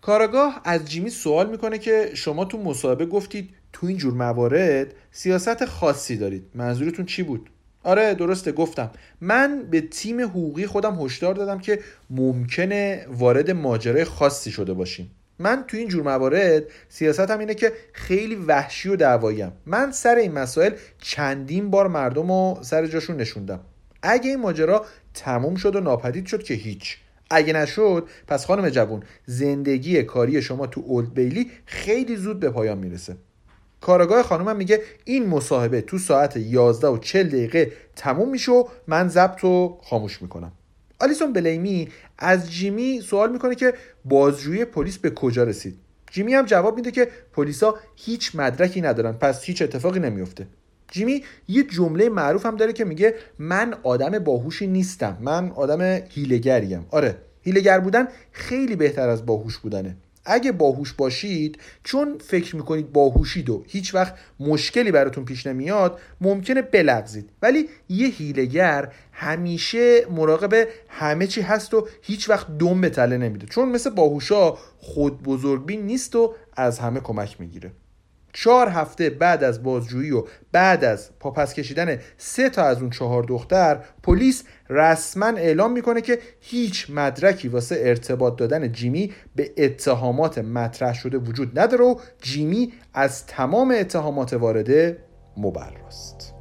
کاراگاه 0.00 0.60
از 0.64 0.90
جیمی 0.90 1.10
سوال 1.10 1.50
می‌کنه 1.50 1.78
که 1.78 2.10
شما 2.14 2.44
تو 2.44 2.62
مصاحبه 2.62 3.06
گفتید 3.06 3.50
تو 3.72 3.86
این 3.86 3.96
جور 3.96 4.14
موارد 4.14 4.94
سیاست 5.12 5.64
خاصی 5.64 6.16
دارید. 6.16 6.44
منظورتون 6.54 7.04
چی 7.06 7.22
بود؟ 7.22 7.50
آره 7.86 8.14
درسته 8.14 8.52
گفتم. 8.52 8.90
من 9.20 9.62
به 9.70 9.80
تیم 9.80 10.20
حقوقی 10.20 10.66
خودم 10.66 11.00
هشدار 11.00 11.34
دادم 11.34 11.58
که 11.58 11.80
ممکنه 12.10 13.06
وارد 13.10 13.50
ماجرای 13.50 14.04
خاصی 14.04 14.50
شده 14.50 14.72
باشیم. 14.72 15.10
من 15.38 15.64
تو 15.68 15.76
این 15.76 15.88
جور 15.88 16.02
موارد 16.02 16.62
سیاستم 16.88 17.38
اینه 17.38 17.54
که 17.54 17.72
خیلی 17.92 18.34
وحشی 18.34 18.88
و 18.88 18.96
دعواییم. 18.96 19.52
من 19.66 19.92
سر 19.92 20.14
این 20.14 20.32
مسائل 20.32 20.72
چندین 20.98 21.70
بار 21.70 21.88
مردم 21.88 22.32
رو 22.32 22.58
سر 22.62 22.86
جاشون 22.86 23.16
نشوندم. 23.16 23.60
اگه 24.02 24.30
این 24.30 24.40
ماجرا 24.40 24.86
تموم 25.14 25.54
شد 25.54 25.76
و 25.76 25.80
ناپدید 25.80 26.26
شد 26.26 26.42
که 26.42 26.54
هیچ. 26.54 26.96
اگه 27.30 27.52
نشد 27.52 28.08
پس 28.28 28.46
خانم 28.46 28.68
جوون 28.68 29.02
زندگی 29.26 30.02
کاری 30.02 30.42
شما 30.42 30.66
تو 30.66 30.82
اولد 30.86 31.14
بیلی 31.14 31.50
خیلی 31.66 32.16
زود 32.16 32.40
به 32.40 32.50
پایان 32.50 32.78
می‌رسه. 32.78 33.16
کارگاه 33.80 34.22
خانومم 34.22 34.56
میگه 34.56 34.80
این 35.04 35.26
مصاحبه 35.26 35.80
تو 35.80 35.98
ساعت 35.98 36.36
11 36.36 36.88
و 36.88 36.98
40 36.98 37.28
دقیقه 37.28 37.72
تموم 37.96 38.30
میشه 38.30 38.52
و 38.52 38.64
من 38.86 39.08
ضبط 39.08 39.40
رو 39.40 39.80
خاموش 39.84 40.22
می‌کنم. 40.22 40.52
آلیسون 41.00 41.32
بلیمی 41.32 41.88
از 42.18 42.52
جیمی 42.52 43.00
سوال 43.00 43.32
می‌کنه 43.32 43.54
که 43.54 43.74
بازجویی 44.04 44.64
پلیس 44.64 44.98
به 44.98 45.10
کجا 45.10 45.44
رسید؟ 45.44 45.78
جیمی 46.10 46.34
هم 46.34 46.44
جواب 46.44 46.76
میده 46.76 46.90
که 46.90 47.08
پلیسا 47.32 47.74
هیچ 47.96 48.34
مدرکی 48.34 48.80
ندارن 48.80 49.12
پس 49.12 49.44
هیچ 49.44 49.62
اتفاقی 49.62 50.00
نمیفته 50.00 50.46
جیمی 50.90 51.24
یه 51.48 51.62
جمله 51.62 52.08
معروف 52.08 52.46
هم 52.46 52.56
داره 52.56 52.72
که 52.72 52.84
میگه 52.84 53.14
من 53.38 53.74
آدم 53.82 54.18
باهوشی 54.18 54.66
نیستم 54.66 55.18
من 55.20 55.50
آدم 55.50 55.80
هیلگریم 56.08 56.86
آره 56.90 57.16
هیلگر 57.42 57.80
بودن 57.80 58.08
خیلی 58.32 58.76
بهتر 58.76 59.08
از 59.08 59.26
باهوش 59.26 59.58
بودنه. 59.58 59.96
اگه 60.26 60.52
باهوش 60.52 60.92
باشید 60.92 61.60
چون 61.84 62.18
فکر 62.18 62.56
می‌کنید 62.56 62.92
باهوشید 62.92 63.50
و 63.50 63.64
هیچ 63.66 63.94
وقت 63.94 64.14
مشکلی 64.40 64.90
براتون 64.90 65.24
پیش 65.24 65.46
نمیاد 65.46 66.00
ممکنه 66.20 66.62
بلغزید. 66.62 67.30
ولی 67.42 67.68
یه 67.88 68.08
هیلگر 68.08 68.92
همیشه 69.12 70.06
مراقب 70.10 70.68
همه 70.88 71.26
چی 71.26 71.40
هست 71.40 71.74
و 71.74 71.88
هیچ 72.02 72.30
وقت 72.30 72.58
دم 72.58 72.80
به 72.80 72.88
تله 72.88 73.18
نمیده. 73.18 73.46
چون 73.46 73.68
مثل 73.68 73.90
باهوشا 73.90 74.50
خود 74.78 75.22
بزرگبین 75.22 75.86
نیست 75.86 76.16
و 76.16 76.34
از 76.56 76.78
همه 76.78 77.00
کمک 77.00 77.40
می‌گیره. 77.40 77.72
چهار 78.38 78.68
هفته 78.68 79.10
بعد 79.10 79.44
از 79.44 79.62
بازجویی 79.62 80.10
و 80.10 80.24
بعد 80.52 80.84
از 80.84 81.10
پاپس 81.20 81.54
کشیدن 81.54 81.98
سه 82.18 82.50
تا 82.50 82.62
از 82.62 82.80
اون 82.80 82.90
چهار 82.90 83.22
دختر 83.22 83.78
پلیس 84.02 84.44
رسما 84.70 85.26
اعلام 85.26 85.72
می‌کنه 85.72 86.00
که 86.00 86.18
هیچ 86.40 86.86
مدرکی 86.90 87.48
واسه 87.48 87.76
ارتباط 87.80 88.36
دادن 88.36 88.72
جیمی 88.72 89.12
به 89.36 89.50
اتهامات 89.56 90.38
مطرح 90.38 90.94
شده 90.94 91.18
وجود 91.18 91.58
نداره 91.58 91.84
و 91.84 91.96
جیمی 92.22 92.72
از 92.94 93.26
تمام 93.26 93.74
اتهامات 93.78 94.32
وارده 94.32 94.98
مبراست 95.36 96.32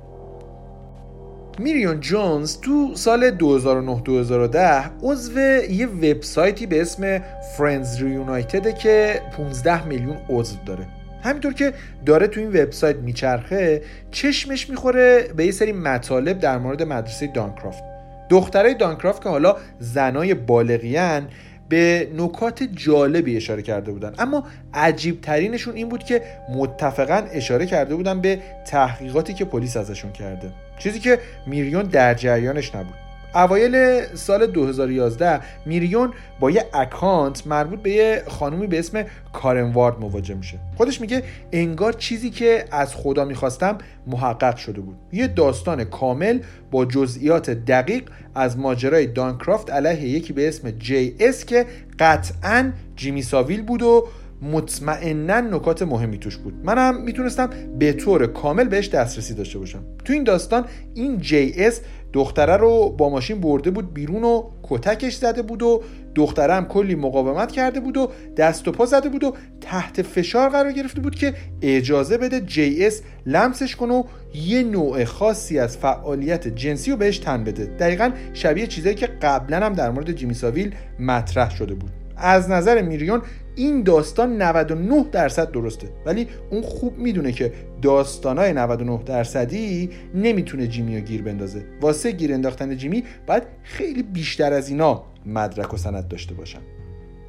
میریون 1.59 1.99
جونز 1.99 2.57
تو 2.57 2.95
سال 2.95 3.37
2009-2010 3.37 4.55
عضو 5.03 5.39
یه 5.69 5.87
وبسایتی 5.87 6.65
به 6.65 6.81
اسم 6.81 7.19
فرندز 7.57 8.01
ریونایتده 8.01 8.73
که 8.73 9.21
15 9.37 9.87
میلیون 9.87 10.17
عضو 10.29 10.55
داره. 10.65 10.94
همینطور 11.25 11.53
که 11.53 11.73
داره 12.05 12.27
تو 12.27 12.39
این 12.39 12.49
وبسایت 12.49 12.95
میچرخه 12.95 13.81
چشمش 14.11 14.69
می‌خوره 14.69 15.23
به 15.35 15.45
یه 15.45 15.51
سری 15.51 15.71
مطالب 15.71 16.39
در 16.39 16.57
مورد 16.57 16.83
مدرسه 16.83 17.27
دانکرافت. 17.27 17.83
دخترای 18.29 18.73
دانکرافت 18.73 19.23
که 19.23 19.29
حالا 19.29 19.55
زنای 19.79 20.33
بالغیان 20.33 21.27
به 21.69 22.07
نکات 22.17 22.63
جالبی 22.63 23.37
اشاره 23.37 23.61
کرده 23.61 23.91
بودن. 23.91 24.13
اما 24.19 24.43
عجیب 24.73 25.21
ترینشون 25.21 25.75
این 25.75 25.89
بود 25.89 26.03
که 26.03 26.21
متفقا 26.49 27.23
اشاره 27.31 27.65
کرده 27.65 27.95
بودن 27.95 28.21
به 28.21 28.39
تحقیقاتی 28.67 29.33
که 29.33 29.45
پلیس 29.45 29.77
ازشون 29.77 30.11
کرده. 30.11 30.51
چیزی 30.79 30.99
که 30.99 31.19
میریون 31.47 31.83
در 31.83 32.13
جریانش 32.13 32.75
نبود. 32.75 33.04
اوایل 33.35 34.05
سال 34.13 34.45
2011 34.47 35.41
میریون 35.65 36.13
با 36.39 36.51
یه 36.51 36.65
اکانت 36.73 37.47
مربوط 37.47 37.79
به 37.79 37.91
یه 37.91 38.23
خانومی 38.27 38.67
به 38.67 38.79
اسم 38.79 39.03
کارن 39.33 39.71
وارد 39.71 39.99
مواجه 39.99 40.35
میشه. 40.35 40.59
خودش 40.77 41.01
میگه 41.01 41.23
انگار 41.51 41.93
چیزی 41.93 42.29
که 42.29 42.65
از 42.71 42.95
خدا 42.95 43.25
می‌خواستم 43.25 43.77
محقق 44.07 44.55
شده 44.55 44.81
بود. 44.81 44.95
یه 45.11 45.27
داستان 45.27 45.83
کامل 45.83 46.39
با 46.71 46.85
جزئیات 46.85 47.49
دقیق 47.49 48.03
از 48.35 48.57
ماجرای 48.57 49.07
دانکرافت 49.07 49.71
علیه 49.71 50.09
یکی 50.09 50.33
به 50.33 50.47
اسم 50.47 50.71
JS 50.71 51.45
که 51.45 51.65
قطعا 51.99 52.71
جیمی 52.95 53.21
ساویل 53.21 53.61
بود 53.61 53.81
و 53.81 54.07
مطمئنا 54.41 55.41
نکات 55.41 55.81
مهمی 55.81 56.17
توش 56.17 56.37
بود. 56.37 56.53
منم 56.63 57.01
می‌تونستم 57.01 57.49
به 57.79 57.93
طور 57.93 58.27
کامل 58.27 58.63
بهش 58.63 58.87
دسترسی 58.89 59.33
داشته 59.33 59.59
باشم. 59.59 59.83
تو 60.05 60.13
این 60.13 60.23
داستان 60.23 60.65
این 60.93 61.17
JS 61.17 61.81
دختره 62.13 62.57
رو 62.57 62.95
با 62.97 63.09
ماشین 63.09 63.41
برده 63.41 63.71
بود 63.71 63.93
بیرون 63.93 64.23
و 64.23 64.43
کتکش 64.63 65.15
زده 65.15 65.41
بود 65.41 65.63
و 65.63 65.83
دختره 66.15 66.53
هم 66.53 66.65
کلی 66.65 66.95
مقاومت 66.95 67.51
کرده 67.51 67.79
بود 67.79 67.97
و 67.97 68.11
دست 68.37 68.67
و 68.67 68.71
پا 68.71 68.85
زده 68.85 69.09
بود 69.09 69.23
و 69.23 69.33
تحت 69.61 70.01
فشار 70.01 70.49
قرار 70.49 70.71
گرفته 70.71 71.01
بود 71.01 71.15
که 71.15 71.33
اجازه 71.61 72.17
بده 72.17 72.41
JS 72.41 73.01
لمسش 73.25 73.75
کنه 73.75 73.93
و 73.93 74.03
یه 74.33 74.63
نوع 74.63 75.03
خاصی 75.03 75.59
از 75.59 75.77
فعالیت 75.77 76.47
جنسی 76.47 76.91
رو 76.91 76.97
بهش 76.97 77.17
تن 77.17 77.43
بده. 77.43 77.65
دقیقا 77.65 78.11
شبیه 78.33 78.67
چیزایی 78.67 78.95
که 78.95 79.07
قبلا 79.07 79.65
هم 79.65 79.73
در 79.73 79.91
مورد 79.91 80.11
جیمی 80.11 80.33
ساویل 80.33 80.75
مطرح 80.99 81.55
شده 81.55 81.73
بود. 81.73 82.04
از 82.17 82.49
نظر 82.49 82.81
میریون 82.81 83.21
این 83.55 83.83
داستان 83.83 84.41
99 84.41 85.05
درصد 85.11 85.51
درسته. 85.51 85.87
ولی 86.05 86.27
اون 86.51 86.61
خوب 86.61 86.97
می‌دونه 86.97 87.31
که 87.31 87.53
داستانای 87.81 88.53
99 88.53 89.03
درصدی 89.05 89.89
نمی‌تونه 90.15 90.67
جیمی 90.67 90.95
رو 90.95 91.01
گیر 91.01 91.21
بندازه. 91.21 91.63
واسه 91.81 92.11
گیر 92.11 92.33
انداختن 92.33 92.77
جیمی 92.77 93.03
باید 93.27 93.43
خیلی 93.63 94.03
بیشتر 94.03 94.53
از 94.53 94.69
اینا 94.69 95.03
مدرک 95.25 95.73
و 95.73 95.77
سند 95.77 96.07
داشته 96.07 96.33
باشن. 96.33 96.59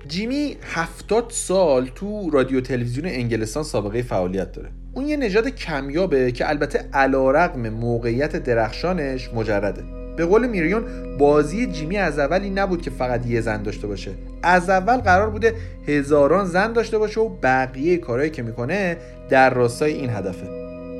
جیمی 0.09 0.57
70 0.62 1.26
سال 1.28 1.91
تو 1.95 2.30
رادیو 2.30 2.61
تلویزیون 2.61 3.07
انگلستان 3.07 3.62
سابقه 3.62 4.03
فعالیت 4.03 4.53
داره. 4.53 4.68
اون 4.95 5.07
یه 5.07 5.16
نژاد 5.16 5.49
کمیابه 5.49 6.32
که 6.32 6.49
البته 6.49 6.78
علا 6.93 7.53
موقعیت 7.57 8.37
درخشانش 8.37 9.30
مجرده. 9.34 10.05
به 10.16 10.26
قول 10.26 10.46
میریون 10.46 10.84
بازی 11.18 11.66
جیمی 11.66 11.96
از 11.96 12.18
اول 12.18 12.42
این 12.42 12.58
نبود 12.58 12.82
که 12.82 12.90
فقط 12.90 13.26
یه 13.26 13.40
زن 13.40 13.62
داشته 13.62 13.86
باشه. 13.86 14.10
از 14.42 14.70
اول 14.70 14.96
قرار 14.96 15.30
بوده 15.30 15.54
هزاران 15.88 16.44
زن 16.44 16.72
داشته 16.72 16.98
باشه 16.98 17.20
و 17.20 17.28
بقیه 17.42 17.96
کارهایی 17.96 18.30
که 18.30 18.42
می‌کنه 18.42 18.96
در 19.28 19.54
راستای 19.54 19.92
این 19.92 20.10
هدفه. 20.10 20.46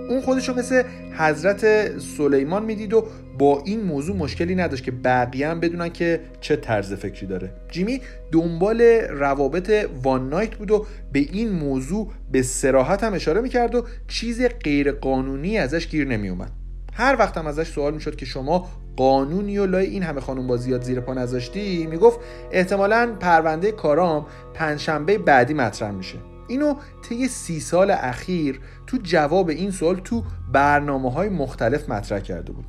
اون 0.09 0.21
خودشو 0.21 0.55
مثل 0.55 0.83
حضرت 1.19 1.91
سلیمان 1.99 2.65
می‌دید 2.65 2.95
و 2.95 3.07
با 3.39 3.63
این 3.65 3.81
موضوع 3.81 4.17
مشکلی 4.17 4.55
نداشت 4.55 4.85
که 4.85 4.91
بقیه 4.91 5.49
هم 5.49 5.61
بدونن 5.61 5.89
که 5.89 6.21
چه 6.41 6.57
طرز 6.57 6.93
فکری 6.93 7.27
داره. 7.27 7.51
جیمی 7.71 8.01
دنبال 8.33 8.81
روابط 9.11 9.87
وان 10.03 10.29
نایت 10.29 10.55
بود 10.55 10.71
و 10.71 10.87
به 11.13 11.19
این 11.19 11.53
موضوع 11.53 12.13
به 12.33 12.43
سراحت 12.43 13.05
هم 13.05 13.15
اشاره 13.15 13.41
می‌کرد 13.41 13.75
و 13.75 13.85
چیز 14.09 14.43
غیر 14.65 14.93
قانونی 14.93 15.59
ازش 15.59 15.89
گیر 15.89 16.07
نمیومد 16.07 16.51
هر 16.97 17.17
وقتم 17.19 17.47
ازش 17.47 17.69
سوال 17.69 17.95
می‌شد 17.95 18.17
که 18.17 18.27
شما 18.27 18.69
قانونی 18.97 19.59
و 19.59 19.67
لای 19.67 19.87
این 19.87 20.03
همه 20.03 20.21
خانم 20.21 20.47
بازیات 20.47 20.83
زیر 20.83 21.01
پا 21.01 21.15
نذاشتی 21.15 21.87
می‌گفت 21.87 22.21
احتمالا 22.53 23.17
پرونده 23.21 23.73
کارام 23.73 24.27
پنجشنبه 24.55 25.19
بعدی 25.19 25.55
مطرح 25.55 25.91
میشه. 25.91 26.19
اینو 26.49 26.75
طی 27.09 27.29
سی 27.29 27.61
سال 27.61 27.91
اخیر 27.91 28.61
تو 28.87 28.99
جواب 29.03 29.49
این 29.49 29.71
سوال 29.71 30.01
تو 30.05 30.23
برنامه 30.53 31.13
های 31.13 31.29
مختلف 31.29 31.89
مطرح 31.89 32.21
کرده 32.21 32.53
بود. 32.53 32.65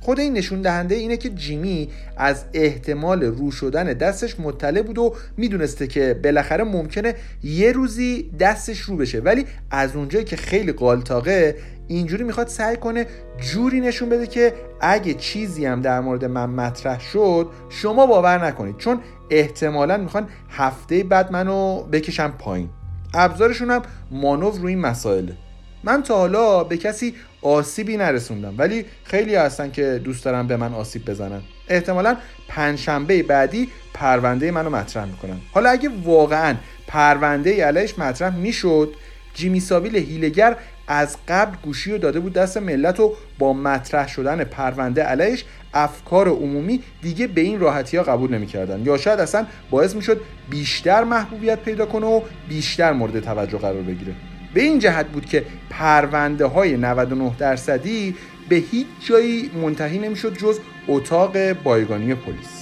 خود 0.00 0.20
این 0.20 0.32
نشون 0.32 0.62
دهنده 0.62 0.94
اینه 0.94 1.16
که 1.16 1.30
جیمی 1.30 1.90
از 2.16 2.44
احتمال 2.54 3.22
رو 3.22 3.50
شدن 3.50 3.84
دستش 3.84 4.40
مطلع 4.40 4.82
بود 4.82 4.98
و 4.98 5.14
می‌دونسته 5.36 5.86
که 5.86 6.20
بالاخره 6.24 6.64
ممکنه 6.64 7.14
یه 7.42 7.72
روزی 7.72 8.30
دستش 8.40 8.78
رو 8.78 8.96
بشه. 8.96 9.20
ولی 9.20 9.46
از 9.70 9.96
اونجایی 9.96 10.24
که 10.24 10.36
خیلی 10.36 10.72
قالتاقه 10.72 11.56
اینجوری 11.88 12.24
می‌خواد 12.24 12.48
سعی 12.48 12.76
کنه 12.76 13.06
جوری 13.52 13.80
نشون 13.80 14.08
بده 14.08 14.26
که 14.26 14.54
اگه 14.80 15.14
چیزی 15.14 15.66
هم 15.66 15.82
در 15.82 16.00
مورد 16.00 16.24
من 16.24 16.50
مطرح 16.50 17.00
شد 17.00 17.50
شما 17.68 18.06
باور 18.06 18.46
نکنید. 18.46 18.76
چون 18.76 19.00
احتمالا 19.30 19.96
می‌خوان 19.96 20.28
هفته 20.50 21.04
بعد 21.04 21.32
منو 21.32 21.82
بکشم 21.82 22.34
پایین. 22.38 22.68
ابزارشون 23.14 23.70
هم 23.70 23.82
مانور 24.10 24.52
روی 24.52 24.72
این 24.72 24.80
مسائله. 24.80 25.36
من 25.84 26.02
تا 26.02 26.16
حالا 26.16 26.64
به 26.64 26.76
کسی 26.76 27.14
آسیبی 27.42 27.96
نرسوندم 27.96 28.54
ولی 28.58 28.84
خیلی 29.04 29.34
هستن 29.34 29.70
که 29.70 30.00
دوست 30.04 30.24
دارن 30.24 30.46
به 30.46 30.56
من 30.56 30.74
آسیب 30.74 31.10
بزنن. 31.10 31.42
احتمالا 31.68 32.16
پنجشنبه 32.48 33.22
بعدی 33.22 33.68
پرونده 33.94 34.50
منو 34.50 34.70
مطرح 34.70 35.04
می‌کنن. 35.04 35.36
حالا 35.52 35.70
اگه 35.70 35.90
واقعا 36.04 36.54
پرونده 36.86 37.64
علیش 37.64 37.98
مطرح 37.98 38.36
می‌شد 38.36 38.92
جیمی 39.34 39.60
ساویل 39.60 39.96
هیلگر 39.96 40.56
از 40.86 41.16
قبل 41.28 41.56
گوشی 41.62 41.92
رو 41.92 41.98
داده 41.98 42.20
بود 42.20 42.32
دست 42.32 42.56
ملت 42.56 43.00
و 43.00 43.14
با 43.38 43.52
مطرح 43.52 44.08
شدن 44.08 44.44
پرونده 44.44 45.02
علیش 45.02 45.44
افکار 45.74 46.28
عمومی 46.28 46.82
دیگه 47.02 47.26
به 47.26 47.40
این 47.40 47.60
راحتی 47.60 47.96
ها 47.96 48.02
قبول 48.02 48.34
نمی‌کردن. 48.34 48.82
یا 48.84 48.96
شاید 48.96 49.20
اصلا 49.20 49.46
باعث 49.70 49.94
می‌شد 49.94 50.20
بیشتر 50.50 51.04
محبوبیت 51.04 51.58
پیدا 51.58 51.86
کنه 51.86 52.06
و 52.06 52.20
بیشتر 52.48 52.92
مورد 52.92 53.20
توجه 53.20 53.58
قرار 53.58 53.82
بگیره. 53.82 54.14
به 54.54 54.62
این 54.62 54.78
جهت 54.78 55.06
بود 55.06 55.26
که 55.26 55.44
پرونده 55.70 56.46
های 56.46 56.76
99 56.76 57.32
درصدی 57.38 58.14
به 58.48 58.56
هیچ 58.56 58.86
جایی 59.08 59.50
منتهی 59.62 59.98
نمی‌شد 59.98 60.38
جز 60.38 60.58
اتاق 60.88 61.52
بایگانی 61.52 62.14
پلیس. 62.14 62.55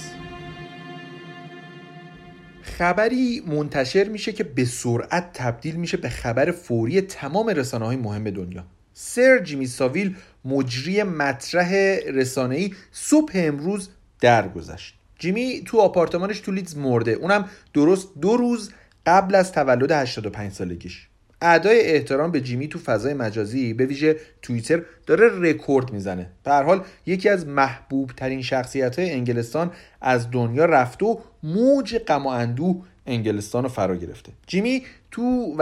خبری 2.77 3.43
منتشر 3.47 4.03
میشه 4.03 4.31
که 4.31 4.43
به 4.43 4.65
سرعت 4.65 5.33
تبدیل 5.33 5.75
میشه 5.75 5.97
به 5.97 6.09
خبر 6.09 6.51
فوری 6.51 7.01
تمام 7.01 7.49
رسانه 7.49 7.85
های 7.85 7.97
مهم 7.97 8.29
دنیا. 8.29 8.65
سر 8.93 9.39
جیمی 9.39 9.67
ساویل 9.67 10.15
مجری 10.45 11.03
مطرح 11.03 11.71
ای 12.51 12.73
صبح 12.91 13.31
امروز 13.35 13.89
درگذشت. 14.21 14.95
جیمی 15.19 15.61
تو 15.65 15.79
آپارتمانش 15.79 16.39
تو 16.39 16.51
لیدز 16.51 16.77
مرده. 16.77 17.11
اونم 17.11 17.49
درست 17.73 18.07
دو 18.21 18.37
روز 18.37 18.71
قبل 19.05 19.35
از 19.35 19.51
تولد 19.51 19.91
85 19.91 20.51
سالگیش. 20.51 21.07
ادای 21.53 21.81
احترام 21.81 22.31
به 22.31 22.41
جیمی 22.41 22.67
تو 22.67 22.79
فضای 22.79 23.13
مجازی 23.13 23.73
به 23.73 23.85
ویژه 23.85 24.15
توییتر 24.41 24.81
داره 25.07 25.29
رکورد 25.39 25.91
می‌زنه. 25.91 26.29
به 26.43 26.51
حال 26.53 26.83
یکی 27.05 27.29
از 27.29 27.47
محبوب 27.47 28.11
ترین 28.17 28.41
شخصیت 28.41 28.99
های 28.99 29.11
انگلستان 29.11 29.71
از 30.01 30.31
دنیا 30.31 30.65
رفته 30.65 31.05
و 31.05 31.17
موج 31.43 31.97
غم 31.97 32.25
و 32.25 32.29
اندوه 32.29 32.83
انگلستان 33.07 33.63
رو 33.63 33.69
فرا 33.69 33.95
گرفته. 33.95 34.31
جیمی 34.47 34.83
تو 35.11 35.55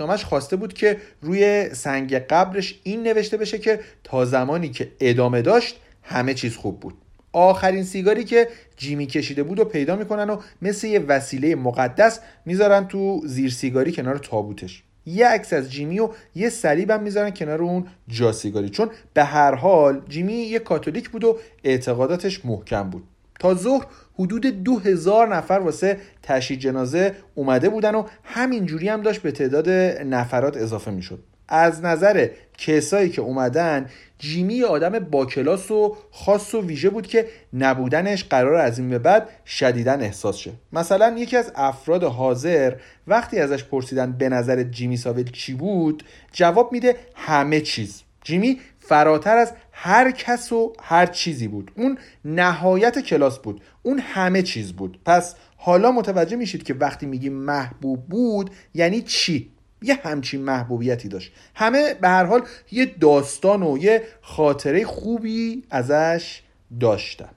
نامش 0.00 0.24
خواسته 0.24 0.56
بود 0.56 0.72
که 0.72 0.96
روی 1.22 1.68
سنگ 1.74 2.14
قبرش 2.14 2.80
این 2.82 3.02
نوشته 3.02 3.36
بشه 3.36 3.58
که 3.58 3.80
تا 4.04 4.24
زمانی 4.24 4.68
که 4.68 4.88
ادامه 5.00 5.42
داشت 5.42 5.80
همه 6.02 6.34
چیز 6.34 6.56
خوب 6.56 6.80
بود. 6.80 6.94
آخرین 7.32 7.84
سیگاری 7.84 8.24
که 8.24 8.48
جیمی 8.76 9.06
کشیده 9.06 9.42
بود 9.42 9.58
و 9.58 9.64
پیدا 9.64 9.96
می‌کنن 9.96 10.30
و 10.30 10.40
مثل 10.62 10.86
یه 10.86 10.98
وسیله 10.98 11.54
مقدس 11.54 12.20
می‌ذارن 12.44 12.88
تو 12.88 13.22
زیر 13.24 13.50
سیگاری 13.50 13.92
کنار 13.92 14.18
تابوتش. 14.18 14.82
یه 15.06 15.26
عکس 15.28 15.52
از 15.52 15.72
جیمی 15.72 16.00
و 16.00 16.08
یه 16.34 16.50
صلیب 16.50 16.90
هم 16.90 17.02
می‌ذارن 17.02 17.30
کنار 17.30 17.62
اون 17.62 17.86
جاسیگاری 18.08 18.68
چون 18.68 18.90
به 19.14 19.24
هر 19.24 19.54
حال 19.54 20.02
جیمی 20.08 20.32
یه 20.32 20.58
کاتولیک 20.58 21.10
بود 21.10 21.24
و 21.24 21.38
اعتقاداتش 21.64 22.44
محکم 22.44 22.90
بود. 22.90 23.04
تا 23.40 23.54
ظهر 23.54 23.86
حدود 24.18 24.46
دو 24.46 24.78
هزار 24.78 25.36
نفر 25.36 25.54
واسه 25.54 25.96
تشییع 26.22 26.60
جنازه 26.60 27.14
اومده 27.34 27.68
بودن 27.68 27.94
و 27.94 28.06
همینجوری 28.24 28.88
هم 28.88 29.02
داشت 29.02 29.22
به 29.22 29.32
تعداد 29.32 29.68
نفرات 30.04 30.56
اضافه 30.56 30.90
می‌شد. 30.90 31.18
از 31.48 31.84
نظر 31.84 32.28
کسایی 32.58 33.10
که 33.10 33.22
اومدن 33.22 33.86
جیمی 34.18 34.62
آدم 34.62 34.98
با 34.98 35.26
کلاس 35.26 35.70
و 35.70 35.96
خاص 36.10 36.54
و 36.54 36.62
ویژه 36.62 36.90
بود 36.90 37.06
که 37.06 37.26
نبودنش 37.52 38.24
قرار 38.24 38.54
از 38.54 38.78
این 38.78 38.90
به 38.90 38.98
بعد 38.98 39.28
شدیدن 39.46 40.00
احساس 40.00 40.36
شه. 40.36 40.52
مثلا 40.72 41.14
یکی 41.18 41.36
از 41.36 41.52
افراد 41.54 42.04
حاضر 42.04 42.74
وقتی 43.06 43.38
ازش 43.38 43.64
پرسیدن 43.64 44.12
به 44.12 44.28
نظر 44.28 44.62
جیمی 44.62 44.96
ساویل 44.96 45.30
چی 45.30 45.54
بود 45.54 46.04
جواب 46.32 46.72
میده 46.72 46.96
همه 47.14 47.60
چیز. 47.60 48.02
جیمی 48.24 48.60
فراتر 48.78 49.36
از 49.36 49.52
هر 49.72 50.10
کس 50.10 50.52
و 50.52 50.72
هر 50.82 51.06
چیزی 51.06 51.48
بود. 51.48 51.70
اون 51.76 51.98
نهایت 52.24 52.98
کلاس 52.98 53.38
بود. 53.38 53.60
اون 53.82 53.98
همه 53.98 54.42
چیز 54.42 54.72
بود. 54.72 55.00
پس 55.04 55.34
حالا 55.56 55.92
متوجه 55.92 56.36
میشید 56.36 56.62
که 56.62 56.74
وقتی 56.74 57.06
میگیم 57.06 57.32
محبوب 57.32 58.06
بود 58.08 58.50
یعنی 58.74 59.02
چی؟ 59.02 59.50
یه 59.82 59.98
همچین 60.02 60.40
محبوبیتی 60.40 61.08
داشت. 61.08 61.32
همه 61.54 61.94
به 61.94 62.08
هر 62.08 62.24
حال 62.24 62.42
یه 62.72 62.86
داستان 63.00 63.62
و 63.62 63.78
یه 63.78 64.02
خاطره 64.22 64.84
خوبی 64.84 65.62
ازش 65.70 66.42
داشتن. 66.80 67.28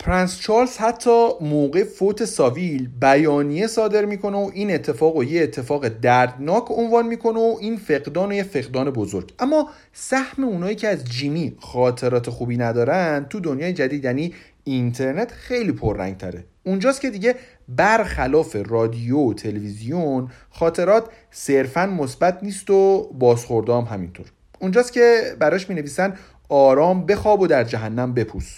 پرنس 0.00 0.40
چارلز 0.40 0.76
حتی 0.76 1.28
موقع 1.40 1.84
فوت 1.84 2.24
ساویل 2.24 2.88
بیانیه 3.00 3.66
صادر 3.66 4.04
می‌کنه 4.04 4.36
و 4.36 4.50
این 4.54 4.74
اتفاق 4.74 5.16
و 5.16 5.24
یه 5.24 5.42
اتفاق 5.42 5.88
دردناک 5.88 6.64
عنوان 6.70 7.06
می‌کنه 7.06 7.38
و 7.38 7.56
این 7.60 7.76
فقدان 7.76 8.28
و 8.28 8.34
یه 8.34 8.42
فقدان 8.42 8.90
بزرگ. 8.90 9.32
اما 9.38 9.70
سهم 9.92 10.44
اونایی 10.44 10.76
که 10.76 10.88
از 10.88 11.04
جیمی 11.04 11.56
خاطرات 11.60 12.30
خوبی 12.30 12.56
ندارن 12.56 13.26
تو 13.30 13.40
دنیای 13.40 13.72
جدید 13.72 14.04
یعنی 14.04 14.34
اینترنت 14.64 15.32
خیلی 15.32 15.72
پررنگ 15.72 16.16
تره 16.16 16.44
اونجاست 16.64 17.00
که 17.00 17.10
دیگه 17.10 17.34
برخلاف 17.68 18.56
رادیو 18.66 19.18
و 19.18 19.34
تلویزیون 19.34 20.30
خاطرات 20.50 21.08
صرفا 21.30 21.86
مثبت 21.86 22.38
نیست 22.42 22.70
و 22.70 23.10
بازخوردام 23.18 23.84
همینطور. 23.84 24.26
اونجاست 24.58 24.92
که 24.92 25.36
براش 25.38 25.68
می 25.68 25.74
نویسن 25.74 26.16
آرام 26.48 27.06
بخواب 27.06 27.40
و 27.40 27.46
در 27.46 27.64
جهنم 27.64 28.14
بپوس. 28.14 28.56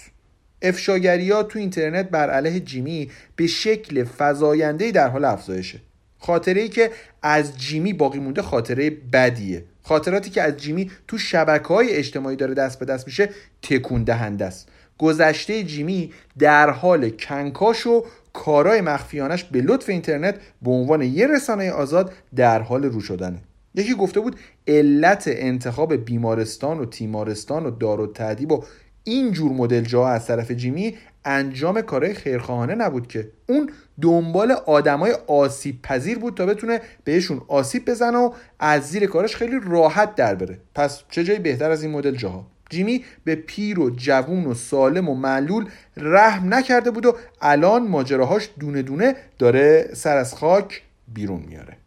افشاگری 0.61 1.31
ها 1.31 1.43
تو 1.43 1.59
اینترنت 1.59 2.09
بر 2.09 2.29
علیه 2.29 2.59
جیمی 2.59 3.11
به 3.35 3.47
شکل 3.47 4.05
فزاینده 4.17 4.91
در 4.91 5.07
حال 5.07 5.25
افزایشه. 5.25 5.79
خاطره 6.19 6.61
ای 6.61 6.69
که 6.69 6.91
از 7.21 7.57
جیمی 7.57 7.93
باقی 7.93 8.19
مونده 8.19 8.41
خاطره 8.41 8.89
بدیه. 8.89 9.63
خاطراتی 9.83 10.29
که 10.29 10.41
از 10.41 10.57
جیمی 10.57 10.91
تو 11.07 11.17
شبکه 11.17 11.67
های 11.67 11.89
اجتماعی 11.89 12.35
داره 12.35 12.53
دست 12.53 12.79
به 12.79 12.85
دست 12.85 13.07
میشه 13.07 13.29
تکون 13.61 14.03
دهنده 14.03 14.45
است. 14.45 14.69
گذشته 14.97 15.63
جیمی 15.63 16.13
در 16.39 16.69
حال 16.69 17.09
کنکاش 17.09 17.87
و 17.87 18.05
کارای 18.37 18.81
مخفیانش 18.81 19.43
به 19.43 19.61
لطف 19.61 19.89
اینترنت 19.89 20.35
به 20.61 20.71
عنوان 20.71 21.01
یه 21.01 21.27
رسانه 21.27 21.71
آزاد 21.71 22.13
در 22.35 22.61
حال 22.61 22.83
رو 22.83 23.01
شدنه. 23.01 23.37
یکی 23.75 23.93
گفته 23.93 24.19
بود 24.19 24.35
علت 24.67 25.23
انتخاب 25.27 25.95
بیمارستان 25.95 26.79
و 26.79 26.85
تیمارستان 26.85 27.65
و 27.65 27.71
دار 27.71 28.01
و 28.01 28.07
تعدیب 28.07 28.51
و 28.51 28.63
این 29.03 29.31
جور 29.31 29.51
مدل 29.51 29.81
جا 29.81 30.07
از 30.07 30.27
طرف 30.27 30.51
جیمی 30.51 30.95
انجام 31.25 31.81
کارهای 31.81 32.13
خیرخواهانه 32.13 32.75
نبود 32.75 33.07
که. 33.07 33.29
اون 33.49 33.69
دنبال 34.01 34.51
آدمای 34.51 35.15
آسیب 35.27 35.81
پذیر 35.81 36.19
بود 36.19 36.33
تا 36.33 36.45
بتونه 36.45 36.81
بهشون 37.03 37.41
آسیب 37.47 37.89
بزنه 37.89 38.17
و 38.17 38.31
از 38.59 38.89
زیر 38.89 39.05
کارش 39.05 39.35
خیلی 39.35 39.59
راحت 39.63 40.15
در 40.15 40.35
بره. 40.35 40.59
پس 40.75 41.03
چه 41.09 41.23
جایی 41.23 41.39
بهتر 41.39 41.71
از 41.71 41.83
این 41.83 41.91
مدل 41.91 42.15
جاها؟ 42.15 42.45
جیمی 42.69 43.05
به 43.23 43.35
پیر 43.35 43.79
و 43.79 43.89
جوون 43.89 44.45
و 44.45 44.53
سالم 44.53 45.09
و 45.09 45.15
معلول 45.15 45.69
رحم 45.97 46.53
نکرده 46.53 46.91
بود 46.91 47.05
و 47.05 47.15
الان 47.41 47.87
ماجراهاش 47.87 48.49
دونه 48.59 48.81
دونه 48.81 49.15
داره 49.39 49.89
سر 49.93 50.17
از 50.17 50.33
خاک 50.33 50.81
بیرون 51.13 51.43
میاره. 51.47 51.77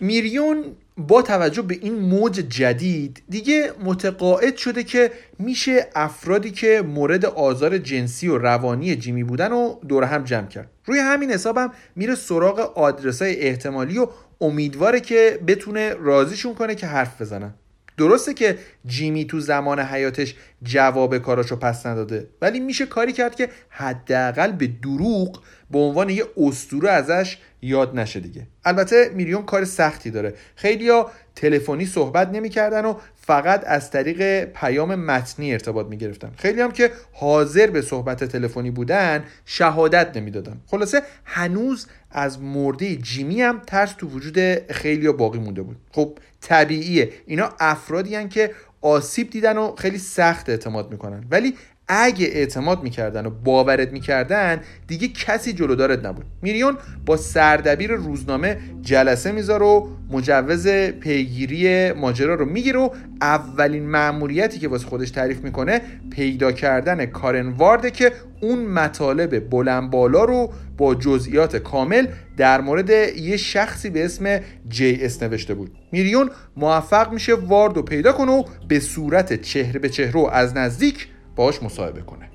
میریون 0.00 0.64
با 0.96 1.22
توجه 1.22 1.62
به 1.62 1.78
این 1.82 1.94
موج 1.94 2.32
جدید 2.32 3.22
دیگه 3.28 3.72
متقاعد 3.84 4.56
شده 4.56 4.84
که 4.84 5.10
میشه 5.38 5.86
افرادی 5.94 6.50
که 6.50 6.82
مورد 6.82 7.24
آزار 7.24 7.78
جنسی 7.78 8.28
و 8.28 8.38
روانی 8.38 8.96
جیمی 8.96 9.24
بودن 9.24 9.52
و 9.52 9.74
دور 9.88 10.04
هم 10.04 10.24
جمع 10.24 10.46
کرد. 10.46 10.70
روی 10.84 10.98
همین 10.98 11.30
حسابم 11.30 11.72
میره 11.96 12.14
سراغ 12.14 12.58
آدرسای 12.78 13.40
احتمالی 13.40 13.98
و 13.98 14.06
امیدواره 14.40 15.00
که 15.00 15.40
بتونه 15.46 15.94
راضیشون 15.94 16.54
کنه 16.54 16.74
که 16.74 16.86
حرف 16.86 17.20
بزنن. 17.20 17.54
درسته 18.02 18.34
که 18.34 18.58
جیمی 18.86 19.24
تو 19.24 19.40
زمان 19.40 19.80
حیاتش 19.80 20.34
جواب 20.62 21.18
کاراشو 21.18 21.56
پس 21.56 21.86
نداده 21.86 22.28
ولی 22.40 22.60
میشه 22.60 22.86
کاری 22.86 23.12
کرد 23.12 23.34
که 23.34 23.48
حداقل 23.68 24.52
به 24.52 24.66
دروغ 24.66 25.42
به 25.70 25.78
عنوان 25.78 26.10
یه 26.10 26.24
استوره 26.36 26.90
ازش 26.90 27.38
یاد 27.62 27.98
نشه 27.98 28.20
دیگه. 28.20 28.46
البته 28.64 29.10
میلیون 29.14 29.42
کار 29.42 29.64
سختی 29.64 30.10
داره. 30.10 30.34
خیلیا 30.56 31.10
تلفنی 31.36 31.86
صحبت 31.86 32.28
نمی‌کردن 32.28 32.84
و 32.84 32.94
فقط 33.16 33.62
از 33.66 33.90
طریق 33.90 34.44
پیام 34.44 34.94
متنی 34.94 35.52
ارتباط 35.52 35.86
می‌گرفتن. 35.86 36.32
خیلی 36.36 36.60
هم 36.60 36.70
که 36.72 36.90
حاضر 37.12 37.66
به 37.66 37.82
صحبت 37.82 38.24
تلفنی 38.24 38.70
بودن 38.70 39.24
شهادت 39.44 40.16
نمی‌دادن. 40.16 40.60
خلاصه 40.66 41.02
هنوز 41.24 41.86
از 42.10 42.40
مرده 42.40 42.96
جیمی 42.96 43.42
هم 43.42 43.62
ترس 43.66 43.92
تو 43.92 44.08
وجود 44.08 44.38
خیلی 44.72 45.12
باقی 45.12 45.38
مونده 45.38 45.62
بود. 45.62 45.76
خب 45.92 46.18
طبیعیه. 46.40 47.12
اینا 47.26 47.50
افرادی 47.60 48.14
هن 48.14 48.28
که 48.28 48.50
آسیب 48.80 49.30
دیدن 49.30 49.58
و 49.58 49.76
خیلی 49.76 49.98
سخت 49.98 50.48
اعتماد 50.48 50.90
می‌کنن. 50.90 51.24
ولی 51.30 51.54
اگه 51.88 52.26
اعتماد 52.26 52.82
می‌کردن 52.82 53.26
و 53.26 53.30
باورت 53.30 53.92
می‌کردن 53.92 54.60
دیگه 54.86 55.08
کسی 55.08 55.52
جلودارت 55.52 56.04
نبود. 56.04 56.24
میریون 56.42 56.78
با 57.06 57.16
سردبیر 57.16 57.92
روزنامه 57.92 58.58
جلسه 58.82 59.32
می‌ذاره 59.32 59.64
و 59.64 59.88
مجوز 60.10 60.68
پیگیری 60.68 61.92
ماجرا 61.92 62.34
رو 62.34 62.44
می‌گیره 62.44 62.78
و 62.78 62.88
اولین 63.20 63.90
مأموریتی 63.90 64.58
که 64.58 64.68
واسه 64.68 64.86
خودش 64.86 65.10
تعریف 65.10 65.40
می‌کنه 65.40 65.80
پیدا 66.10 66.52
کردن 66.52 67.06
کارن 67.06 67.48
وارده 67.48 67.90
که 67.90 68.12
اون 68.40 68.64
مطالب 68.64 69.50
بلند 69.50 69.90
بالا 69.90 70.24
رو 70.24 70.52
با 70.78 70.94
جزئیات 70.94 71.56
کامل 71.56 72.06
در 72.36 72.60
مورد 72.60 72.90
یه 73.16 73.36
شخصی 73.36 73.90
به 73.90 74.04
اسم 74.04 74.40
جی 74.68 74.98
اس 75.02 75.22
نوشته 75.22 75.54
بود. 75.54 75.70
میریون 75.92 76.30
موفق 76.56 77.12
میشه 77.12 77.34
وارد 77.34 77.76
رو 77.76 77.82
پیدا 77.82 78.12
کنه 78.12 78.32
و 78.32 78.44
به 78.68 78.80
صورت 78.80 79.42
چهره 79.42 79.80
به 79.80 79.88
چهره 79.88 80.20
و 80.20 80.28
از 80.32 80.56
نزدیک 80.56 81.08
باش 81.36 81.62
مصاحبه 81.62 82.00
کنه. 82.00 82.28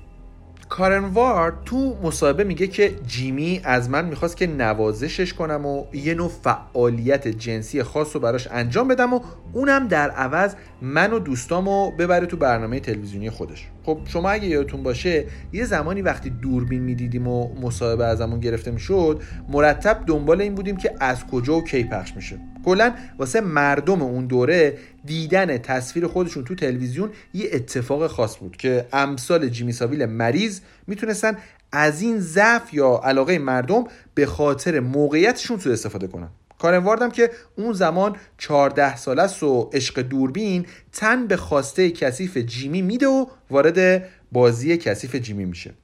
کارن 0.68 1.04
وارد 1.04 1.54
تو 1.64 1.96
مصاحبه 2.02 2.44
میگه 2.44 2.66
که 2.66 2.98
جیمی 3.06 3.60
از 3.64 3.90
من 3.90 4.04
می‌خواست 4.04 4.36
که 4.36 4.46
نوازشش 4.46 5.34
کنم 5.34 5.66
و 5.66 5.84
یه 5.92 6.14
نوع 6.14 6.28
فعالیت 6.28 7.28
جنسی 7.28 7.82
خاص 7.82 8.14
رو 8.14 8.20
براش 8.20 8.48
انجام 8.50 8.88
بدم 8.88 9.14
و 9.14 9.20
اونم 9.52 9.88
در 9.88 10.10
عوض 10.10 10.54
من 10.82 11.12
و 11.12 11.18
دوستامو 11.18 11.90
ببره 11.90 12.26
تو 12.26 12.36
برنامه 12.36 12.80
تلویزیونی 12.80 13.30
خودش. 13.30 13.68
خب 13.88 13.98
شما 14.04 14.30
اگه 14.30 14.46
یادتون 14.46 14.82
باشه 14.82 15.24
یه 15.52 15.64
زمانی 15.64 16.02
وقتی 16.02 16.30
دوربین 16.30 16.82
می‌دیدیم 16.82 17.28
و 17.28 17.60
مصاحبه 17.60 18.04
ازمون 18.04 18.40
گرفته 18.40 18.70
می‌شد 18.70 19.22
مرتب 19.48 20.04
دنبال 20.06 20.40
این 20.40 20.54
بودیم 20.54 20.76
که 20.76 20.94
از 21.00 21.26
کجا 21.26 21.56
و 21.56 21.64
کی 21.64 21.84
پخش 21.84 22.16
میشه. 22.16 22.38
کلا 22.64 22.94
واسه 23.18 23.40
مردم 23.40 24.02
اون 24.02 24.26
دوره 24.26 24.78
دیدن 25.04 25.58
تصویر 25.58 26.06
خودشون 26.06 26.44
تو 26.44 26.54
تلویزیون 26.54 27.10
یه 27.34 27.48
اتفاق 27.52 28.06
خاص 28.06 28.38
بود 28.38 28.56
که 28.56 28.86
امثال 28.92 29.48
جیمی 29.48 29.72
ساویل 29.72 30.06
مریض 30.06 30.60
می‌تونستن 30.86 31.36
از 31.72 32.02
این 32.02 32.20
ضعف 32.20 32.74
یا 32.74 33.00
علاقه 33.04 33.38
مردم 33.38 33.84
به 34.14 34.26
خاطر 34.26 34.80
موقعیتشون 34.80 35.58
سوء 35.58 35.72
استفاده 35.72 36.06
کنن. 36.06 36.28
کارن 36.58 36.78
واردم 36.78 37.10
که 37.10 37.30
اون 37.56 37.72
زمان 37.72 38.16
14 38.38 38.96
ساله 38.96 39.22
است 39.22 39.42
و 39.42 39.70
عشق 39.72 40.00
دوربین 40.00 40.66
تن 40.92 41.26
به 41.26 41.36
خواسته 41.36 41.90
کثیف 41.90 42.36
جیمی 42.36 42.82
میده 42.82 43.06
و 43.06 43.26
وارد 43.50 44.08
بازی 44.32 44.76
کثیف 44.76 45.16
جیمی 45.16 45.44
میشه. 45.44 45.74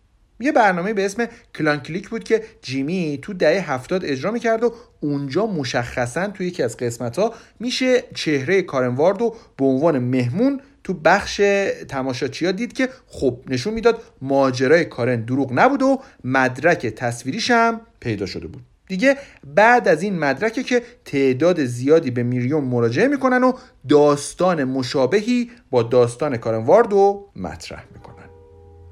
یه 0.40 0.52
برنامه 0.52 0.92
به 0.92 1.04
اسم 1.04 1.26
کلانکلیک 1.54 2.08
بود 2.08 2.24
که 2.24 2.42
جیمی 2.62 3.18
تو 3.22 3.34
دهه 3.34 3.72
هفتاد 3.72 4.04
اجرا 4.04 4.30
می‌کرد 4.30 4.64
و 4.64 4.74
اونجا 5.00 5.46
مشخصا 5.46 6.26
تو 6.26 6.44
یکی 6.44 6.62
از 6.62 6.76
قسمت 6.76 7.18
ها 7.18 7.34
میشه 7.60 8.04
چهره 8.14 8.62
کارنوارد 8.62 9.22
و 9.22 9.34
به 9.56 9.64
عنوان 9.64 9.98
مهمون 9.98 10.60
تو 10.84 10.94
بخش 10.94 11.40
تماشاچی 11.88 12.46
ها 12.46 12.52
دید 12.52 12.72
که 12.72 12.88
خب 13.06 13.40
نشون 13.48 13.74
می‌داد 13.74 14.02
ماجرای 14.22 14.84
کارن 14.84 15.24
دروغ 15.24 15.52
نبود 15.52 15.82
و 15.82 16.02
مدرک 16.24 16.86
تصویریش 16.86 17.50
هم 17.50 17.80
پیدا 18.00 18.26
شده 18.26 18.46
بود. 18.46 18.62
دیگه 18.88 19.16
بعد 19.54 19.88
از 19.88 20.02
این 20.02 20.18
مدرکه 20.18 20.62
که 20.62 20.82
تعداد 21.04 21.64
زیادی 21.64 22.10
به 22.10 22.22
میلیون 22.22 22.64
مراجعه 22.64 23.08
می‌کنن 23.08 23.44
و 23.44 23.52
داستان 23.88 24.64
مشابهی 24.64 25.50
با 25.70 25.82
داستان 25.82 26.36
کارنوارد 26.36 26.92
رو 26.92 27.30
مطرح 27.36 27.84
می‌کنن. 27.94 28.14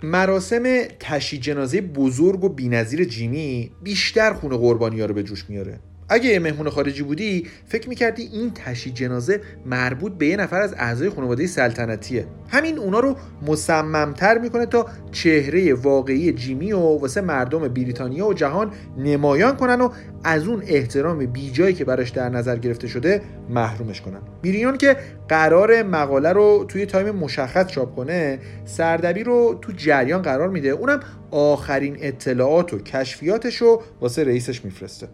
مراسم 0.02 0.62
تشی 1.00 1.38
جنازه 1.38 1.80
بزرگ 1.80 2.44
و 2.44 2.48
بینظیر 2.48 3.04
جیمی 3.04 3.72
بیشتر 3.82 4.32
خون 4.32 4.56
قربانی 4.56 5.00
ها 5.00 5.06
رو 5.06 5.14
به 5.14 5.22
جوش 5.22 5.44
میاره. 5.48 5.80
اگه 6.12 6.38
مهمون 6.38 6.70
خارجی 6.70 7.02
بودی 7.02 7.46
فکر 7.66 7.88
می‌کردی 7.88 8.22
این 8.22 8.52
تشی 8.54 8.90
جنازه 8.90 9.40
مربوط 9.66 10.12
به 10.12 10.26
یه 10.26 10.36
نفر 10.36 10.60
از 10.60 10.74
اعضای 10.78 11.10
خانواده 11.10 11.46
سلطنتیه. 11.46 12.26
همین 12.48 12.78
اونا 12.78 13.00
رو 13.00 13.16
مصممتر 13.46 14.38
می‌کنه 14.38 14.66
تا 14.66 14.86
چهره 15.12 15.74
واقعی 15.74 16.32
جیمی 16.32 16.72
و 16.72 16.78
واسه 16.78 17.20
مردم 17.20 17.68
بریتانیا 17.68 18.26
و 18.26 18.34
جهان 18.34 18.72
نمایان 18.98 19.56
کنن 19.56 19.80
و 19.80 19.88
از 20.24 20.48
اون 20.48 20.62
احترام 20.66 21.26
بیجایی 21.26 21.74
که 21.74 21.84
براش 21.84 22.10
در 22.10 22.28
نظر 22.28 22.56
گرفته 22.56 22.88
شده 22.88 23.22
محرومش 23.50 24.00
کنن. 24.00 24.20
بیریون 24.42 24.78
که 24.78 24.96
قرار 25.28 25.82
مقاله 25.82 26.32
رو 26.32 26.64
توی 26.68 26.86
تایم 26.86 27.10
مشخص 27.10 27.66
چاپ 27.66 27.96
کنه 27.96 28.38
سردبی 28.64 29.24
رو 29.24 29.58
تو 29.62 29.72
جریان 29.72 30.22
قرار 30.22 30.48
میده. 30.48 30.68
اونم 30.68 31.00
آخرین 31.30 31.96
اطلاعات 32.00 32.74
و 32.74 32.78
کشفیاتش 32.78 33.56
رو 33.56 33.82
واسه 34.00 34.24
رئیسش 34.24 34.64
میفرسته. 34.64 35.08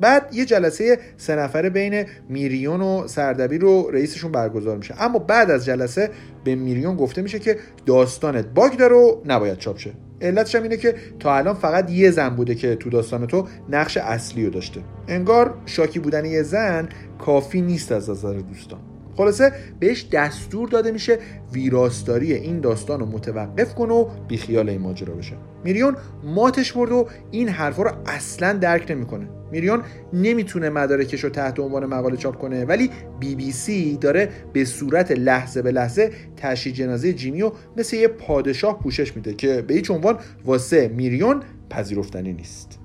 بعد 0.00 0.28
یه 0.32 0.44
جلسه 0.44 0.98
سه 1.16 1.36
نفره 1.36 1.70
بین 1.70 2.04
میریون 2.28 2.80
و 2.80 3.08
سردبیر 3.08 3.60
رو 3.60 3.90
رئیسشون 3.90 4.32
برگزار 4.32 4.76
میشه. 4.76 5.02
اما 5.02 5.18
بعد 5.18 5.50
از 5.50 5.64
جلسه 5.64 6.10
به 6.44 6.54
میریون 6.54 6.96
گفته 6.96 7.22
میشه 7.22 7.38
که 7.38 7.58
داستانت 7.86 8.46
باگ 8.46 8.76
داره 8.76 8.96
و 8.96 9.16
نباید 9.24 9.58
چاپ 9.58 9.78
شه. 9.78 9.92
علتش 10.20 10.54
هم 10.54 10.62
اینه 10.62 10.76
که 10.76 10.94
تا 11.20 11.36
الان 11.36 11.54
فقط 11.54 11.90
یه 11.90 12.10
زن 12.10 12.28
بوده 12.28 12.54
که 12.54 12.76
تو 12.76 12.90
داستان 12.90 13.26
تو 13.26 13.48
نقش 13.68 13.96
اصلی 13.96 14.44
رو 14.44 14.50
داشته. 14.50 14.80
انگار 15.08 15.54
شاکی 15.66 15.98
بودن 15.98 16.24
یه 16.24 16.42
زن 16.42 16.88
کافی 17.18 17.60
نیست 17.60 17.92
از 17.92 18.10
نظر 18.10 18.32
دوستان. 18.32 18.93
خلاصه 19.16 19.52
بهش 19.80 20.06
دستور 20.12 20.68
داده 20.68 20.90
میشه 20.90 21.18
ویراستاری 21.52 22.32
این 22.32 22.60
داستان 22.60 23.00
رو 23.00 23.06
متوقف 23.06 23.74
کنه 23.74 23.92
و 23.92 24.08
بیخیال 24.28 24.68
این 24.68 24.80
ماجرا 24.80 25.14
بشه. 25.14 25.36
میریون 25.64 25.96
ماتش 26.24 26.72
برد 26.72 26.92
و 26.92 27.08
این 27.30 27.48
حرفا 27.48 27.82
رو 27.82 27.90
اصلا 28.06 28.52
درک 28.52 28.90
نمی‌کنه. 28.90 29.28
میریون 29.52 29.82
نمی‌تونه 30.12 30.70
مدارکش 30.70 31.24
رو 31.24 31.30
تحت 31.30 31.60
عنوان 31.60 31.86
مقاله 31.86 32.16
چاپ 32.16 32.36
کنه 32.36 32.64
ولی 32.64 32.90
بی 33.20 33.34
بی 33.34 33.52
سی 33.52 33.96
داره 33.96 34.28
به 34.52 34.64
صورت 34.64 35.12
لحظه 35.12 35.62
به 35.62 35.72
لحظه 35.72 36.10
تشییع 36.36 36.74
جنازه 36.74 37.12
جیمی 37.12 37.42
و 37.42 37.52
مثل 37.76 37.96
یه 37.96 38.08
پادشاه 38.08 38.78
پوشش 38.78 39.16
میده 39.16 39.34
که 39.34 39.62
به 39.62 39.74
هیچ 39.74 39.90
عنوان 39.90 40.18
واسه 40.44 40.88
میریون 40.88 41.42
پذیرفتنی 41.70 42.32
نیست. 42.32 42.78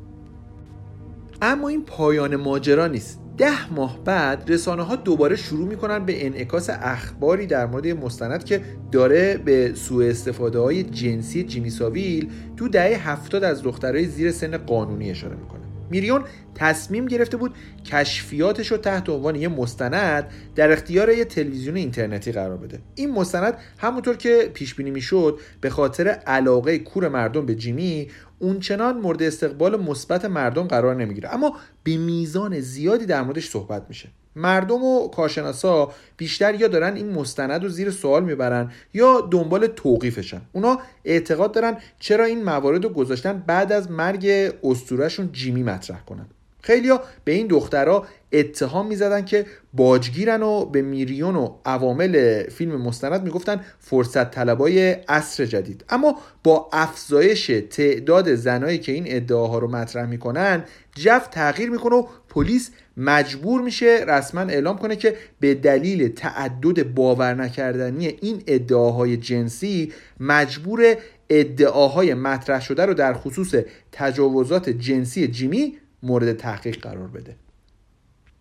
اما 1.41 1.67
این 1.67 1.85
پایان 1.85 2.35
ماجرا 2.35 2.87
نیست. 2.87 3.19
ده 3.39 3.73
ماه 3.73 4.03
بعد 4.03 4.43
رسانه 4.51 4.83
ها 4.83 4.95
دوباره 4.95 5.35
شروع 5.35 5.67
می‌کنن 5.67 6.05
به 6.05 6.25
انعکاس 6.25 6.69
اخباری 6.69 7.47
در 7.47 7.65
مورد 7.65 7.87
مستند 7.87 8.43
که 8.43 8.61
داره 8.91 9.37
به 9.37 9.73
سوء 9.75 10.09
استفاده 10.09 10.59
های 10.59 10.83
جنسی 10.83 11.43
جیمی 11.43 11.69
ساویل 11.69 12.31
تو 12.57 12.67
دهه 12.67 13.09
هفتاد 13.09 13.43
از 13.43 13.63
دخترای 13.63 14.05
زیر 14.05 14.31
سن 14.31 14.57
قانونی 14.57 15.11
اشاره 15.11 15.35
می‌کنه. 15.35 15.59
میریون 15.91 16.23
تصمیم 16.55 17.05
گرفته 17.05 17.37
بود 17.37 17.55
کشفیاتش 17.85 18.71
رو 18.71 18.77
تحت 18.77 19.09
عنوان 19.09 19.35
یه 19.35 19.47
مستند 19.47 20.27
در 20.55 20.71
اختیار 20.71 21.09
یه 21.09 21.25
تلویزیون 21.25 21.75
اینترنتی 21.75 22.31
قرار 22.31 22.57
بده. 22.57 22.79
این 22.95 23.11
مستند 23.11 23.53
همونطور 23.77 24.17
که 24.17 24.51
پیش 24.53 24.75
بینی 24.75 24.91
می‌شد 24.91 25.39
به 25.61 25.69
خاطر 25.69 26.07
علاقه 26.07 26.79
کور 26.79 27.07
مردم 27.09 27.45
به 27.45 27.55
جیمی 27.55 28.07
اونچنان 28.39 28.97
مورد 28.97 29.23
استقبال 29.23 29.81
مثبت 29.81 30.25
مردم 30.25 30.63
قرار 30.63 30.95
نمی‌گیره. 30.95 31.33
اما 31.33 31.55
به 31.83 31.97
میزان 31.97 32.59
زیادی 32.59 33.05
در 33.05 33.21
موردش 33.21 33.49
صحبت 33.49 33.85
میشه. 33.89 34.09
مردم 34.35 34.83
و 34.83 35.07
کارشناسا 35.07 35.91
بیشتر 36.17 36.55
یا 36.55 36.67
دارن 36.67 36.95
این 36.95 37.11
مستند 37.11 37.63
رو 37.63 37.69
زیر 37.69 37.91
سوال 37.91 38.23
می‌برن 38.23 38.71
یا 38.93 39.27
دنبال 39.31 39.67
توقیفشن. 39.67 40.41
اونا 40.51 40.79
اعتقاد 41.05 41.51
دارن 41.51 41.77
چرا 41.99 42.25
این 42.25 42.43
موارد 42.43 42.83
رو 42.83 42.89
گذاشتن 42.89 43.43
بعد 43.47 43.71
از 43.71 43.91
مرگ 43.91 44.53
استورهشون 44.63 45.29
جیمی 45.31 45.63
مطرح 45.63 46.05
کنن. 46.05 46.25
خیلیا 46.69 47.01
به 47.23 47.31
این 47.31 47.47
دخترها 47.47 48.07
اتهام 48.31 48.87
می‌زدن 48.87 49.25
که 49.25 49.45
باجگیرن 49.73 50.43
و 50.43 50.65
به 50.65 50.81
میریون 50.81 51.35
و 51.35 51.55
عوامل 51.65 52.43
فیلم 52.43 52.81
مستند 52.81 53.23
می‌گفتن 53.23 53.65
فرصت 53.79 54.31
طلبای 54.31 54.91
عصر 54.91 55.45
جدید. 55.45 55.85
اما 55.89 56.17
با 56.43 56.69
افزایش 56.73 57.51
تعداد 57.69 58.35
زنایی 58.35 58.77
که 58.77 58.91
این 58.91 59.03
ادعاها 59.07 59.59
رو 59.59 59.67
مطرح 59.67 60.05
می‌کنن 60.05 60.63
جف 60.95 61.27
تغییر 61.27 61.69
می‌کنه 61.69 61.95
و 61.95 62.07
پلیس 62.29 62.71
مجبور 62.97 63.61
میشه 63.61 64.05
رسما 64.07 64.41
اعلام 64.41 64.77
کنه 64.77 64.95
که 64.95 65.15
به 65.39 65.55
دلیل 65.55 66.07
تعدد 66.07 66.83
باور 66.83 67.33
نکردنی 67.33 68.07
این 68.07 68.43
ادعاهای 68.47 69.17
جنسی 69.17 69.93
مجبور 70.19 70.95
ادعاهای 71.29 72.13
مطرح 72.13 72.61
شده 72.61 72.85
رو 72.85 72.93
در 72.93 73.13
خصوص 73.13 73.55
تجاوزات 73.91 74.69
جنسی 74.69 75.27
جیمی 75.27 75.77
مورد 76.03 76.33
تحقیق 76.33 76.81
قرار 76.81 77.07
بده. 77.07 77.35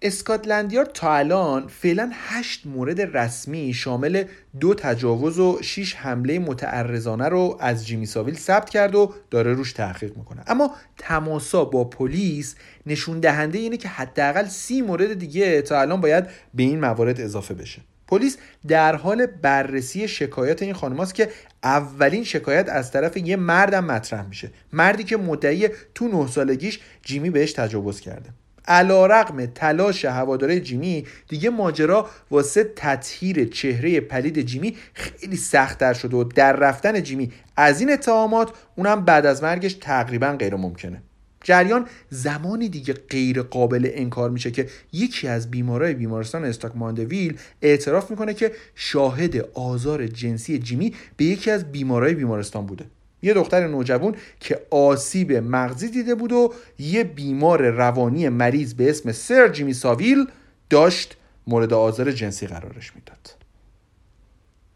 اسکاتلند 0.03 0.83
تا 0.83 1.15
الان 1.15 1.69
فعلا 1.69 2.11
هشت 2.13 2.67
مورد 2.67 3.17
رسمی 3.17 3.75
شامل 3.75 4.25
دو 4.61 4.75
تجاوز 4.75 5.39
و 5.39 5.59
6 5.63 5.97
حمله 5.97 6.39
متعرضانه 6.39 7.29
رو 7.29 7.57
از 7.61 7.87
جیمی 7.87 8.07
ساویل 8.07 8.35
ثبت 8.35 8.71
کرد 8.71 8.95
و 8.95 9.15
داره 9.31 9.55
روش 9.55 9.73
تحقیق 9.73 10.17
می‌کنه. 10.17 10.43
اما 10.47 10.75
تماسا 10.99 11.65
با 11.65 11.85
پلیس 11.85 12.55
نشون 12.87 13.21
دهنده 13.21 13.59
اینه 13.59 13.77
که 13.77 13.89
حداقل 13.89 14.47
سی 14.47 14.83
مورد 14.83 15.19
دیگه 15.19 15.63
تا 15.63 15.81
الان 15.81 16.01
باید 16.01 16.25
به 16.55 16.63
این 16.63 16.81
موارد 16.81 17.21
اضافه 17.21 17.55
بشه. 17.55 17.81
پلیس 18.09 18.37
در 18.69 18.97
حال 18.97 19.27
بررسی 19.27 20.09
شکایت 20.09 20.63
این 20.63 20.73
خانماست 20.73 21.15
که 21.15 21.29
اولین 21.63 22.25
شکایت 22.25 22.69
از 22.69 22.93
طرف 22.93 23.17
یه 23.17 23.37
مردم 23.37 23.85
مطرح 23.85 24.27
میشه. 24.27 24.51
مردی 24.73 25.05
که 25.05 25.17
مدعی 25.17 25.69
تو 25.95 26.09
نه 26.09 26.27
سالگیش 26.27 26.81
جیمی 27.03 27.31
بهش 27.31 27.53
تجاوز 27.53 28.01
کرده. 28.01 28.31
علا 28.69 29.07
رقم 29.07 29.47
تلاش 29.47 30.05
هواداره 30.05 30.61
جیمی 30.61 31.07
دیگه 31.29 31.51
ماجرا 31.51 32.09
واسه 32.31 32.73
تطهیر 32.77 33.49
چهره 33.49 34.01
پلید 34.01 34.43
جیمی 34.43 34.77
خیلی 34.95 35.37
سختتر 35.37 35.93
شده 35.93 36.17
و 36.17 36.25
در 36.25 36.53
رفتن 36.53 37.03
جیمی 37.03 37.33
از 37.57 37.81
این 37.81 37.93
اتهامات 37.93 38.53
اونم 38.77 39.05
بعد 39.05 39.27
از 39.27 39.43
مرگش 39.43 39.73
تقریبا 39.73 40.33
غیر 40.33 40.55
ممکنه 40.55 41.03
جریان 41.45 41.87
زمانی 42.11 42.69
دیگه 42.69 42.95
غیر 42.95 43.43
قابل 43.43 43.91
انکار 43.93 44.31
میشه 44.31 44.51
که 44.51 44.69
یکی 44.93 45.29
از 45.29 45.51
بیمارای 45.51 45.95
بیمارستان 45.95 46.45
استاک 46.45 46.73
ماندویل 46.77 47.39
اعتراف 47.63 48.11
می‌کنه 48.11 48.35
که 48.35 48.53
شاهد 48.75 49.37
آزار 49.55 50.07
جنسی 50.07 50.59
جیمی 50.59 50.95
به 51.17 51.25
یکی 51.25 51.51
از 51.51 51.73
بیمارای 51.73 52.15
بیمارستان 52.15 52.67
بوده. 52.67 52.85
یه 53.23 53.35
دختر 53.35 53.69
نوجوان 53.69 54.15
که 54.41 54.61
آسیب 54.71 55.33
مغزی 55.33 55.89
دیده 55.89 56.15
بود 56.15 56.33
و 56.33 56.53
یه 56.79 57.05
بیمار 57.05 57.71
روانی 57.71 58.29
مریض 58.29 58.75
به 58.75 58.91
اسم 58.91 59.13
سر 59.13 59.49
جیمی 59.49 59.73
ساویل 59.73 60.27
داشت 60.71 61.17
مورد 61.47 61.73
آزار 61.73 62.13
جنسی 62.13 62.47
قرارش 62.47 62.93
می‌داد. 62.95 63.38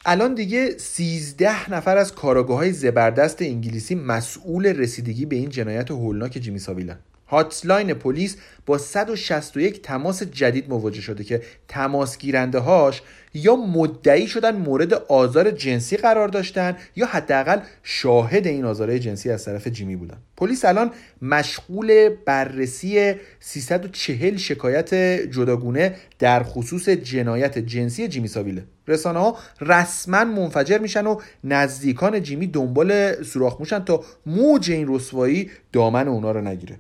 الان 0.05 0.35
دیگه 0.35 0.79
13 0.79 1.71
نفر 1.71 1.97
از 1.97 2.15
کاراگاه 2.15 2.57
های 2.57 2.73
زبردست 2.73 3.43
انگلیسی 3.43 3.95
مسئول 3.95 4.67
رسیدگی 4.67 5.27
به 5.27 5.37
این 5.37 5.49
جنایت 5.49 5.91
هولناک 5.91 6.33
جیمی 6.33 6.59
ساویلن 6.59 6.99
هاتلاین 7.33 7.95
پلیس 7.95 8.37
با 8.67 8.79
161 8.79 9.83
تماس 9.83 10.23
جدید 10.23 10.71
مواجه 10.71 11.01
شده 11.01 11.25
که 11.25 11.43
تماس 11.69 12.19
گیرنده 12.19 12.59
هاش 12.59 13.03
یا 13.35 13.57
مدعی 13.57 14.27
شدن 14.27 14.57
مورد 14.57 14.95
آزار 14.95 15.51
جنسی 15.51 15.97
قرار 15.97 16.29
داشتن 16.29 16.77
یا 16.97 17.07
حداقل 17.07 17.61
شاهد 17.83 18.47
این 18.47 18.65
آزارهای 18.65 18.99
جنسی 18.99 19.31
از 19.31 19.45
طرف 19.45 19.69
جیمی 19.69 19.97
بودن. 19.97 20.17
پلیس 20.37 20.65
الان 20.65 20.91
مشغول 21.23 22.09
بررسی 22.09 23.15
340 23.41 24.37
شکایت 24.37 24.95
جداگونه 25.31 25.95
در 26.19 26.43
خصوص 26.43 26.89
جنایت 26.89 27.59
جنسی 27.59 28.09
جیمی 28.09 28.29
ساویله. 28.29 28.65
رسانه 28.89 29.19
ها 29.19 29.37
رسما 29.61 30.25
منفجر 30.25 30.79
میشن 30.79 31.07
و 31.07 31.21
نزدیکان 31.45 32.23
جیمی 32.23 32.47
دنبال 32.47 33.23
سوراخ 33.23 33.61
موشن 33.61 33.85
تا 33.85 34.05
موج 34.27 34.71
این 34.71 34.95
رسوایی 34.95 35.51
دامن 35.73 36.09
اونا 36.09 36.33
رو 36.33 36.41
نگیره. 36.41 36.79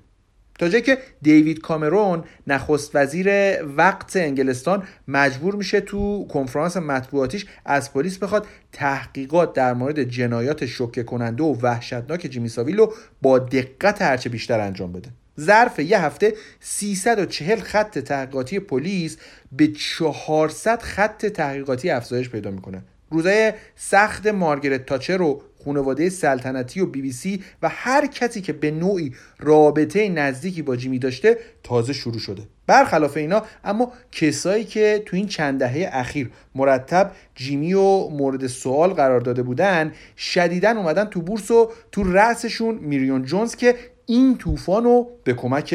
تا 0.62 0.68
جایی 0.68 0.82
که 0.82 0.98
دیوید 1.22 1.60
کامرون 1.60 2.24
نخست 2.46 2.90
وزیر 2.96 3.28
وقت 3.62 4.16
انگلستان 4.16 4.82
مجبور 5.08 5.54
میشه 5.54 5.80
تو 5.80 6.26
کنفرانس 6.26 6.76
مطبوعاتیش 6.76 7.46
از 7.64 7.92
پلیس 7.92 8.18
بخواد 8.18 8.46
تحقیقات 8.72 9.52
در 9.52 9.74
مورد 9.74 10.02
جنایات 10.02 10.66
شوکه 10.66 11.02
کننده 11.02 11.42
و 11.44 11.56
وحشتناک 11.62 12.20
جیمی 12.20 12.48
ساویل 12.48 12.76
رو 12.76 12.94
با 13.22 13.38
دقت 13.38 14.02
هرچه 14.02 14.28
بیشتر 14.30 14.60
انجام 14.60 14.92
بده. 14.92 15.08
ظرف 15.40 15.78
یه 15.78 16.00
هفته 16.00 16.34
340 16.60 17.60
خط 17.60 17.98
تحقیقاتی 17.98 18.60
پلیس 18.60 19.16
به 19.52 19.66
400 19.66 20.82
خط 20.82 21.26
تحقیقاتی 21.26 21.90
افزایش 21.90 22.30
پیدا 22.30 22.50
می‌کنه. 22.50 22.82
روزای 23.10 23.52
سخت 23.76 24.26
مارگرت 24.26 24.86
تاچر 24.86 25.22
و 25.22 25.42
خانواده 25.64 26.10
سلطنتی 26.10 26.80
و 26.80 26.86
بی 26.86 27.02
بی 27.02 27.12
سی 27.12 27.42
و 27.62 27.68
هر 27.68 28.06
کسی 28.06 28.40
که 28.40 28.52
به 28.52 28.70
نوعی 28.70 29.14
رابطه 29.38 30.08
نزدیکی 30.08 30.62
با 30.62 30.76
جیمی 30.76 30.98
داشته 30.98 31.38
تازه 31.62 31.92
شروع 31.92 32.18
شده. 32.18 32.42
برخلاف 32.66 33.16
اینا 33.16 33.42
اما 33.64 33.92
کسایی 34.12 34.64
که 34.64 35.02
تو 35.06 35.16
این 35.16 35.26
چند 35.26 35.58
دهه 35.58 35.90
اخیر 35.92 36.30
مرتب 36.54 37.12
جیمی 37.34 37.74
و 37.74 38.08
مورد 38.08 38.46
سوال 38.46 38.90
قرار 38.90 39.20
داده 39.20 39.42
بودن 39.42 39.92
شدیدا 40.16 40.70
اومدن 40.70 41.04
تو 41.04 41.20
بورس 41.20 41.50
و 41.50 41.70
تو 41.92 42.12
رأسشون 42.12 42.74
میریون 42.74 43.24
جونز 43.24 43.56
که 43.56 43.74
این 44.06 44.38
طوفان 44.38 44.84
رو 44.84 45.10
به 45.24 45.32
کمک 45.32 45.74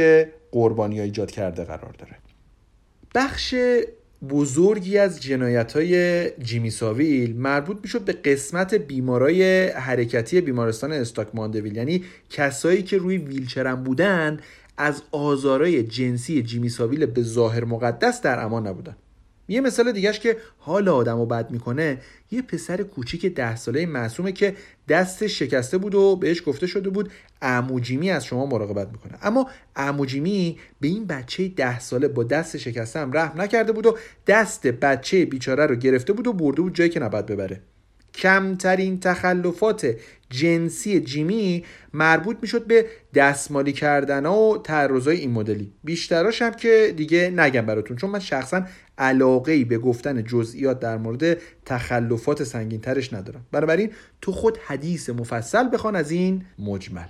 قربانی 0.51 1.01
ایجاد 1.01 1.31
کرده 1.31 1.63
قرار 1.63 1.93
داره. 1.97 2.15
بخش 3.15 3.55
بزرگی 4.30 4.97
از 4.97 5.22
جنایت 5.22 5.74
های 5.74 6.30
جیمی 6.30 6.70
ساویل 6.70 7.38
مربوط 7.38 7.78
می‌شد 7.84 8.01
به 8.01 8.13
قسمت 8.13 8.74
بیمارای 8.74 9.68
حرکتی 9.68 10.41
بیمارستان 10.41 10.91
استاک 10.91 11.28
ماندویل 11.34 11.76
یعنی 11.76 12.03
کسایی 12.30 12.84
که 12.84 12.97
روی 12.97 13.18
ویلچرم 13.18 13.84
بودن 13.84 14.39
از 14.78 15.03
آزارای 15.11 15.84
جنسی 15.84 16.43
جیمی 16.43 16.70
ساویل 16.70 17.05
به 17.05 17.22
ظاهر 17.22 17.65
مقدس 17.65 18.22
در 18.22 18.39
امان 18.39 18.68
نبودن. 18.68 18.95
یه 19.47 19.61
مثال 19.61 19.91
دیگهش 19.91 20.19
که 20.19 20.37
حال 20.57 20.89
آدم 20.89 21.17
رو 21.17 21.25
بد 21.25 21.51
می‌کنه 21.51 22.01
یه 22.31 22.41
پسر 22.41 22.83
کوچیک 22.83 23.25
ده 23.25 23.55
ساله 23.55 23.85
معصومه 23.85 24.31
که 24.31 24.55
دست 24.87 25.27
شکسته 25.27 25.77
بود 25.77 25.95
و 25.95 26.15
بهش 26.15 26.43
گفته 26.45 26.67
شده 26.67 26.89
بود 26.89 27.11
اموجیمی 27.41 28.11
از 28.11 28.25
شما 28.25 28.45
مراقبت 28.45 28.87
می‌کنه. 28.91 29.17
اما 29.21 29.49
اموجیمی 29.75 30.57
به 30.79 30.87
این 30.87 31.05
بچه 31.05 31.47
ده 31.47 31.79
ساله 31.79 32.07
با 32.07 32.23
دست 32.23 32.57
شکسته 32.57 32.99
هم 32.99 33.13
رحم 33.13 33.41
نکرده 33.41 33.71
بود 33.71 33.85
و 33.85 33.97
دست 34.27 34.67
بچه 34.67 35.25
بیچاره 35.25 35.65
رو 35.65 35.75
گرفته 35.75 36.13
بود 36.13 36.27
و 36.27 36.33
برده 36.33 36.61
بود 36.61 36.75
جایی 36.75 36.89
که 36.89 36.99
نباید 36.99 37.25
ببره. 37.25 37.61
کمترین 38.18 38.99
تخلفات 38.99 39.95
جنسی 40.30 40.99
جیمی 40.99 41.65
مربوط 41.93 42.38
می‌شد 42.41 42.68
به 42.68 42.86
دستمالی 43.13 43.74
کردن 43.74 44.26
و 44.26 44.57
تعرضای 44.63 45.18
این 45.18 45.32
مدلی. 45.32 45.74
بیشتراش 45.84 46.41
هم 46.41 46.51
که 46.51 46.93
دیگه 46.97 47.34
نگم 47.36 47.65
براتون 47.65 47.97
چون 47.97 48.09
من 48.09 48.20
شخصا 48.20 48.65
علاقه 48.97 49.51
ای 49.51 49.63
به 49.63 49.78
گفتن 49.78 50.24
جزئیات 50.24 50.80
در 50.80 50.97
مورد 50.97 51.38
تخلفات 51.65 52.43
سنگین 52.43 52.82
ترش 52.82 53.13
ندارم. 53.13 53.45
بنابراین 53.51 53.91
تو 54.22 54.32
خود 54.32 54.57
حدیث 54.57 55.09
مفصل 55.09 55.70
بخوان 55.74 55.95
از 55.95 56.11
این 56.11 56.45
مجمل. 56.59 57.07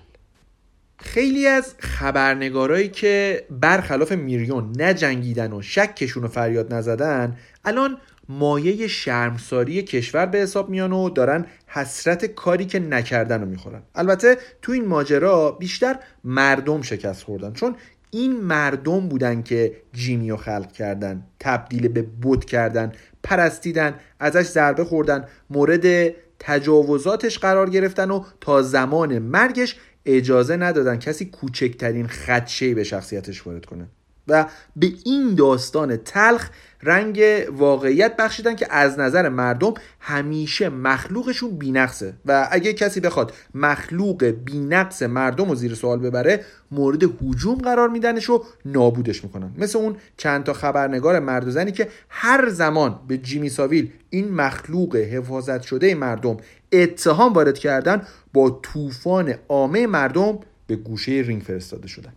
خیلی 0.99 1.47
از 1.47 1.75
خبرنگارایی 1.79 2.87
که 2.87 3.45
برخلاف 3.49 4.11
میریون 4.11 4.81
نجنگیدن 4.81 5.53
و 5.53 5.61
شکشون 5.61 6.23
رو 6.23 6.29
فریاد 6.29 6.73
نزدن 6.73 7.37
الان 7.65 7.97
مایه 8.29 8.87
شرمساری 8.87 9.83
کشور 9.83 10.25
به 10.25 10.37
حساب 10.37 10.69
میان 10.69 10.91
و 10.91 11.09
دارن 11.09 11.45
حسرت 11.67 12.25
کاری 12.25 12.65
که 12.65 12.79
نکردن 12.79 13.41
رو 13.41 13.47
می‌خورن. 13.47 13.81
البته 13.95 14.37
تو 14.61 14.71
این 14.71 14.85
ماجرا 14.85 15.51
بیشتر 15.51 15.99
مردم 16.23 16.81
شکست 16.81 17.23
خوردن 17.23 17.53
چون 17.53 17.75
این 18.11 18.41
مردم 18.41 19.07
بودن 19.07 19.41
که 19.41 19.75
جیمی 19.93 20.29
رو 20.29 20.37
خلق 20.37 20.71
کردن 20.71 21.23
تبدیل 21.39 21.87
به 21.87 22.01
بود 22.01 22.45
کردن 22.45 22.91
پرستیدن 23.23 23.95
ازش 24.19 24.45
ضربه 24.45 24.83
خوردن 24.83 25.25
مورد 25.49 26.13
تجاوزاتش 26.39 27.39
قرار 27.39 27.69
گرفتن 27.69 28.11
و 28.11 28.23
تا 28.41 28.61
زمان 28.61 29.19
مرگش 29.19 29.75
اجازه 30.05 30.57
ندادن 30.57 30.97
کسی 30.99 31.25
کوچکترین 31.25 32.07
خدشه 32.07 32.73
به 32.73 32.83
شخصیتش 32.83 33.47
وارد 33.47 33.65
کنه. 33.65 33.87
و 34.27 34.45
به 34.75 34.91
این 35.05 35.35
داستان 35.35 35.97
تلخ 35.97 36.49
رنگ 36.83 37.21
واقعیت 37.51 38.15
بخشیدن 38.15 38.55
که 38.55 38.67
از 38.69 38.99
نظر 38.99 39.29
مردم 39.29 39.73
همیشه 39.99 40.69
مخلوقشون 40.69 41.57
بینقصه. 41.57 42.13
و 42.25 42.47
اگه 42.51 42.73
کسی 42.73 42.99
بخواد 42.99 43.33
مخلوق 43.55 44.23
بینقص 44.23 45.03
مردم 45.03 45.49
رو 45.49 45.55
زیر 45.55 45.75
سوال 45.75 45.99
ببره 45.99 46.45
مورد 46.71 47.03
حجوم 47.03 47.57
قرار 47.57 47.89
میدنش 47.89 48.29
و 48.29 48.43
نابودش 48.65 49.23
می‌کنن. 49.23 49.51
مثل 49.57 49.79
اون 49.79 49.95
چند 50.17 50.43
تا 50.43 50.53
خبرنگار 50.53 51.19
مرد 51.19 51.47
و 51.47 51.51
زنی 51.51 51.71
که 51.71 51.87
هر 52.09 52.49
زمان 52.49 52.99
به 53.07 53.17
جیمی 53.17 53.49
ساویل 53.49 53.91
این 54.09 54.33
مخلوق 54.33 54.95
حفاظت 54.95 55.61
شده 55.61 55.95
مردم 55.95 56.37
اتهام 56.71 57.33
وارد 57.33 57.57
کردن 57.57 58.01
با 58.33 58.59
طوفان 58.63 59.33
عامه 59.49 59.87
مردم 59.87 60.39
به 60.67 60.75
گوشه 60.75 61.11
رینگ 61.11 61.41
فرستاده 61.41 61.87
شدن. 61.87 62.13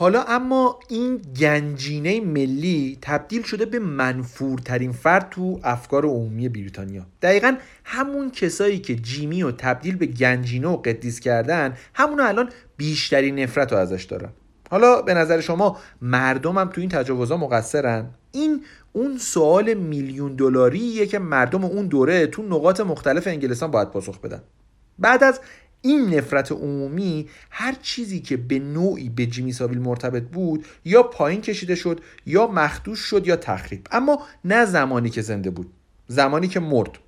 حالا 0.00 0.22
اما 0.22 0.78
این 0.88 1.16
گنجینه 1.16 2.20
ملی 2.20 2.98
تبدیل 3.02 3.42
شده 3.42 3.66
به 3.66 3.78
منفورترین 3.78 4.92
فرد 4.92 5.28
تو 5.30 5.60
افکار 5.62 6.04
عمومی 6.04 6.48
بریتانیا. 6.48 7.06
دقیقا 7.22 7.56
همون 7.84 8.30
کسایی 8.30 8.78
که 8.78 8.96
جیمی 8.96 9.42
رو 9.42 9.52
تبدیل 9.52 9.96
به 9.96 10.06
گنجینه 10.06 10.68
و 10.68 10.76
قدیس 10.76 11.20
کردن 11.20 11.76
همونو 11.94 12.22
الان 12.22 12.48
بیشترین 12.76 13.38
نفرت 13.38 13.72
رو 13.72 13.78
ازش 13.78 14.04
دارن. 14.04 14.28
حالا 14.70 15.02
به 15.02 15.14
نظر 15.14 15.40
شما 15.40 15.78
مردم 16.02 16.58
هم 16.58 16.68
تو 16.68 16.80
این 16.80 16.90
تجاوزها 16.90 17.36
مقصرن؟ 17.36 18.10
این 18.32 18.64
اون 18.92 19.18
سوال 19.18 19.74
میلیون 19.74 20.34
دلاریه 20.34 21.06
که 21.06 21.18
مردم 21.18 21.64
اون 21.64 21.86
دوره 21.86 22.26
تو 22.26 22.42
نقاط 22.42 22.80
مختلف 22.80 23.26
انگلستان 23.26 23.70
باید 23.70 23.90
پاسخ 23.90 24.20
بدن. 24.20 24.42
بعد 24.98 25.24
از 25.24 25.40
این 25.82 26.14
نفرت 26.14 26.52
عمومی 26.52 27.28
هر 27.50 27.76
چیزی 27.82 28.20
که 28.20 28.36
به 28.36 28.58
نوعی 28.58 29.08
به 29.08 29.26
جیمی 29.26 29.52
ساویل 29.52 29.78
مرتبط 29.78 30.22
بود 30.22 30.66
یا 30.84 31.02
پایین 31.02 31.40
کشیده 31.40 31.74
شد 31.74 32.00
یا 32.26 32.46
مخدوش 32.46 32.98
شد 32.98 33.26
یا 33.26 33.36
تخریب. 33.36 33.86
اما 33.90 34.22
نه 34.44 34.64
زمانی 34.64 35.10
که 35.10 35.22
زنده 35.22 35.50
بود 35.50 35.72
زمانی 36.06 36.48
که 36.48 36.60
مرد. 36.60 36.98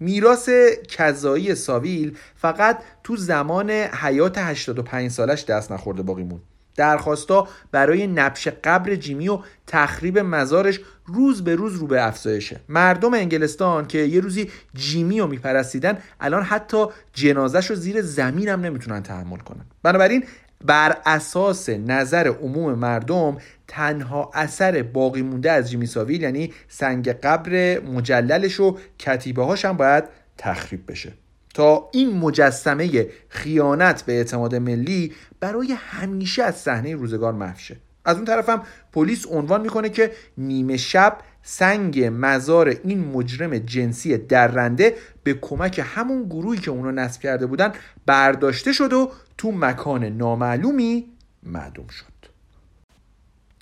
میراث 0.00 0.48
کذایی 0.88 1.54
ساویل 1.54 2.16
فقط 2.36 2.78
تو 3.04 3.16
زمان 3.16 3.70
حیات 3.70 4.38
85 4.38 5.10
سالش 5.10 5.44
دست 5.44 5.72
نخورده 5.72 6.02
باقی 6.02 6.22
موند. 6.22 6.42
درخواستا 6.76 7.48
برای 7.72 8.06
نبش 8.06 8.48
قبر 8.48 8.94
جیمی 8.94 9.28
و 9.28 9.38
تخریب 9.66 10.18
مزارش 10.18 10.80
روز 11.12 11.44
به 11.44 11.54
روز 11.54 11.74
رو 11.74 11.86
به 11.86 12.06
افزایشه. 12.06 12.60
مردم 12.68 13.14
انگلستان 13.14 13.86
که 13.86 13.98
یه 13.98 14.20
روزی 14.20 14.50
جیمی 14.74 15.20
رو 15.20 15.26
میپرستیدن 15.26 15.98
الان 16.20 16.42
حتی 16.42 16.86
جنازش 17.12 17.66
رو 17.66 17.76
زیر 17.76 18.02
زمین 18.02 18.48
هم 18.48 18.60
نمی‌تونن 18.60 19.02
تحمل 19.02 19.38
کنن. 19.38 19.64
بنابراین 19.82 20.24
بر 20.64 20.96
اساس 21.06 21.68
نظر 21.68 22.26
عموم 22.28 22.74
مردم 22.74 23.36
تنها 23.68 24.30
اثر 24.34 24.82
باقی 24.82 25.22
مونده 25.22 25.50
از 25.50 25.70
جیمی 25.70 25.86
ساویل 25.86 26.22
یعنی 26.22 26.52
سنگ 26.68 27.08
قبر 27.08 27.80
مجللش 27.80 28.60
و 28.60 28.78
کتیبه 28.98 29.44
هاش 29.44 29.64
هم 29.64 29.76
باید 29.76 30.04
تخریب 30.38 30.80
بشه. 30.88 31.12
تا 31.54 31.88
این 31.92 32.18
مجسمه 32.18 33.06
خیانت 33.28 34.02
به 34.02 34.12
اعتماد 34.12 34.54
ملی 34.54 35.12
برای 35.40 35.72
همیشه 35.72 36.42
از 36.42 36.56
صحنه 36.56 36.94
روزگار 36.94 37.32
محو 37.32 37.56
از 38.04 38.16
اون 38.16 38.24
طرفم 38.24 38.62
پلیس 38.92 39.26
عنوان 39.26 39.60
می‌کنه 39.60 39.88
که 39.88 40.12
نیمه 40.38 40.76
شب 40.76 41.18
سنگ 41.42 42.10
مزار 42.12 42.68
این 42.68 43.04
مجرم 43.04 43.58
جنسی 43.58 44.18
درنده 44.18 44.94
به 45.22 45.34
کمک 45.34 45.80
همون 45.84 46.24
گروهی 46.24 46.58
که 46.58 46.70
اونو 46.70 46.92
نصب 46.92 47.20
کرده 47.20 47.46
بودن 47.46 47.72
برداشته 48.06 48.72
شد 48.72 48.92
و 48.92 49.12
تو 49.38 49.52
مکان 49.52 50.04
نامعلومی 50.04 51.08
معدوم 51.42 51.86
شد. 51.88 52.12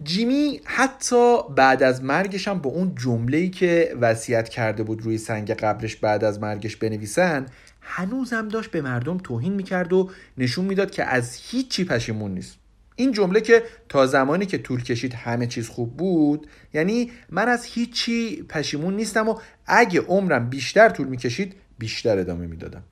جیمی 0.02 0.60
حتی 0.64 1.38
بعد 1.56 1.82
از 1.82 2.04
مرگش 2.04 2.48
هم 2.48 2.58
با 2.58 2.70
اون 2.70 2.94
جمله‌ای 2.94 3.50
که 3.50 3.96
وصیت 4.00 4.48
کرده 4.48 4.82
بود 4.82 5.02
روی 5.02 5.18
سنگ 5.18 5.50
قبرش 5.50 5.96
بعد 5.96 6.24
از 6.24 6.40
مرگش 6.40 6.76
بنویسن 6.76 7.46
هنوزم 7.80 8.48
داشت 8.48 8.70
به 8.70 8.80
مردم 8.80 9.18
توهین 9.18 9.52
می‌کرد 9.52 9.92
و 9.92 10.10
نشون 10.38 10.64
می‌داد 10.64 10.90
که 10.90 11.04
از 11.04 11.34
هیچی 11.34 11.84
پشیمون 11.84 12.34
نیست. 12.34 12.59
این 13.00 13.12
جمله 13.12 13.40
که 13.40 13.62
تا 13.88 14.06
زمانی 14.06 14.46
که 14.46 14.58
طول 14.58 14.82
کشید 14.82 15.14
همه 15.14 15.46
چیز 15.46 15.68
خوب 15.68 15.96
بود 15.96 16.46
یعنی 16.74 17.10
من 17.30 17.48
از 17.48 17.64
هیچی 17.64 18.42
پشیمون 18.42 18.96
نیستم 18.96 19.28
و 19.28 19.34
اگه 19.66 20.00
عمرم 20.00 20.50
بیشتر 20.50 20.88
طول 20.88 21.06
می‌کشید 21.06 21.54
بیشتر 21.78 22.18
ادامه 22.18 22.46
می‌دادم. 22.46 22.82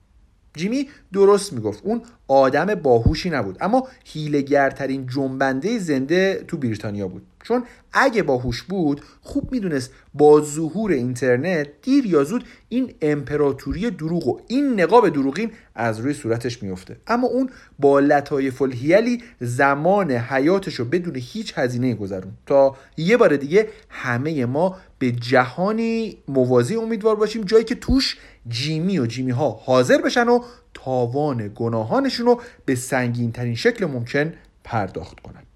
جیمی 0.57 0.89
درست 1.13 1.53
می‌گفت 1.53 1.79
اون 1.83 2.01
آدم 2.27 2.75
باهوشی 2.75 3.29
نبود 3.29 3.57
اما 3.61 3.87
هیلگرترین 4.05 5.07
جنبنده 5.07 5.79
زنده 5.79 6.43
تو 6.47 6.57
بریتانیا 6.57 7.07
بود. 7.07 7.21
چون 7.43 7.63
اگه 7.93 8.23
باهوش 8.23 8.63
بود 8.63 9.01
خوب 9.21 9.51
می‌دونست 9.51 9.91
با 10.13 10.41
ظهور 10.41 10.91
اینترنت 10.91 11.67
دیر 11.81 12.05
یا 12.05 12.23
زود 12.23 12.43
این 12.69 12.93
امپراتوری 13.01 13.91
دروغ 13.91 14.27
و 14.27 14.39
این 14.47 14.79
نقاب 14.81 15.09
دروغین 15.09 15.51
از 15.75 15.99
روی 15.99 16.13
صورتش 16.13 16.63
میفته 16.63 16.97
اما 17.07 17.27
اون 17.27 17.49
با 17.79 17.99
لطایف 17.99 18.61
الهیلی 18.61 19.23
زمان 19.41 20.11
حیاتش 20.11 20.75
رو 20.75 20.85
بدون 20.85 21.15
هیچ 21.15 21.53
هزینه 21.57 21.93
گذرون 21.93 22.33
تا 22.45 22.75
یه 22.97 23.17
بار 23.17 23.35
دیگه 23.35 23.69
همه 23.89 24.45
ما 24.45 24.77
به 24.99 25.11
جهانی 25.11 26.17
موازی 26.27 26.75
امیدوار 26.75 27.15
باشیم 27.15 27.43
جایی 27.43 27.63
که 27.63 27.75
توش 27.75 28.17
جیمی 28.47 28.99
و 28.99 29.05
جیمی 29.05 29.31
ها 29.31 29.49
حاضر 29.49 30.01
بشن 30.01 30.27
و 30.27 30.43
تاوان 30.73 31.51
گناهانشون 31.55 32.25
رو 32.25 32.41
به 32.65 32.75
سنگین 32.75 33.31
ترین 33.31 33.55
شکل 33.55 33.85
ممکن 33.85 34.33
پرداخت 34.63 35.19
کنن. 35.19 35.48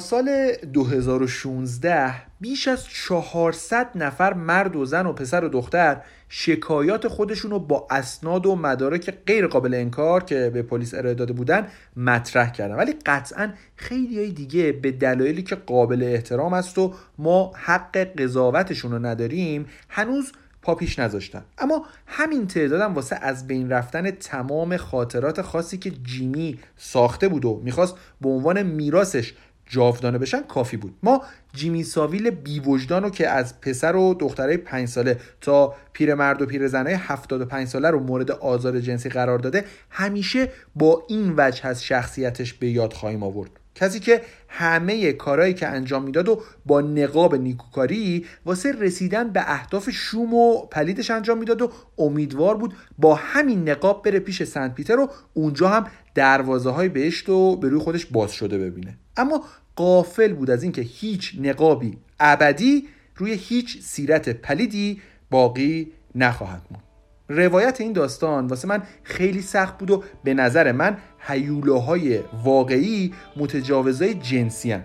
سال 0.00 0.52
2016 0.72 2.14
بیش 2.40 2.68
از 2.68 2.84
400 2.86 3.90
نفر 3.94 4.34
مرد 4.34 4.76
و 4.76 4.84
زن 4.84 5.06
و 5.06 5.12
پسر 5.12 5.44
و 5.44 5.48
دختر 5.48 6.00
شکایات 6.28 7.08
خودشون 7.08 7.50
رو 7.50 7.58
با 7.58 7.86
اسناد 7.90 8.46
و 8.46 8.56
مدارک 8.56 9.14
غیر 9.26 9.46
قابل 9.46 9.74
انکار 9.74 10.24
که 10.24 10.50
به 10.54 10.62
پلیس 10.62 10.94
ارائه 10.94 11.14
داده 11.14 11.32
بودن 11.32 11.68
مطرح 11.96 12.52
کردن. 12.52 12.74
ولی 12.74 12.94
قطعا 13.06 13.52
خیلی 13.76 14.18
های 14.18 14.30
دیگه 14.30 14.72
به 14.72 14.90
دلایلی 14.90 15.42
که 15.42 15.54
قابل 15.54 16.02
احترام 16.02 16.52
است 16.52 16.78
و 16.78 16.94
ما 17.18 17.52
حق 17.54 17.96
قضاوتشون 17.96 18.92
رو 18.92 18.98
نداریم 18.98 19.66
هنوز 19.88 20.32
پاپیش 20.62 20.98
نذاشتن. 20.98 21.44
اما 21.58 21.86
همین 22.06 22.46
تعدادم 22.46 22.94
واسه 22.94 23.16
از 23.16 23.46
بین 23.46 23.70
رفتن 23.70 24.10
تمام 24.10 24.76
خاطرات 24.76 25.42
خاصی 25.42 25.78
که 25.78 25.90
جیمی 25.90 26.58
ساخته 26.76 27.28
بود 27.28 27.44
و 27.44 27.60
می‌خواست 27.64 27.94
به 28.20 28.28
عنوان 28.28 28.62
میراسش 28.62 29.34
جاودانه 29.72 30.18
بشن 30.18 30.42
کافی 30.42 30.76
بود. 30.76 30.94
ما 31.02 31.22
جیمی 31.54 31.84
ساویل 31.84 32.30
بیوجدان 32.30 33.02
رو 33.02 33.10
که 33.10 33.28
از 33.28 33.60
پسر 33.60 33.96
و 33.96 34.14
دختره 34.14 34.56
پنج 34.56 34.88
ساله 34.88 35.20
تا 35.40 35.74
پیرمرد 35.92 36.42
و 36.42 36.46
پیرزنه 36.46 36.90
75 36.90 37.68
ساله 37.68 37.90
رو 37.90 38.00
مورد 38.00 38.30
آزار 38.30 38.80
جنسی 38.80 39.08
قرار 39.08 39.38
داده 39.38 39.64
همیشه 39.90 40.48
با 40.74 41.02
این 41.08 41.34
وجه 41.36 41.66
از 41.66 41.84
شخصیتش 41.84 42.52
به 42.52 42.70
یاد 42.70 42.92
خواهیم 42.92 43.22
آورد. 43.22 43.50
کسی 43.74 44.00
که 44.00 44.22
همه 44.48 45.12
کارهایی 45.12 45.54
که 45.54 45.68
انجام 45.68 46.02
می‌داد 46.02 46.28
و 46.28 46.42
با 46.66 46.80
نقاب 46.80 47.34
نیکوکاری 47.34 48.26
واسه 48.44 48.72
رسیدن 48.72 49.28
به 49.28 49.42
اهداف 49.46 49.90
شوم 49.90 50.34
و 50.34 50.66
پلیدش 50.66 51.10
انجام 51.10 51.38
می‌داد 51.38 51.62
و 51.62 51.70
امیدوار 51.98 52.56
بود 52.56 52.74
با 52.98 53.14
همین 53.14 53.68
نقاب 53.68 54.02
بره 54.04 54.18
پیش 54.18 54.42
سنت 54.42 54.74
پیتر 54.74 54.98
و 54.98 55.08
اونجا 55.34 55.68
هم 55.68 55.86
دروازه 56.14 56.70
های 56.70 56.88
بهشت 56.88 57.28
و 57.28 57.56
به 57.56 57.68
روی 57.68 57.80
خودش 57.80 58.06
باز 58.06 58.32
شده 58.32 58.58
ببینه. 58.58 58.98
اما 59.16 59.44
قافل 59.76 60.32
بود 60.32 60.50
از 60.50 60.62
اینکه 60.62 60.82
هیچ 60.82 61.36
نقابی 61.40 61.98
ابدی 62.20 62.88
روی 63.16 63.32
هیچ 63.32 63.82
سیرت 63.82 64.28
پلیدی 64.28 65.00
باقی 65.30 65.92
نخواهد 66.14 66.62
موند 66.70 66.82
روایت 67.28 67.80
این 67.80 67.92
داستان 67.92 68.46
واسه 68.46 68.68
من 68.68 68.82
خیلی 69.02 69.42
سخت 69.42 69.78
بود 69.78 69.90
و 69.90 70.04
به 70.24 70.34
نظر 70.34 70.72
من 70.72 70.96
حیولاهای 71.18 72.20
واقعی 72.44 73.14
متجاوزای 73.36 74.14
جنسی 74.14 74.72
هن. 74.72 74.82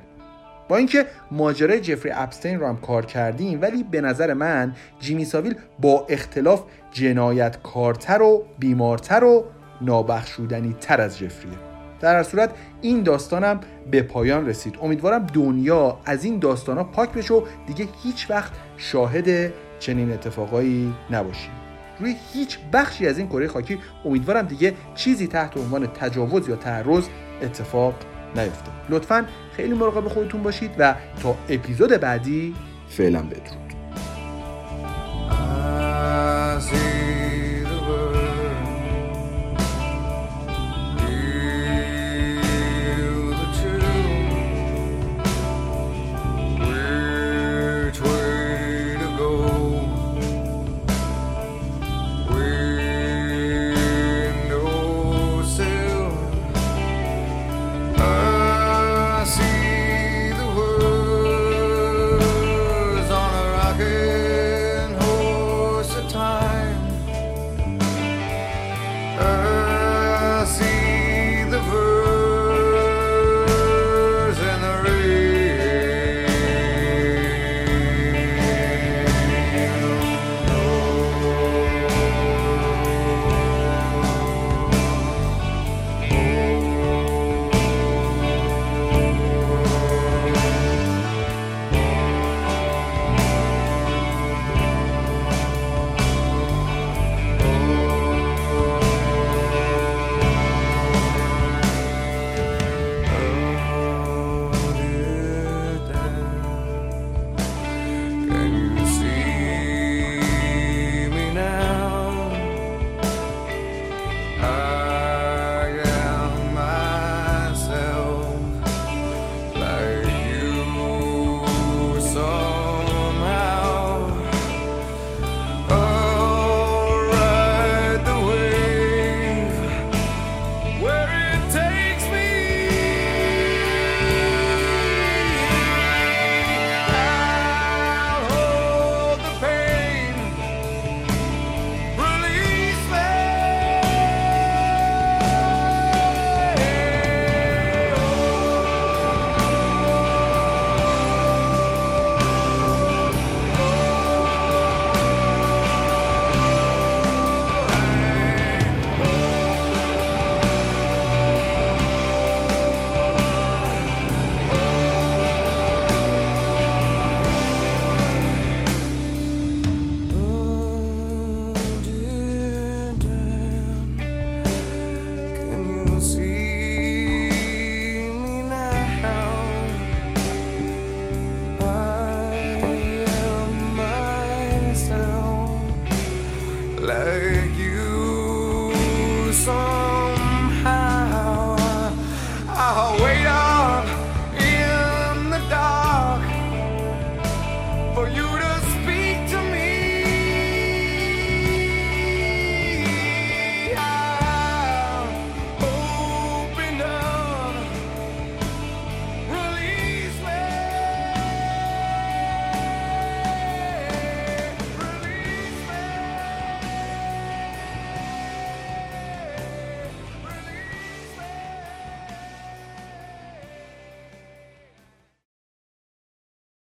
با 0.70 0.78
اینکه 0.78 1.06
ماجرای 1.32 1.80
جفری 1.80 2.12
اپستین 2.12 2.60
رو 2.60 2.68
هم 2.68 2.78
کار 2.78 3.06
کردیم 3.06 3.62
ولی 3.62 3.84
به 3.84 4.02
نظر 4.02 4.34
من 4.34 4.76
جیمی 5.00 5.26
ساویل 5.26 5.56
با 5.80 6.06
اختلاف 6.10 6.64
جنایت 6.92 7.62
کارتر 7.64 8.22
و 8.22 8.46
بیمارتر 8.60 9.24
و 9.24 9.46
نابخشودنی 9.82 10.76
تر 10.82 11.02
از 11.02 11.18
جفریه 11.18 11.67
در 12.00 12.16
هر 12.16 12.24
صورت 12.24 12.50
این 12.82 13.04
داستانم 13.04 13.60
به 13.92 14.02
پایان 14.02 14.48
رسید. 14.48 14.78
امیدوارم 14.82 15.26
دنیا 15.26 16.00
از 16.06 16.24
این 16.24 16.40
داستان 16.40 16.78
ها 16.78 16.84
پاک 16.84 17.12
بشه 17.12 17.34
و 17.34 17.42
دیگه 17.68 17.88
هیچ 18.04 18.30
وقت 18.30 18.52
شاهد 18.78 19.54
چنین 19.80 20.12
اتفاقایی 20.12 20.94
نباشیم. 21.12 21.52
روی 22.00 22.16
هیچ 22.34 22.60
بخشی 22.74 23.08
از 23.08 23.18
این 23.18 23.28
کره 23.28 23.48
خاکی 23.48 23.80
امیدوارم 24.06 24.46
دیگه 24.46 24.74
چیزی 24.96 25.28
تحت 25.28 25.58
عنوان 25.58 25.88
تجاوز 25.88 26.50
یا 26.50 26.56
تعرض 26.56 27.08
اتفاق 27.42 27.94
نیفته. 28.36 28.72
لطفا 28.90 29.26
خیلی 29.58 29.74
مراقب 29.74 30.08
خودتون 30.08 30.44
باشید 30.44 30.72
و 30.80 30.96
تا 31.24 31.36
اپیزود 31.50 31.90
بعدی 31.90 32.56
فعلا 32.90 33.22
بدرود. 33.22 33.68